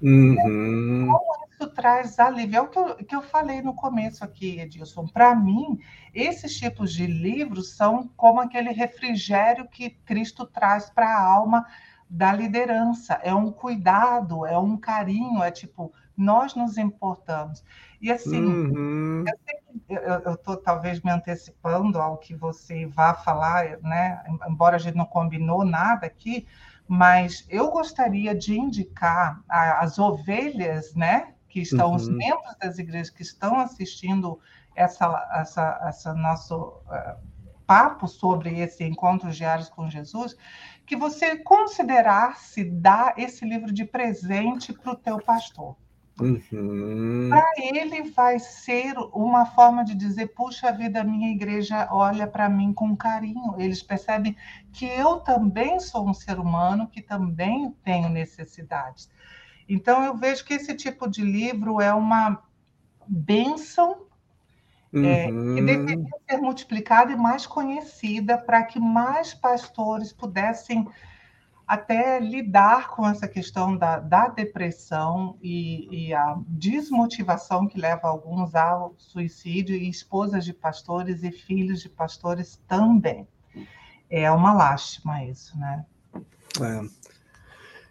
Uhum. 0.00 1.06
Como 1.06 1.46
isso 1.50 1.66
traz 1.68 2.18
alívio? 2.18 2.58
É 2.58 2.60
o 2.60 2.68
que 2.68 2.78
eu, 2.78 2.96
que 2.96 3.14
eu 3.16 3.22
falei 3.22 3.60
no 3.62 3.74
começo 3.74 4.24
aqui, 4.24 4.60
Edilson. 4.60 5.06
Para 5.06 5.34
mim, 5.34 5.78
esses 6.14 6.56
tipos 6.56 6.92
de 6.92 7.06
livros 7.06 7.76
são 7.76 8.08
como 8.16 8.40
aquele 8.40 8.70
refrigério 8.70 9.66
que 9.68 9.90
Cristo 9.90 10.46
traz 10.46 10.88
para 10.88 11.08
a 11.08 11.20
alma 11.20 11.66
da 12.08 12.32
liderança. 12.32 13.14
É 13.22 13.34
um 13.34 13.50
cuidado, 13.50 14.46
é 14.46 14.56
um 14.56 14.76
carinho, 14.76 15.42
é 15.42 15.50
tipo, 15.50 15.92
nós 16.16 16.54
nos 16.54 16.78
importamos. 16.78 17.64
E 18.00 18.12
assim, 18.12 18.40
uhum. 18.40 19.24
eu 19.88 20.34
estou 20.34 20.56
talvez 20.56 21.00
me 21.00 21.10
antecipando 21.10 22.00
ao 22.00 22.16
que 22.16 22.34
você 22.34 22.86
vá 22.86 23.14
falar, 23.14 23.78
né? 23.82 24.22
Embora 24.48 24.76
a 24.76 24.78
gente 24.78 24.96
não 24.96 25.04
combinou 25.04 25.64
nada 25.64 26.06
aqui, 26.06 26.46
mas 26.88 27.44
eu 27.50 27.70
gostaria 27.70 28.34
de 28.34 28.58
indicar 28.58 29.42
as 29.48 29.98
ovelhas, 29.98 30.94
né? 30.94 31.34
Que 31.48 31.60
estão, 31.60 31.90
uhum. 31.90 31.96
os 31.96 32.08
membros 32.08 32.56
das 32.58 32.78
igrejas 32.78 33.10
que 33.10 33.22
estão 33.22 33.60
assistindo 33.60 34.40
essa, 34.74 35.28
essa, 35.34 35.80
essa 35.86 36.14
nosso 36.14 36.56
uh, 36.56 37.18
papo 37.66 38.08
sobre 38.08 38.58
esse 38.60 38.82
encontro 38.84 39.30
diários 39.30 39.68
com 39.68 39.90
Jesus, 39.90 40.34
que 40.86 40.96
você 40.96 41.36
considerasse 41.36 42.64
dar 42.64 43.18
esse 43.18 43.44
livro 43.44 43.70
de 43.70 43.84
presente 43.84 44.72
para 44.72 44.92
o 44.92 44.96
teu 44.96 45.20
pastor. 45.20 45.76
Uhum. 46.20 47.28
Para 47.28 47.52
ele 47.58 48.10
vai 48.10 48.38
ser 48.38 48.94
uma 49.12 49.46
forma 49.46 49.84
de 49.84 49.94
dizer: 49.94 50.28
puxa 50.28 50.72
vida, 50.72 51.04
minha 51.04 51.30
igreja 51.30 51.88
olha 51.90 52.26
para 52.26 52.48
mim 52.48 52.72
com 52.72 52.96
carinho. 52.96 53.54
Eles 53.56 53.82
percebem 53.82 54.36
que 54.72 54.84
eu 54.84 55.20
também 55.20 55.78
sou 55.78 56.08
um 56.08 56.14
ser 56.14 56.38
humano, 56.38 56.88
que 56.88 57.00
também 57.00 57.70
tenho 57.84 58.08
necessidades. 58.08 59.08
Então, 59.68 60.02
eu 60.02 60.16
vejo 60.16 60.44
que 60.44 60.54
esse 60.54 60.74
tipo 60.74 61.08
de 61.08 61.22
livro 61.22 61.80
é 61.80 61.92
uma 61.92 62.42
bênção 63.06 64.06
uhum. 64.92 65.04
é, 65.04 65.26
que 65.26 65.32
uhum. 65.32 65.64
deveria 65.64 66.06
ser 66.28 66.38
multiplicada 66.38 67.12
e 67.12 67.16
mais 67.16 67.46
conhecida 67.46 68.38
para 68.38 68.62
que 68.64 68.80
mais 68.80 69.34
pastores 69.34 70.12
pudessem 70.12 70.88
até 71.68 72.18
lidar 72.18 72.88
com 72.88 73.06
essa 73.06 73.28
questão 73.28 73.76
da, 73.76 74.00
da 74.00 74.28
depressão 74.28 75.38
e, 75.42 76.06
e, 76.06 76.14
a 76.14 76.38
desmotivação 76.48 77.68
que 77.68 77.78
leva 77.78 78.08
alguns 78.08 78.54
ao 78.54 78.94
suicídio, 78.96 79.76
e 79.76 79.90
esposas 79.90 80.46
de 80.46 80.54
pastores 80.54 81.22
e 81.22 81.30
filhos 81.30 81.82
de 81.82 81.90
pastores 81.90 82.58
também. 82.66 83.28
É 84.08 84.30
uma 84.30 84.54
lástima 84.54 85.22
isso, 85.22 85.58
né? 85.58 85.84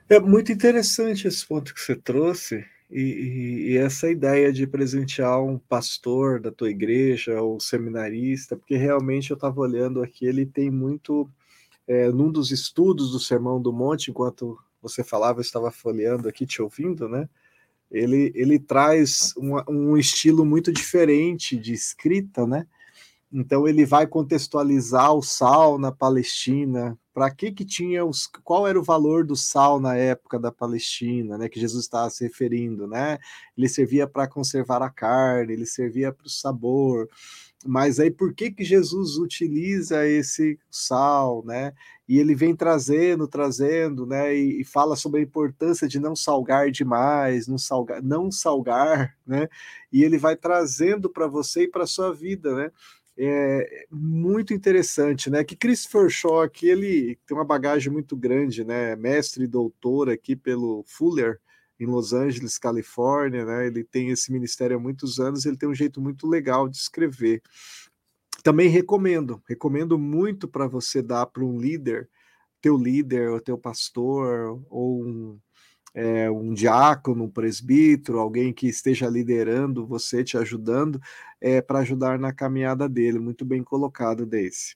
É, 0.09 0.15
é 0.15 0.19
muito 0.19 0.51
interessante 0.51 1.27
esse 1.27 1.45
ponto 1.45 1.71
que 1.71 1.79
você 1.79 1.95
trouxe, 1.95 2.65
e, 2.89 3.01
e, 3.01 3.71
e, 3.73 3.77
essa 3.77 4.09
ideia 4.09 4.51
de 4.51 4.65
presentear 4.65 5.43
um 5.43 5.59
pastor 5.59 6.39
da 6.39 6.51
tua 6.51 6.71
igreja 6.71 7.39
ou 7.41 7.59
seminarista, 7.59 8.55
porque 8.55 8.75
realmente 8.75 9.29
eu 9.29 9.35
estava 9.35 9.59
olhando 9.59 10.01
aqui, 10.01 10.25
ele 10.25 10.47
tem 10.47 10.71
muito 10.71 11.29
é, 11.87 12.11
num 12.11 12.31
dos 12.31 12.51
estudos 12.51 13.11
do 13.11 13.19
Sermão 13.19 13.61
do 13.61 13.71
Monte, 13.71 14.11
enquanto 14.11 14.57
você 14.81 15.03
falava, 15.03 15.39
eu 15.39 15.41
estava 15.41 15.71
folheando 15.71 16.27
aqui, 16.27 16.45
te 16.45 16.61
ouvindo, 16.61 17.07
né? 17.07 17.27
Ele, 17.89 18.31
ele 18.35 18.59
traz 18.59 19.33
um, 19.37 19.55
um 19.69 19.97
estilo 19.97 20.45
muito 20.45 20.71
diferente 20.71 21.55
de 21.55 21.73
escrita, 21.73 22.45
né? 22.45 22.67
Então 23.31 23.67
ele 23.67 23.85
vai 23.85 24.07
contextualizar 24.07 25.13
o 25.13 25.21
sal 25.21 25.77
na 25.77 25.91
Palestina, 25.91 26.97
para 27.13 27.29
que 27.29 27.51
que 27.51 27.65
tinha 27.65 28.05
os, 28.05 28.27
qual 28.43 28.67
era 28.67 28.79
o 28.79 28.83
valor 28.83 29.25
do 29.25 29.35
sal 29.35 29.79
na 29.79 29.95
época 29.95 30.39
da 30.39 30.51
Palestina, 30.51 31.37
né, 31.37 31.49
que 31.49 31.59
Jesus 31.59 31.83
estava 31.83 32.09
se 32.09 32.23
referindo, 32.23 32.87
né? 32.87 33.17
Ele 33.57 33.67
servia 33.67 34.07
para 34.07 34.27
conservar 34.27 34.81
a 34.81 34.89
carne, 34.89 35.53
ele 35.53 35.65
servia 35.65 36.13
para 36.13 36.27
o 36.27 36.29
sabor. 36.29 37.09
Mas 37.65 37.99
aí 37.99 38.11
por 38.11 38.33
que 38.33 38.51
que 38.51 38.63
Jesus 38.63 39.17
utiliza 39.17 40.07
esse 40.07 40.59
sal, 40.69 41.43
né? 41.45 41.73
E 42.07 42.19
ele 42.19 42.35
vem 42.35 42.55
trazendo, 42.55 43.27
trazendo, 43.27 44.05
né? 44.05 44.35
E, 44.35 44.61
e 44.61 44.63
fala 44.63 44.95
sobre 44.95 45.19
a 45.19 45.23
importância 45.23 45.87
de 45.87 45.99
não 45.99 46.15
salgar 46.15 46.69
demais, 46.71 47.47
não 47.47 47.57
salgar, 47.57 48.01
não 48.01 48.31
salgar, 48.31 49.17
né? 49.25 49.49
E 49.91 50.03
ele 50.03 50.17
vai 50.17 50.35
trazendo 50.35 51.09
para 51.09 51.27
você 51.27 51.63
e 51.63 51.67
para 51.67 51.87
sua 51.87 52.13
vida, 52.13 52.55
né? 52.55 52.71
É 53.19 53.87
muito 53.89 54.53
interessante, 54.53 55.29
né? 55.29 55.43
Que 55.43 55.55
Christopher 55.55 56.09
Shaw 56.09 56.49
ele 56.61 57.17
tem 57.25 57.35
uma 57.35 57.43
bagagem 57.43 57.91
muito 57.91 58.15
grande, 58.15 58.63
né? 58.63 58.95
Mestre 58.95 59.45
e 59.45 59.47
doutor 59.47 60.09
aqui 60.09 60.35
pelo 60.35 60.83
Fuller, 60.85 61.39
em 61.79 61.85
Los 61.85 62.13
Angeles, 62.13 62.57
Califórnia, 62.57 63.45
né? 63.45 63.67
Ele 63.67 63.83
tem 63.83 64.09
esse 64.09 64.31
ministério 64.31 64.77
há 64.77 64.79
muitos 64.79 65.19
anos, 65.19 65.45
ele 65.45 65.57
tem 65.57 65.69
um 65.69 65.75
jeito 65.75 66.01
muito 66.01 66.27
legal 66.27 66.67
de 66.67 66.77
escrever. 66.77 67.41
Também 68.43 68.69
recomendo, 68.69 69.41
recomendo 69.47 69.97
muito 69.97 70.47
para 70.47 70.67
você 70.67 71.01
dar 71.01 71.25
para 71.25 71.43
um 71.43 71.57
líder, 71.57 72.09
teu 72.61 72.77
líder, 72.77 73.29
ou 73.29 73.41
teu 73.41 73.57
pastor, 73.57 74.61
ou 74.69 75.03
um, 75.03 75.39
é, 75.93 76.29
um 76.29 76.53
diácono, 76.53 77.25
um 77.25 77.29
presbítero, 77.29 78.19
alguém 78.19 78.53
que 78.53 78.67
esteja 78.67 79.09
liderando 79.09 79.85
você, 79.85 80.23
te 80.23 80.37
ajudando, 80.37 81.01
é, 81.41 81.61
para 81.61 81.79
ajudar 81.79 82.19
na 82.19 82.31
caminhada 82.31 82.87
dele. 82.87 83.19
Muito 83.19 83.43
bem 83.43 83.63
colocado, 83.63 84.25
Daisy. 84.25 84.75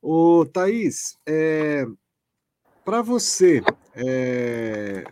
Ô, 0.00 0.46
Thaís, 0.46 1.18
é, 1.26 1.86
para 2.84 3.02
você, 3.02 3.62
é, 3.94 5.04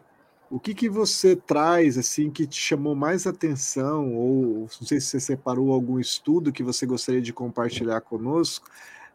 o 0.51 0.61
que, 0.61 0.75
que 0.75 0.89
você 0.89 1.35
traz 1.35 1.99
assim 1.99 2.31
que 2.31 2.47
te 2.47 2.61
chamou 2.61 2.95
mais 2.95 3.27
atenção, 3.27 4.15
ou 4.15 4.61
não 4.61 4.87
sei 4.87 5.01
se 5.01 5.09
você 5.09 5.21
separou 5.21 5.73
algum 5.73 5.99
estudo 5.99 6.53
que 6.53 6.63
você 6.63 6.87
gostaria 6.87 7.21
de 7.21 7.33
compartilhar 7.33 8.01
conosco, 8.01 8.71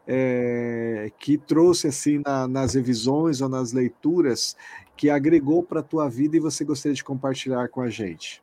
é, 0.06 1.10
que 1.18 1.38
trouxe 1.38 1.86
assim 1.88 2.20
na, 2.24 2.46
nas 2.48 2.74
revisões 2.74 3.40
ou 3.40 3.48
nas 3.48 3.72
leituras 3.72 4.56
que 4.96 5.08
agregou 5.08 5.62
para 5.62 5.80
a 5.80 5.82
tua 5.82 6.08
vida 6.08 6.36
e 6.36 6.40
você 6.40 6.64
gostaria 6.64 6.94
de 6.94 7.04
compartilhar 7.04 7.68
com 7.68 7.80
a 7.80 7.88
gente? 7.88 8.42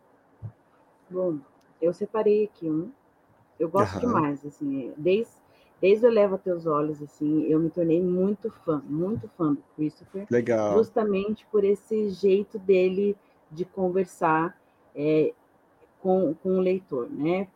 Bom, 1.10 1.38
eu 1.82 1.94
separei 1.94 2.46
aqui 2.46 2.70
um. 2.70 2.92
Eu 3.60 3.70
gosto 3.70 3.96
uhum. 3.96 4.00
demais, 4.00 4.46
assim, 4.46 4.94
desde 4.98 5.34
desde 5.82 6.05
eu 6.05 6.11
levo 6.11 6.38
teus 6.38 6.65
olhos, 6.65 7.01
assim, 7.01 7.43
eu 7.43 7.59
me 7.59 7.69
tornei 7.69 8.01
muito 8.01 8.51
fã, 8.65 8.82
muito 8.88 9.27
fã 9.38 9.53
do 9.53 9.63
Christopher. 9.75 10.25
Legal. 10.30 10.77
Justamente 10.77 11.45
por 11.51 11.63
esse 11.63 12.09
jeito 12.09 12.59
dele 12.59 13.15
de 13.51 13.65
conversar 13.65 14.59
é, 14.95 15.34
com, 16.01 16.34
com 16.36 16.57
o 16.57 16.61
leitor, 16.61 17.09
né? 17.09 17.47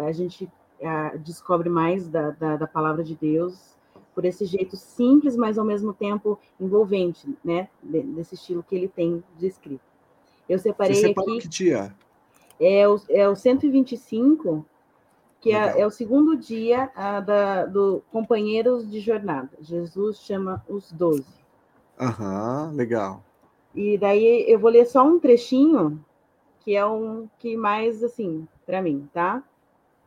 A 0.00 0.12
gente 0.12 0.48
a, 0.82 1.16
descobre 1.16 1.68
mais 1.68 2.08
da, 2.08 2.30
da, 2.30 2.56
da, 2.56 2.66
palavra 2.66 3.02
de 3.02 3.14
Deus 3.14 3.76
por 4.14 4.24
esse 4.24 4.46
jeito 4.46 4.76
simples, 4.76 5.36
mas 5.36 5.58
ao 5.58 5.64
mesmo 5.64 5.92
tempo 5.92 6.38
envolvente, 6.58 7.36
né? 7.44 7.68
Desse 7.82 8.34
estilo 8.34 8.62
que 8.62 8.74
ele 8.74 8.88
tem 8.88 9.22
de 9.38 9.46
escrita. 9.46 9.84
Eu 10.48 10.58
separei 10.58 10.94
Você 10.94 11.06
aqui. 11.06 11.38
Que 11.40 11.48
dia? 11.48 11.94
É 12.58 12.88
o, 12.88 12.98
é 13.10 13.28
o 13.28 13.36
125 13.36 14.64
que 15.46 15.52
é, 15.52 15.80
é, 15.80 15.86
o 15.86 15.90
segundo 15.90 16.36
dia 16.36 16.90
a, 16.96 17.20
da, 17.20 17.66
do 17.66 18.02
Companheiros 18.10 18.90
de 18.90 18.98
Jornada. 18.98 19.48
Jesus 19.60 20.18
chama 20.18 20.64
os 20.68 20.90
doze. 20.90 21.24
Aham, 22.00 22.72
legal. 22.74 23.22
E 23.72 23.96
daí 23.96 24.44
eu 24.48 24.58
vou 24.58 24.70
ler 24.70 24.86
só 24.86 25.06
um 25.06 25.20
trechinho, 25.20 26.04
que 26.64 26.74
é 26.74 26.84
um 26.84 27.28
que 27.38 27.56
mais, 27.56 28.02
assim, 28.02 28.48
para 28.66 28.82
mim, 28.82 29.08
tá? 29.14 29.40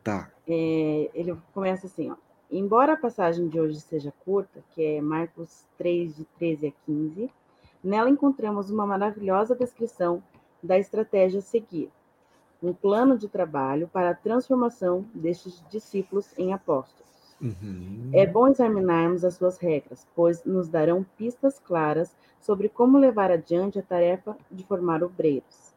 Tá. 0.04 0.30
É, 0.46 1.10
ele 1.14 1.34
começa 1.54 1.86
assim, 1.86 2.10
ó. 2.10 2.16
Embora 2.50 2.92
a 2.92 2.98
passagem 2.98 3.48
de 3.48 3.58
hoje 3.58 3.80
seja 3.80 4.12
curta, 4.22 4.62
que 4.74 4.84
é 4.84 5.00
Marcos 5.00 5.64
3, 5.78 6.16
de 6.16 6.24
13 6.38 6.66
a 6.66 6.72
15, 6.84 7.30
nela 7.82 8.10
encontramos 8.10 8.70
uma 8.70 8.84
maravilhosa 8.84 9.54
descrição 9.54 10.22
da 10.62 10.78
estratégia 10.78 11.38
a 11.38 11.42
seguir 11.42 11.90
um 12.62 12.72
plano 12.72 13.16
de 13.16 13.28
trabalho 13.28 13.88
para 13.88 14.10
a 14.10 14.14
transformação 14.14 15.04
destes 15.14 15.64
discípulos 15.70 16.32
em 16.38 16.52
apóstolos. 16.52 17.08
Uhum. 17.40 18.10
É 18.12 18.26
bom 18.26 18.48
examinarmos 18.48 19.24
as 19.24 19.34
suas 19.34 19.56
regras, 19.58 20.06
pois 20.14 20.44
nos 20.44 20.68
darão 20.68 21.04
pistas 21.16 21.58
claras 21.58 22.14
sobre 22.38 22.68
como 22.68 22.98
levar 22.98 23.30
adiante 23.30 23.78
a 23.78 23.82
tarefa 23.82 24.36
de 24.50 24.62
formar 24.64 25.02
obreiros. 25.02 25.74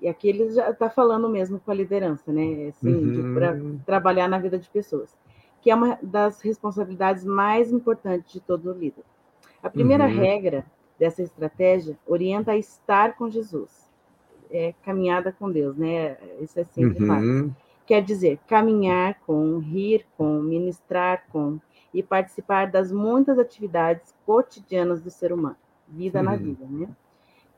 E 0.00 0.08
aqui 0.08 0.28
ele 0.28 0.50
já 0.50 0.70
está 0.70 0.90
falando 0.90 1.28
mesmo 1.28 1.58
com 1.58 1.70
a 1.70 1.74
liderança, 1.74 2.30
né? 2.30 2.68
Assim, 2.68 2.94
uhum. 2.94 3.34
para 3.34 3.58
trabalhar 3.86 4.28
na 4.28 4.38
vida 4.38 4.58
de 4.58 4.68
pessoas, 4.68 5.16
que 5.62 5.70
é 5.70 5.74
uma 5.74 5.98
das 6.02 6.42
responsabilidades 6.42 7.24
mais 7.24 7.72
importantes 7.72 8.30
de 8.30 8.40
todo 8.40 8.72
líder. 8.72 9.04
A 9.62 9.70
primeira 9.70 10.04
uhum. 10.04 10.14
regra 10.14 10.66
dessa 10.98 11.22
estratégia 11.22 11.96
orienta 12.06 12.52
a 12.52 12.58
estar 12.58 13.16
com 13.16 13.30
Jesus 13.30 13.85
é, 14.50 14.74
caminhada 14.84 15.32
com 15.32 15.50
Deus, 15.50 15.76
né? 15.76 16.16
Isso 16.40 16.58
é 16.58 16.64
sempre 16.64 17.02
uhum. 17.02 17.06
fácil. 17.06 17.56
Quer 17.86 18.02
dizer, 18.02 18.38
caminhar 18.48 19.20
com, 19.26 19.58
rir 19.58 20.04
com, 20.16 20.40
ministrar 20.40 21.24
com 21.30 21.58
e 21.94 22.02
participar 22.02 22.70
das 22.70 22.90
muitas 22.90 23.38
atividades 23.38 24.14
cotidianas 24.26 25.00
do 25.00 25.10
ser 25.10 25.32
humano, 25.32 25.56
vida 25.88 26.18
uhum. 26.18 26.24
na 26.24 26.36
vida, 26.36 26.66
né? 26.68 26.88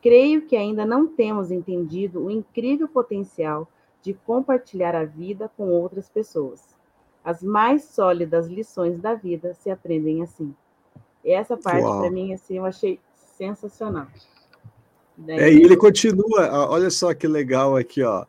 Creio 0.01 0.43
que 0.43 0.57
ainda 0.57 0.87
não 0.87 1.09
temos 1.09 1.51
entendido 1.51 2.25
o 2.25 2.31
incrível 2.31 2.87
potencial 2.87 3.67
de 4.01 4.15
compartilhar 4.15 4.95
a 4.95 5.05
vida 5.05 5.51
com 5.57 5.69
outras 5.69 6.09
pessoas. 6.09 6.77
As 7.25 7.43
mais 7.43 7.85
sólidas 7.85 8.47
lições 8.47 9.01
da 9.01 9.15
vida 9.15 9.55
se 9.55 9.71
aprendem 9.71 10.23
assim. 10.23 10.55
Essa 11.25 11.57
parte, 11.57 11.85
para 11.85 12.11
mim, 12.11 12.33
assim, 12.33 12.59
eu 12.59 12.65
achei 12.65 13.01
sensacional. 13.13 14.07
É, 15.27 15.53
e 15.53 15.63
ele 15.63 15.77
continua, 15.77 16.69
olha 16.69 16.91
só 16.91 17.13
que 17.13 17.27
legal 17.27 17.77
aqui, 17.77 18.03
ó. 18.03 18.25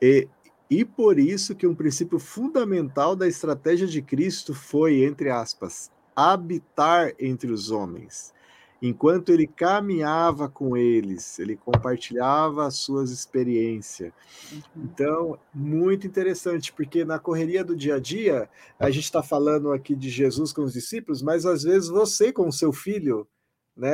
E, 0.00 0.28
e 0.70 0.84
por 0.84 1.18
isso 1.18 1.54
que 1.54 1.66
um 1.66 1.74
princípio 1.74 2.18
fundamental 2.18 3.14
da 3.14 3.28
estratégia 3.28 3.86
de 3.86 4.00
Cristo 4.00 4.54
foi, 4.54 5.04
entre 5.04 5.28
aspas, 5.28 5.90
habitar 6.16 7.12
entre 7.18 7.52
os 7.52 7.70
homens. 7.70 8.32
Enquanto 8.80 9.30
ele 9.30 9.46
caminhava 9.46 10.48
com 10.48 10.76
eles, 10.76 11.38
ele 11.38 11.54
compartilhava 11.54 12.66
as 12.66 12.74
suas 12.74 13.12
experiências. 13.12 14.12
Uhum. 14.50 14.60
Então, 14.76 15.38
muito 15.54 16.04
interessante, 16.04 16.72
porque 16.72 17.04
na 17.04 17.16
correria 17.16 17.62
do 17.62 17.76
dia 17.76 17.94
a 17.94 18.00
dia, 18.00 18.48
a 18.80 18.90
gente 18.90 19.04
está 19.04 19.22
falando 19.22 19.70
aqui 19.72 19.94
de 19.94 20.10
Jesus 20.10 20.52
com 20.52 20.62
os 20.62 20.72
discípulos, 20.72 21.22
mas 21.22 21.46
às 21.46 21.62
vezes 21.62 21.88
você 21.88 22.32
com 22.32 22.48
o 22.48 22.52
seu 22.52 22.72
filho, 22.72 23.28
né? 23.76 23.90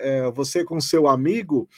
É, 0.00 0.30
você 0.30 0.64
com 0.64 0.80
seu 0.80 1.06
amigo, 1.08 1.68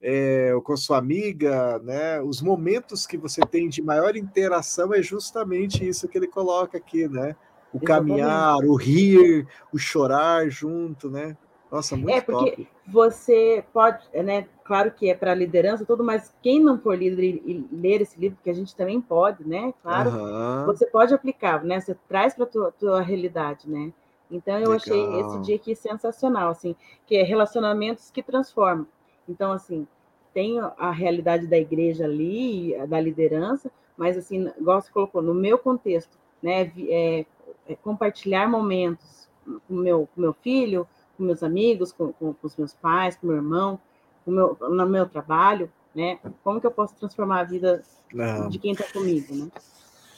é, 0.00 0.52
com 0.62 0.76
sua 0.76 0.98
amiga, 0.98 1.78
né? 1.80 2.20
Os 2.20 2.40
momentos 2.42 3.06
que 3.06 3.16
você 3.16 3.40
tem 3.42 3.68
de 3.68 3.82
maior 3.82 4.16
interação 4.16 4.92
é 4.94 5.02
justamente 5.02 5.86
isso 5.86 6.08
que 6.08 6.18
ele 6.18 6.28
coloca 6.28 6.78
aqui, 6.78 7.08
né? 7.08 7.34
O 7.72 7.80
Exatamente. 7.80 7.86
caminhar, 7.86 8.56
o 8.64 8.76
rir, 8.76 9.46
o 9.72 9.78
chorar 9.78 10.48
junto, 10.48 11.10
né? 11.10 11.36
Nossa, 11.70 11.96
muito 11.96 12.14
É, 12.14 12.20
porque 12.20 12.50
top. 12.50 12.68
você 12.86 13.64
pode, 13.72 14.08
né? 14.22 14.46
Claro 14.64 14.92
que 14.92 15.10
é 15.10 15.14
para 15.14 15.34
liderança, 15.34 15.84
tudo, 15.84 16.04
mas 16.04 16.32
quem 16.42 16.60
não 16.60 16.78
for 16.78 16.96
líder 16.96 17.42
e 17.44 17.66
ler 17.72 18.00
esse 18.00 18.18
livro, 18.18 18.38
que 18.42 18.50
a 18.50 18.54
gente 18.54 18.74
também 18.74 19.00
pode, 19.00 19.46
né? 19.46 19.72
Claro, 19.82 20.10
Aham, 20.10 20.66
você 20.66 20.86
pode 20.86 21.14
aplicar, 21.14 21.64
né? 21.64 21.80
Você 21.80 21.96
traz 22.08 22.34
para 22.34 22.44
a 22.44 22.48
tua, 22.48 22.72
tua 22.72 23.00
realidade, 23.00 23.68
né? 23.68 23.92
Então 24.30 24.58
eu 24.58 24.72
achei 24.72 25.00
esse 25.00 25.14
legal. 25.14 25.42
dia 25.42 25.56
aqui 25.56 25.74
sensacional, 25.74 26.50
assim, 26.50 26.74
que 27.06 27.16
é 27.16 27.22
relacionamentos 27.22 28.10
que 28.10 28.22
transformam. 28.22 28.86
Então, 29.28 29.52
assim, 29.52 29.86
tem 30.34 30.58
a 30.60 30.90
realidade 30.90 31.46
da 31.46 31.56
igreja 31.56 32.04
ali, 32.04 32.76
da 32.88 33.00
liderança, 33.00 33.70
mas 33.96 34.18
assim, 34.18 34.50
igual 34.58 34.80
você 34.80 34.90
colocou, 34.90 35.22
no 35.22 35.32
meu 35.32 35.58
contexto, 35.58 36.18
né? 36.42 36.70
é, 36.88 37.24
é 37.66 37.74
compartilhar 37.76 38.48
momentos 38.48 39.28
com 39.66 39.74
meu, 39.74 40.08
com 40.14 40.20
meu 40.20 40.34
filho, 40.34 40.86
com 41.16 41.22
meus 41.22 41.42
amigos, 41.42 41.92
com, 41.92 42.12
com, 42.12 42.34
com 42.34 42.46
os 42.46 42.56
meus 42.56 42.74
pais, 42.74 43.16
com 43.16 43.26
meu 43.26 43.36
irmão, 43.36 43.80
com 44.24 44.30
meu, 44.30 44.56
no 44.60 44.86
meu 44.86 45.08
trabalho, 45.08 45.70
né? 45.94 46.18
Como 46.44 46.60
que 46.60 46.66
eu 46.66 46.70
posso 46.70 46.94
transformar 46.96 47.40
a 47.40 47.44
vida 47.44 47.82
Não. 48.12 48.48
de 48.48 48.58
quem 48.58 48.72
está 48.72 48.84
comigo, 48.92 49.34
né? 49.34 49.48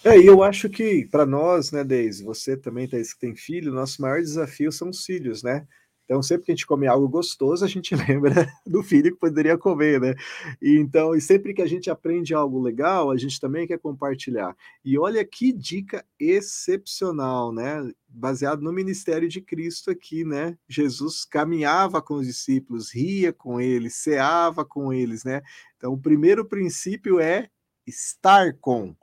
É, 0.04 0.16
e 0.18 0.26
eu 0.26 0.42
acho 0.42 0.68
que 0.68 1.06
para 1.06 1.26
nós, 1.26 1.72
né, 1.72 1.82
Deise, 1.82 2.22
você 2.24 2.56
também 2.56 2.86
que 2.86 3.18
tem 3.18 3.34
filho, 3.34 3.72
nosso 3.72 4.00
maior 4.00 4.20
desafio 4.20 4.70
são 4.70 4.90
os 4.90 5.04
filhos, 5.04 5.42
né? 5.42 5.66
Então, 6.08 6.22
sempre 6.22 6.46
que 6.46 6.52
a 6.52 6.54
gente 6.54 6.66
come 6.66 6.86
algo 6.86 7.06
gostoso, 7.06 7.62
a 7.62 7.68
gente 7.68 7.94
lembra 8.08 8.50
do 8.66 8.82
filho 8.82 9.12
que 9.12 9.18
poderia 9.18 9.58
comer, 9.58 10.00
né? 10.00 10.14
E 10.62 10.78
então, 10.78 11.14
e 11.14 11.20
sempre 11.20 11.52
que 11.52 11.60
a 11.60 11.66
gente 11.66 11.90
aprende 11.90 12.32
algo 12.32 12.58
legal, 12.62 13.10
a 13.10 13.16
gente 13.18 13.38
também 13.38 13.66
quer 13.66 13.78
compartilhar. 13.78 14.56
E 14.82 14.98
olha 14.98 15.22
que 15.22 15.52
dica 15.52 16.02
excepcional, 16.18 17.52
né? 17.52 17.92
Baseado 18.08 18.62
no 18.62 18.72
ministério 18.72 19.28
de 19.28 19.42
Cristo 19.42 19.90
aqui, 19.90 20.24
né? 20.24 20.56
Jesus 20.66 21.26
caminhava 21.26 22.00
com 22.00 22.14
os 22.14 22.26
discípulos, 22.26 22.90
ria 22.90 23.30
com 23.32 23.60
eles, 23.60 23.96
ceava 23.96 24.64
com 24.64 24.90
eles, 24.92 25.24
né? 25.24 25.42
Então, 25.76 25.92
o 25.92 26.00
primeiro 26.00 26.44
princípio 26.46 27.20
é 27.20 27.50
estar 27.86 28.54
com 28.60 28.96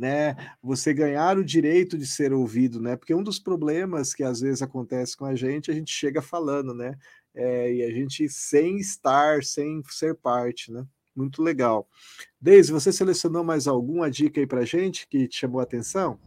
né, 0.00 0.34
você 0.62 0.94
ganhar 0.94 1.36
o 1.36 1.44
direito 1.44 1.98
de 1.98 2.06
ser 2.06 2.32
ouvido, 2.32 2.80
né, 2.80 2.96
porque 2.96 3.14
um 3.14 3.22
dos 3.22 3.38
problemas 3.38 4.14
que 4.14 4.22
às 4.22 4.40
vezes 4.40 4.62
acontece 4.62 5.14
com 5.14 5.26
a 5.26 5.36
gente, 5.36 5.70
a 5.70 5.74
gente 5.74 5.92
chega 5.92 6.22
falando, 6.22 6.72
né, 6.72 6.96
é, 7.34 7.74
e 7.74 7.82
a 7.82 7.90
gente 7.90 8.26
sem 8.30 8.78
estar, 8.78 9.44
sem 9.44 9.82
ser 9.90 10.14
parte, 10.14 10.72
né, 10.72 10.86
muito 11.14 11.42
legal. 11.42 11.86
Deise, 12.40 12.72
você 12.72 12.90
selecionou 12.90 13.44
mais 13.44 13.66
alguma 13.66 14.10
dica 14.10 14.40
aí 14.40 14.46
pra 14.46 14.64
gente 14.64 15.06
que 15.06 15.28
te 15.28 15.36
chamou 15.36 15.60
a 15.60 15.64
atenção? 15.64 16.18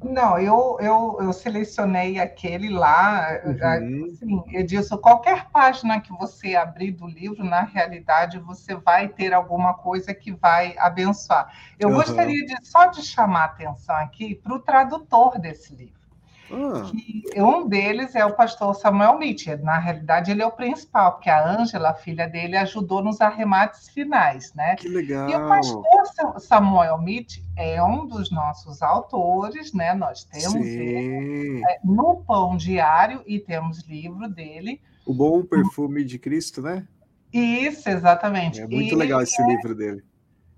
Não, 0.00 0.38
eu, 0.38 0.76
eu, 0.80 1.18
eu 1.20 1.32
selecionei 1.32 2.20
aquele 2.20 2.68
lá, 2.68 3.32
Uhum. 3.44 4.04
assim, 4.06 4.42
Edilson, 4.54 4.96
qualquer 4.96 5.50
página 5.50 6.00
que 6.00 6.12
você 6.12 6.54
abrir 6.54 6.92
do 6.92 7.06
livro, 7.06 7.42
na 7.44 7.62
realidade, 7.62 8.38
você 8.38 8.76
vai 8.76 9.08
ter 9.08 9.34
alguma 9.34 9.74
coisa 9.74 10.14
que 10.14 10.32
vai 10.32 10.76
abençoar. 10.78 11.52
Eu 11.80 11.88
Aham. 11.88 11.96
gostaria 11.96 12.46
de, 12.46 12.64
só 12.64 12.86
de 12.86 13.02
chamar 13.02 13.42
a 13.42 13.44
atenção 13.46 13.96
aqui 13.96 14.36
para 14.36 14.54
o 14.54 14.60
tradutor 14.60 15.38
desse 15.40 15.74
livro. 15.74 15.97
Que 16.48 17.42
um 17.42 17.68
deles 17.68 18.14
é 18.14 18.24
o 18.24 18.34
pastor 18.34 18.74
Samuel 18.74 19.18
Mitchell. 19.18 19.58
Na 19.58 19.78
realidade, 19.78 20.30
ele 20.30 20.42
é 20.42 20.46
o 20.46 20.50
principal, 20.52 21.12
porque 21.12 21.28
a 21.30 21.46
Ângela, 21.60 21.94
filha 21.94 22.26
dele, 22.28 22.56
ajudou 22.56 23.02
nos 23.02 23.20
arremates 23.20 23.88
finais, 23.90 24.52
né? 24.54 24.76
que 24.76 24.86
E 24.88 24.90
o 24.90 24.94
legal. 24.94 25.48
pastor 25.48 25.84
Sa- 26.14 26.38
Samuel 26.38 26.98
Mitchell 26.98 27.44
é 27.56 27.82
um 27.82 28.06
dos 28.06 28.30
nossos 28.30 28.82
autores, 28.82 29.72
né? 29.72 29.92
Nós 29.94 30.24
temos 30.24 30.54
ele 30.66 31.58
Sim. 31.58 31.62
no 31.84 32.22
Pão 32.26 32.56
Diário 32.56 33.22
e 33.26 33.38
temos 33.38 33.82
livro 33.86 34.28
dele. 34.28 34.80
O 35.06 35.12
bom 35.14 35.42
perfume 35.42 36.04
de 36.04 36.18
Cristo, 36.18 36.62
né? 36.62 36.86
Isso, 37.32 37.88
exatamente. 37.88 38.60
É 38.60 38.66
muito 38.66 38.94
E 38.94 38.96
legal 38.96 39.20
esse 39.20 39.42
livro 39.46 39.74
dele. 39.74 40.02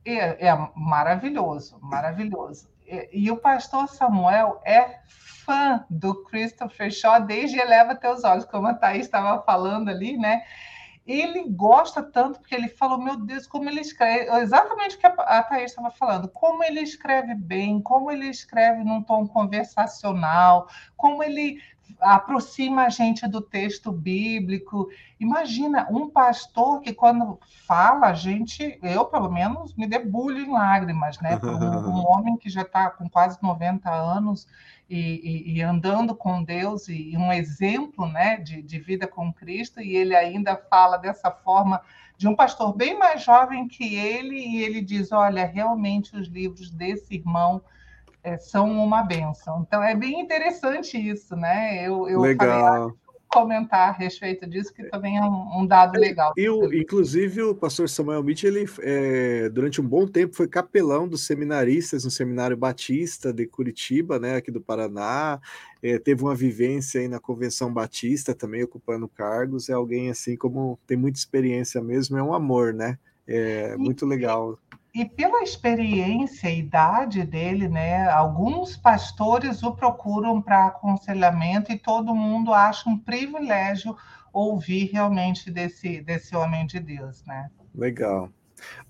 É, 0.04 0.48
é 0.48 0.68
maravilhoso, 0.76 1.76
maravilhoso. 1.80 2.68
E, 3.12 3.30
o 3.30 3.36
pastor 3.36 3.88
Samuel 3.88 4.60
é 4.64 4.98
fã 5.06 5.84
do 5.88 6.24
Christopher 6.24 6.90
Shaw 6.90 7.24
desde 7.24 7.58
Eleva 7.58 7.94
Teus 7.94 8.24
Olhos, 8.24 8.44
como 8.44 8.66
a 8.66 8.74
Thaís 8.74 9.06
estava 9.06 9.42
falando 9.42 9.88
ali, 9.88 10.16
né? 10.16 10.42
Ele 11.06 11.48
gosta 11.48 12.02
tanto 12.02 12.40
porque 12.40 12.54
ele 12.54 12.68
falou, 12.68 12.98
meu 12.98 13.16
Deus, 13.16 13.46
como 13.46 13.68
ele 13.68 13.80
escreve, 13.80 14.30
exatamente 14.42 14.96
o 14.96 14.98
que 14.98 15.06
a 15.06 15.42
Thaís 15.42 15.70
estava 15.70 15.90
falando, 15.90 16.28
como 16.28 16.62
ele 16.62 16.80
escreve 16.80 17.34
bem, 17.34 17.80
como 17.80 18.10
ele 18.10 18.26
escreve 18.26 18.84
num 18.84 19.02
tom 19.02 19.26
conversacional, 19.26 20.68
como 20.96 21.22
ele 21.22 21.60
aproxima 22.00 22.84
a 22.84 22.88
gente 22.88 23.26
do 23.26 23.40
texto 23.40 23.90
bíblico. 23.90 24.88
Imagina 25.18 25.86
um 25.90 26.08
pastor 26.08 26.80
que 26.80 26.92
quando 26.92 27.38
fala, 27.66 28.08
a 28.08 28.14
gente, 28.14 28.78
eu 28.82 29.04
pelo 29.04 29.30
menos 29.30 29.74
me 29.74 29.86
debulho 29.86 30.38
em 30.38 30.50
lágrimas, 30.50 31.18
né? 31.20 31.38
Um, 31.50 31.90
um 31.90 32.06
homem 32.06 32.36
que 32.36 32.48
já 32.48 32.62
está 32.62 32.90
com 32.90 33.08
quase 33.08 33.38
90 33.42 33.90
anos 33.90 34.46
e, 34.88 34.98
e, 34.98 35.56
e, 35.56 35.62
andando 35.62 36.14
com 36.14 36.42
Deus 36.42 36.88
e, 36.88 37.12
e 37.12 37.16
um 37.16 37.32
exemplo, 37.32 38.06
né, 38.06 38.36
de, 38.38 38.60
de 38.62 38.78
vida 38.78 39.06
com 39.06 39.32
Cristo 39.32 39.80
e 39.80 39.96
ele 39.96 40.14
ainda 40.16 40.56
fala 40.56 40.96
dessa 40.96 41.30
forma 41.30 41.80
de 42.16 42.28
um 42.28 42.34
pastor 42.34 42.74
bem 42.76 42.98
mais 42.98 43.22
jovem 43.22 43.66
que 43.66 43.94
ele 43.94 44.36
e 44.36 44.62
ele 44.62 44.80
diz, 44.80 45.10
olha, 45.12 45.46
realmente 45.46 46.16
os 46.16 46.28
livros 46.28 46.70
desse 46.70 47.14
irmão 47.14 47.62
é, 48.22 48.38
são 48.38 48.70
uma 48.70 49.02
benção. 49.02 49.64
Então 49.66 49.82
é 49.82 49.94
bem 49.94 50.20
interessante 50.20 50.96
isso, 50.96 51.34
né? 51.36 51.86
Eu, 51.86 52.08
eu 52.08 52.20
Legal. 52.20 52.60
falei, 52.60 52.94
comentar 53.30 53.90
a 53.90 53.92
respeito 53.92 54.46
disso, 54.46 54.74
que 54.74 54.82
também 54.84 55.16
é 55.16 55.22
um, 55.22 55.60
um 55.60 55.66
dado 55.66 55.98
legal. 55.98 56.32
E 56.36 56.48
o, 56.48 56.74
inclusive, 56.74 57.42
o 57.42 57.54
pastor 57.54 57.88
Samuel 57.88 58.24
Mitchell, 58.24 58.50
ele, 58.50 58.68
é, 58.80 59.48
durante 59.48 59.80
um 59.80 59.86
bom 59.86 60.06
tempo, 60.06 60.34
foi 60.34 60.48
capelão 60.48 61.06
dos 61.06 61.24
seminaristas 61.24 62.04
no 62.04 62.10
Seminário 62.10 62.56
Batista 62.56 63.32
de 63.32 63.46
Curitiba, 63.46 64.18
né, 64.18 64.36
aqui 64.36 64.50
do 64.50 64.60
Paraná. 64.60 65.40
É, 65.80 65.98
teve 65.98 66.22
uma 66.22 66.34
vivência 66.34 67.00
aí 67.00 67.06
na 67.06 67.20
Convenção 67.20 67.72
Batista 67.72 68.34
também, 68.34 68.64
ocupando 68.64 69.06
cargos. 69.06 69.68
É 69.68 69.74
alguém 69.74 70.10
assim 70.10 70.36
como 70.36 70.78
tem 70.86 70.96
muita 70.96 71.18
experiência 71.18 71.80
mesmo, 71.80 72.18
é 72.18 72.22
um 72.22 72.34
amor, 72.34 72.74
né? 72.74 72.98
É 73.26 73.76
muito 73.76 74.04
legal. 74.04 74.58
E 74.92 75.04
pela 75.04 75.42
experiência 75.42 76.50
e 76.50 76.58
idade 76.58 77.22
dele, 77.24 77.68
né, 77.68 78.08
alguns 78.08 78.76
pastores 78.76 79.62
o 79.62 79.72
procuram 79.72 80.42
para 80.42 80.66
aconselhamento 80.66 81.70
e 81.70 81.78
todo 81.78 82.14
mundo 82.14 82.52
acha 82.52 82.88
um 82.88 82.98
privilégio 82.98 83.96
ouvir 84.32 84.90
realmente 84.92 85.50
desse, 85.50 86.00
desse 86.00 86.34
homem 86.34 86.66
de 86.66 86.80
Deus, 86.80 87.24
né? 87.24 87.50
Legal. 87.74 88.30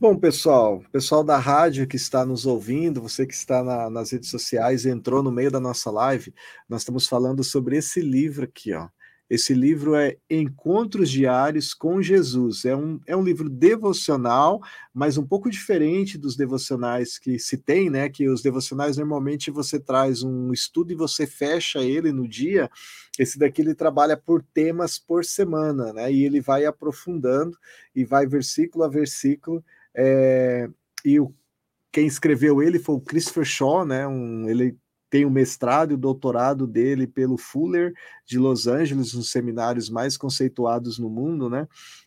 Bom, 0.00 0.16
pessoal, 0.16 0.82
pessoal 0.90 1.22
da 1.22 1.38
rádio 1.38 1.86
que 1.86 1.96
está 1.96 2.24
nos 2.24 2.44
ouvindo, 2.46 3.02
você 3.02 3.26
que 3.26 3.34
está 3.34 3.62
na, 3.62 3.88
nas 3.88 4.10
redes 4.10 4.30
sociais, 4.30 4.84
entrou 4.84 5.22
no 5.22 5.30
meio 5.30 5.50
da 5.50 5.60
nossa 5.60 5.90
live, 5.90 6.34
nós 6.68 6.80
estamos 6.80 7.06
falando 7.06 7.44
sobre 7.44 7.76
esse 7.76 8.00
livro 8.00 8.44
aqui, 8.44 8.72
ó. 8.74 8.88
Esse 9.30 9.54
livro 9.54 9.94
é 9.94 10.16
Encontros 10.28 11.08
Diários 11.08 11.72
com 11.72 12.02
Jesus. 12.02 12.64
É 12.64 12.74
um, 12.74 12.98
é 13.06 13.16
um 13.16 13.22
livro 13.22 13.48
devocional, 13.48 14.60
mas 14.92 15.16
um 15.16 15.24
pouco 15.24 15.48
diferente 15.48 16.18
dos 16.18 16.34
devocionais 16.34 17.16
que 17.16 17.38
se 17.38 17.56
tem, 17.56 17.88
né? 17.88 18.08
Que 18.08 18.28
os 18.28 18.42
devocionais 18.42 18.96
normalmente 18.96 19.48
você 19.48 19.78
traz 19.78 20.24
um 20.24 20.52
estudo 20.52 20.90
e 20.90 20.96
você 20.96 21.28
fecha 21.28 21.78
ele 21.78 22.10
no 22.10 22.26
dia. 22.26 22.68
Esse 23.16 23.38
daqui 23.38 23.62
ele 23.62 23.72
trabalha 23.72 24.16
por 24.16 24.42
temas 24.42 24.98
por 24.98 25.24
semana, 25.24 25.92
né? 25.92 26.12
E 26.12 26.24
ele 26.24 26.40
vai 26.40 26.64
aprofundando 26.64 27.56
e 27.94 28.04
vai 28.04 28.26
versículo 28.26 28.82
a 28.82 28.88
versículo. 28.88 29.64
É, 29.94 30.68
e 31.04 31.20
o, 31.20 31.32
quem 31.92 32.04
escreveu 32.04 32.60
ele 32.60 32.80
foi 32.80 32.96
o 32.96 33.00
Christopher 33.00 33.44
Shaw, 33.44 33.86
né? 33.86 34.08
Um, 34.08 34.48
ele 34.48 34.76
tem 35.10 35.26
o 35.26 35.30
mestrado 35.30 35.90
e 35.90 35.94
o 35.94 35.98
doutorado 35.98 36.66
dele 36.66 37.06
pelo 37.06 37.36
Fuller 37.36 37.92
de 38.24 38.38
Los 38.38 38.68
Angeles, 38.68 39.12
um 39.12 39.18
dos 39.18 39.30
seminários 39.30 39.90
mais 39.90 40.16
conceituados 40.16 40.98
no 40.98 41.10
mundo, 41.10 41.50
né? 41.50 41.66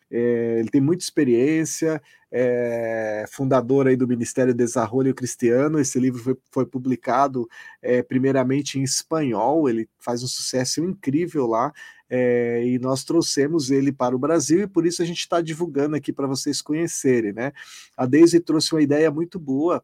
É, 0.09 0.59
ele 0.59 0.69
tem 0.69 0.79
muita 0.79 1.03
experiência, 1.03 2.01
é, 2.31 3.25
fundador 3.29 3.87
aí 3.87 3.95
do 3.95 4.07
Ministério 4.07 4.53
de 4.53 4.57
Desarrollo 4.57 5.13
Cristiano. 5.13 5.79
Esse 5.79 5.99
livro 5.99 6.21
foi, 6.21 6.37
foi 6.51 6.65
publicado 6.65 7.47
é, 7.81 8.01
primeiramente 8.01 8.79
em 8.79 8.83
espanhol, 8.83 9.67
ele 9.67 9.89
faz 9.99 10.23
um 10.23 10.27
sucesso 10.27 10.83
incrível 10.83 11.47
lá. 11.47 11.73
É, 12.09 12.63
e 12.63 12.77
nós 12.77 13.03
trouxemos 13.03 13.71
ele 13.71 13.91
para 13.91 14.15
o 14.15 14.19
Brasil 14.19 14.61
e 14.61 14.67
por 14.67 14.85
isso 14.85 15.01
a 15.01 15.05
gente 15.05 15.19
está 15.19 15.41
divulgando 15.41 15.95
aqui 15.95 16.13
para 16.13 16.27
vocês 16.27 16.61
conhecerem, 16.61 17.33
né? 17.33 17.51
A 17.97 18.05
Daisy 18.05 18.39
trouxe 18.39 18.71
uma 18.71 18.83
ideia 18.83 19.09
muito 19.09 19.39
boa 19.39 19.83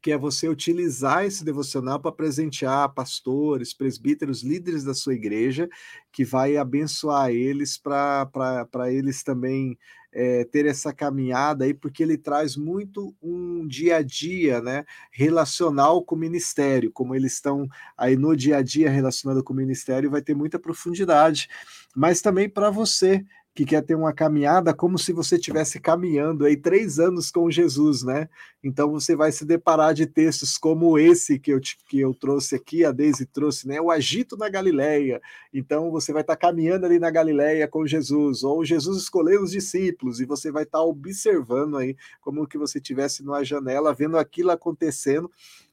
que 0.00 0.10
é 0.12 0.18
você 0.18 0.48
utilizar 0.48 1.24
esse 1.24 1.44
devocional 1.44 2.00
para 2.00 2.12
presentear 2.12 2.92
pastores, 2.94 3.74
presbíteros, 3.74 4.42
líderes 4.42 4.84
da 4.84 4.94
sua 4.94 5.14
igreja, 5.14 5.68
que 6.12 6.24
vai 6.24 6.56
abençoar 6.56 7.30
eles 7.30 7.76
para 7.78 8.92
eles 8.92 9.22
também 9.22 9.78
é, 10.12 10.44
ter 10.44 10.66
essa 10.66 10.92
caminhada 10.92 11.64
aí, 11.64 11.74
porque 11.74 12.02
ele 12.02 12.16
traz 12.16 12.56
muito 12.56 13.14
um 13.22 13.66
dia 13.66 13.96
a 13.96 14.02
dia, 14.02 14.60
né, 14.60 14.84
relacional 15.12 16.02
com 16.02 16.14
o 16.14 16.18
ministério, 16.18 16.90
como 16.90 17.14
eles 17.14 17.34
estão 17.34 17.68
aí 17.96 18.16
no 18.16 18.34
dia 18.34 18.56
a 18.58 18.62
dia 18.62 18.90
relacionado 18.90 19.44
com 19.44 19.52
o 19.52 19.56
ministério, 19.56 20.10
vai 20.10 20.22
ter 20.22 20.34
muita 20.34 20.58
profundidade, 20.58 21.48
mas 21.94 22.20
também 22.20 22.48
para 22.48 22.70
você 22.70 23.24
que 23.54 23.64
quer 23.64 23.82
ter 23.82 23.96
uma 23.96 24.12
caminhada 24.12 24.72
como 24.72 24.96
se 24.96 25.12
você 25.12 25.34
estivesse 25.34 25.80
caminhando 25.80 26.44
aí 26.44 26.56
três 26.56 27.00
anos 27.00 27.30
com 27.30 27.50
Jesus, 27.50 28.04
né? 28.04 28.28
Então 28.62 28.92
você 28.92 29.16
vai 29.16 29.32
se 29.32 29.44
deparar 29.44 29.92
de 29.94 30.06
textos 30.06 30.56
como 30.56 30.96
esse 30.96 31.38
que 31.40 31.52
eu, 31.52 31.60
que 31.88 31.98
eu 31.98 32.14
trouxe 32.14 32.54
aqui, 32.54 32.84
a 32.84 32.92
Deise 32.92 33.26
trouxe, 33.26 33.66
né? 33.66 33.80
O 33.80 33.90
agito 33.90 34.36
na 34.36 34.48
Galileia. 34.48 35.20
Então 35.52 35.90
você 35.90 36.12
vai 36.12 36.22
estar 36.22 36.36
caminhando 36.36 36.86
ali 36.86 37.00
na 37.00 37.10
Galileia 37.10 37.66
com 37.66 37.84
Jesus, 37.84 38.44
ou 38.44 38.64
Jesus 38.64 39.02
escolheu 39.02 39.42
os 39.42 39.50
discípulos, 39.50 40.20
e 40.20 40.24
você 40.24 40.52
vai 40.52 40.62
estar 40.62 40.82
observando 40.82 41.78
aí 41.78 41.96
como 42.20 42.46
que 42.46 42.58
você 42.58 42.78
estivesse 42.78 43.24
numa 43.24 43.42
janela, 43.44 43.92
vendo 43.92 44.16
aquilo 44.16 44.52
acontecendo 44.52 45.28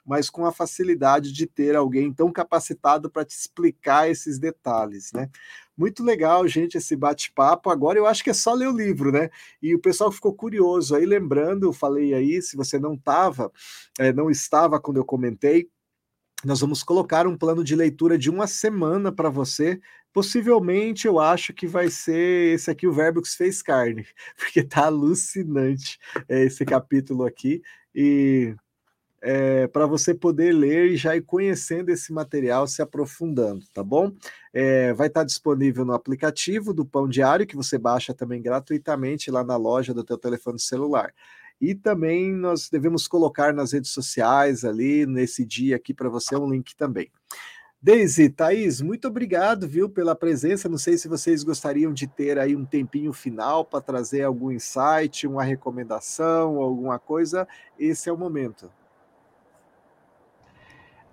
mas 0.05 0.29
com 0.29 0.45
a 0.45 0.51
facilidade 0.51 1.31
de 1.31 1.47
ter 1.47 1.75
alguém 1.75 2.13
tão 2.13 2.31
capacitado 2.31 3.09
para 3.09 3.25
te 3.25 3.31
explicar 3.31 4.09
esses 4.09 4.37
detalhes, 4.37 5.11
né? 5.13 5.29
Muito 5.77 6.03
legal, 6.03 6.47
gente, 6.47 6.77
esse 6.77 6.95
bate-papo. 6.95 7.69
Agora 7.69 7.97
eu 7.97 8.05
acho 8.05 8.23
que 8.23 8.29
é 8.29 8.33
só 8.33 8.53
ler 8.53 8.69
o 8.69 8.77
livro, 8.77 9.11
né? 9.11 9.29
E 9.61 9.75
o 9.75 9.79
pessoal 9.79 10.11
ficou 10.11 10.33
curioso 10.33 10.95
aí, 10.95 11.05
lembrando, 11.05 11.65
eu 11.65 11.73
falei 11.73 12.13
aí, 12.13 12.41
se 12.41 12.55
você 12.55 12.79
não 12.79 12.93
estava, 12.93 13.51
é, 13.99 14.13
não 14.13 14.29
estava 14.29 14.79
quando 14.79 14.97
eu 14.97 15.05
comentei, 15.05 15.69
nós 16.45 16.59
vamos 16.59 16.83
colocar 16.83 17.25
um 17.25 17.37
plano 17.37 17.63
de 17.63 17.75
leitura 17.75 18.17
de 18.17 18.29
uma 18.29 18.45
semana 18.45 19.11
para 19.11 19.29
você. 19.29 19.79
Possivelmente 20.13 21.07
eu 21.07 21.19
acho 21.19 21.53
que 21.53 21.67
vai 21.67 21.89
ser 21.89 22.53
esse 22.53 22.69
aqui, 22.69 22.87
o 22.87 22.93
Verbo 22.93 23.21
que 23.21 23.29
fez 23.29 23.61
carne, 23.61 24.05
porque 24.37 24.63
tá 24.63 24.85
alucinante 24.85 25.97
é, 26.29 26.43
esse 26.43 26.63
capítulo 26.63 27.25
aqui. 27.25 27.61
E 27.93 28.55
é, 29.27 29.65
para 29.65 29.87
você 29.87 30.13
poder 30.13 30.53
ler 30.53 30.91
e 30.91 30.95
já 30.95 31.15
ir 31.15 31.23
conhecendo 31.23 31.89
esse 31.89 32.13
material, 32.13 32.67
se 32.67 32.79
aprofundando, 32.79 33.65
tá 33.73 33.83
bom? 33.83 34.11
É, 34.53 34.93
vai 34.93 35.07
estar 35.07 35.21
tá 35.21 35.25
disponível 35.25 35.83
no 35.83 35.93
aplicativo 35.93 36.71
do 36.71 36.85
Pão 36.85 37.09
Diário, 37.09 37.47
que 37.47 37.55
você 37.55 37.75
baixa 37.79 38.13
também 38.13 38.39
gratuitamente 38.39 39.31
lá 39.31 39.43
na 39.43 39.57
loja 39.57 39.95
do 39.95 40.03
teu 40.03 40.15
telefone 40.15 40.59
celular. 40.59 41.11
E 41.59 41.73
também 41.73 42.31
nós 42.35 42.69
devemos 42.69 43.07
colocar 43.07 43.51
nas 43.51 43.71
redes 43.71 43.89
sociais 43.89 44.63
ali, 44.63 45.07
nesse 45.07 45.43
dia 45.43 45.77
aqui 45.77 45.91
para 45.91 46.07
você, 46.07 46.35
um 46.35 46.47
link 46.47 46.75
também. 46.75 47.09
Deise, 47.81 48.29
Thaís, 48.29 48.79
muito 48.79 49.07
obrigado, 49.07 49.67
viu, 49.67 49.89
pela 49.89 50.15
presença. 50.15 50.69
Não 50.69 50.77
sei 50.77 50.99
se 50.99 51.07
vocês 51.07 51.43
gostariam 51.43 51.91
de 51.91 52.05
ter 52.05 52.37
aí 52.37 52.55
um 52.55 52.65
tempinho 52.65 53.11
final 53.11 53.65
para 53.65 53.81
trazer 53.81 54.21
algum 54.21 54.51
insight, 54.51 55.25
uma 55.25 55.43
recomendação, 55.43 56.57
alguma 56.57 56.99
coisa. 56.99 57.47
Esse 57.79 58.07
é 58.07 58.13
o 58.13 58.17
momento. 58.17 58.71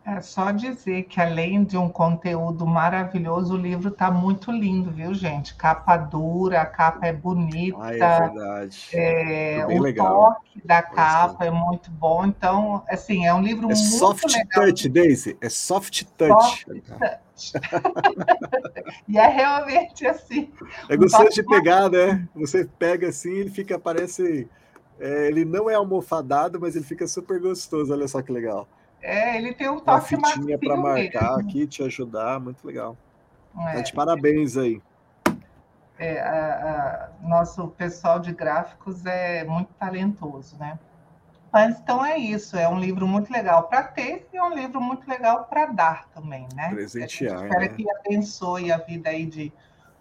É 0.05 0.21
só 0.21 0.51
dizer 0.51 1.05
que, 1.05 1.21
além 1.21 1.63
de 1.63 1.79
um 1.79 1.89
conteúdo 1.89 2.67
maravilhoso, 2.67 3.55
o 3.55 3.57
livro 3.57 3.89
está 3.89 4.11
muito 4.11 4.51
lindo, 4.51 4.91
viu, 4.91 5.15
gente? 5.15 5.55
Capa 5.55 5.97
dura, 5.97 6.61
a 6.61 6.67
capa 6.67 7.07
é 7.07 7.13
bonita. 7.13 7.79
Ah, 7.81 7.95
é 7.95 8.21
verdade. 8.21 8.89
É, 8.93 9.65
o 9.65 9.81
legal. 9.81 10.35
toque 10.35 10.67
da 10.67 10.83
capa 10.83 11.45
é 11.45 11.53
muito 11.53 11.89
bom. 11.93 12.27
Então, 12.27 12.83
assim, 12.89 13.27
é 13.27 13.33
um 13.33 13.41
livro 13.41 13.71
é 13.71 13.75
muito 13.75 13.79
soft 13.79 14.25
legal. 14.25 14.67
touch, 14.67 14.89
Daisy. 14.89 15.37
É 15.41 15.49
soft 15.49 16.03
touch. 16.19 16.67
Soft 16.67 16.83
touch. 16.99 17.23
e 19.09 19.17
é 19.17 19.29
realmente 19.29 20.05
assim. 20.05 20.53
É 20.89 20.97
gostoso 20.97 21.31
de 21.31 21.45
pegar, 21.45 21.89
né? 21.89 22.27
Você 22.35 22.69
pega 22.77 23.09
assim, 23.09 23.35
ele 23.35 23.51
fica, 23.51 23.79
parece. 23.79 24.49
É, 24.99 25.29
ele 25.29 25.45
não 25.45 25.71
é 25.71 25.75
almofadado, 25.75 26.61
mas 26.61 26.75
ele 26.75 26.85
fica 26.85 27.07
super 27.07 27.39
gostoso. 27.41 27.93
Olha 27.93 28.09
só 28.09 28.21
que 28.21 28.33
legal. 28.33 28.67
É, 29.03 29.37
ele 29.37 29.53
tem 29.53 29.69
um 29.69 29.81
toque 29.81 30.15
Uma 30.15 30.29
fitinha 30.29 30.59
para 30.59 30.77
marcar 30.77 31.37
mesmo. 31.37 31.49
aqui, 31.49 31.67
te 31.67 31.83
ajudar, 31.83 32.39
muito 32.39 32.65
legal. 32.65 32.97
É. 33.69 33.75
Tá 33.75 33.81
de 33.81 33.93
parabéns 33.93 34.57
aí. 34.57 34.81
É, 35.99 36.21
a, 36.21 37.11
a, 37.23 37.27
nosso 37.27 37.69
pessoal 37.69 38.21
de 38.21 38.33
gráficos 38.33 39.05
é 39.05 39.45
muito 39.45 39.73
talentoso, 39.75 40.57
né? 40.59 40.79
Mas 41.53 41.79
então 41.79 42.05
é 42.05 42.17
isso, 42.17 42.57
é 42.57 42.67
um 42.67 42.81
livro 42.81 43.07
muito 43.07 43.31
legal 43.31 43.65
para 43.65 43.83
ter 43.83 44.27
e 44.33 44.37
é 44.39 44.43
um 44.43 44.55
livro 44.55 44.81
muito 44.81 45.07
legal 45.09 45.45
para 45.45 45.67
dar 45.67 46.09
também, 46.15 46.49
né? 46.55 46.71
Presentear. 46.71 47.43
Espero 47.45 47.61
né? 47.61 47.69
que 47.69 47.91
abençoe 47.91 48.73
a 48.73 48.79
vida 48.79 49.11
aí 49.11 49.27
de 49.27 49.53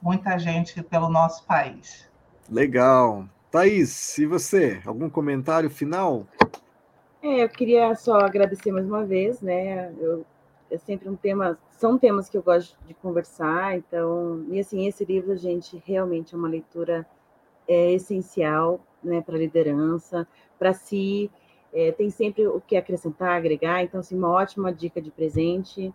muita 0.02 0.38
gente 0.40 0.82
pelo 0.82 1.10
nosso 1.10 1.44
país. 1.44 2.10
Legal. 2.50 3.26
Thaís, 3.52 4.18
e 4.18 4.26
você? 4.26 4.82
Algum 4.86 5.10
comentário 5.10 5.70
final? 5.70 6.26
É, 7.22 7.44
eu 7.44 7.50
queria 7.50 7.94
só 7.96 8.20
agradecer 8.20 8.72
mais 8.72 8.86
uma 8.86 9.06
vez, 9.06 9.42
né? 9.42 9.94
Eu, 10.00 10.26
é 10.72 10.78
sempre 10.78 11.08
um 11.08 11.16
tema, 11.16 11.60
são 11.70 11.98
temas 11.98 12.30
que 12.30 12.38
eu 12.38 12.42
gosto 12.42 12.78
de 12.88 12.94
conversar, 12.96 13.78
então, 13.78 14.46
e 14.50 14.60
assim, 14.60 14.88
esse 14.88 15.04
livro, 15.04 15.36
gente, 15.36 15.82
realmente 15.86 16.34
é 16.34 16.38
uma 16.38 16.48
leitura 16.48 17.06
é, 17.68 17.92
essencial, 17.92 18.80
né, 19.04 19.22
para 19.22 19.38
liderança, 19.38 20.26
para 20.58 20.74
si, 20.74 21.30
é, 21.74 21.92
tem 21.92 22.10
sempre 22.10 22.48
o 22.48 22.62
que 22.62 22.78
acrescentar, 22.78 23.32
agregar, 23.32 23.84
então, 23.84 24.00
assim, 24.00 24.18
uma 24.18 24.30
ótima 24.30 24.74
dica 24.74 25.02
de 25.02 25.12
presente. 25.12 25.94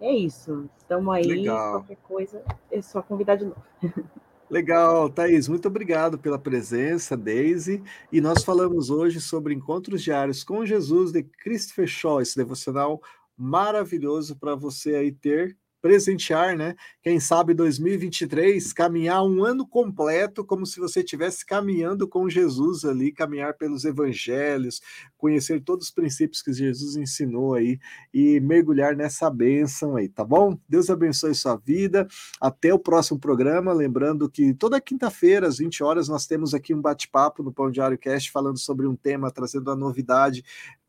É 0.00 0.10
isso, 0.10 0.68
estamos 0.76 1.14
aí, 1.14 1.22
Legal. 1.22 1.72
qualquer 1.72 1.98
coisa, 2.08 2.42
é 2.70 2.80
só 2.82 3.00
convidar 3.02 3.36
de 3.36 3.44
novo. 3.44 3.62
Legal, 4.50 5.08
Thaís, 5.08 5.48
muito 5.48 5.68
obrigado 5.68 6.18
pela 6.18 6.38
presença, 6.38 7.16
Daisy. 7.16 7.82
E 8.12 8.20
nós 8.20 8.44
falamos 8.44 8.90
hoje 8.90 9.20
sobre 9.20 9.54
encontros 9.54 10.02
diários 10.02 10.44
com 10.44 10.66
Jesus 10.66 11.12
de 11.12 11.22
Christopher 11.22 11.86
Shaw, 11.86 12.20
esse 12.20 12.36
devocional 12.36 13.00
maravilhoso 13.36 14.36
para 14.36 14.54
você 14.54 14.96
aí 14.96 15.10
ter 15.12 15.56
presentear, 15.84 16.56
né? 16.56 16.74
Quem 17.02 17.20
sabe 17.20 17.52
2023 17.52 18.72
caminhar 18.72 19.22
um 19.22 19.44
ano 19.44 19.68
completo 19.68 20.42
como 20.42 20.64
se 20.64 20.80
você 20.80 21.00
estivesse 21.00 21.44
caminhando 21.44 22.08
com 22.08 22.26
Jesus 22.26 22.86
ali, 22.86 23.12
caminhar 23.12 23.52
pelos 23.52 23.84
evangelhos, 23.84 24.80
conhecer 25.18 25.60
todos 25.60 25.88
os 25.88 25.92
princípios 25.92 26.40
que 26.40 26.54
Jesus 26.54 26.96
ensinou 26.96 27.52
aí 27.52 27.78
e 28.14 28.40
mergulhar 28.40 28.96
nessa 28.96 29.28
bênção 29.28 29.96
aí, 29.96 30.08
tá 30.08 30.24
bom? 30.24 30.58
Deus 30.66 30.88
abençoe 30.88 31.34
sua 31.34 31.56
vida. 31.56 32.08
Até 32.40 32.72
o 32.72 32.78
próximo 32.78 33.20
programa, 33.20 33.70
lembrando 33.74 34.26
que 34.26 34.54
toda 34.54 34.80
quinta-feira 34.80 35.46
às 35.46 35.58
20 35.58 35.84
horas 35.84 36.08
nós 36.08 36.26
temos 36.26 36.54
aqui 36.54 36.72
um 36.72 36.80
bate-papo 36.80 37.42
no 37.42 37.52
Pão 37.52 37.70
Diário 37.70 37.98
Cast 37.98 38.30
falando 38.30 38.58
sobre 38.58 38.86
um 38.86 38.96
tema, 38.96 39.30
trazendo 39.30 39.70
a 39.70 39.76
novidade 39.76 40.42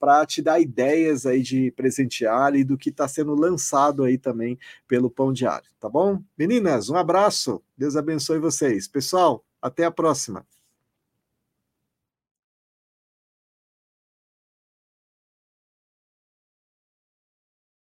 para 0.05 0.23
te 0.23 0.39
dar 0.39 0.59
ideias 0.59 1.25
aí 1.25 1.41
de 1.41 1.71
presentear 1.71 2.55
e 2.55 2.63
do 2.63 2.77
que 2.77 2.89
está 2.89 3.07
sendo 3.07 3.33
lançado 3.33 4.03
aí 4.03 4.19
também 4.19 4.55
pelo 4.87 5.09
Pão 5.09 5.33
Diário, 5.33 5.67
tá 5.79 5.89
bom? 5.89 6.21
Meninas, 6.37 6.91
um 6.91 6.95
abraço, 6.95 7.59
Deus 7.75 7.95
abençoe 7.95 8.37
vocês. 8.37 8.87
Pessoal, 8.87 9.43
até 9.59 9.83
a 9.83 9.89
próxima. 9.89 10.45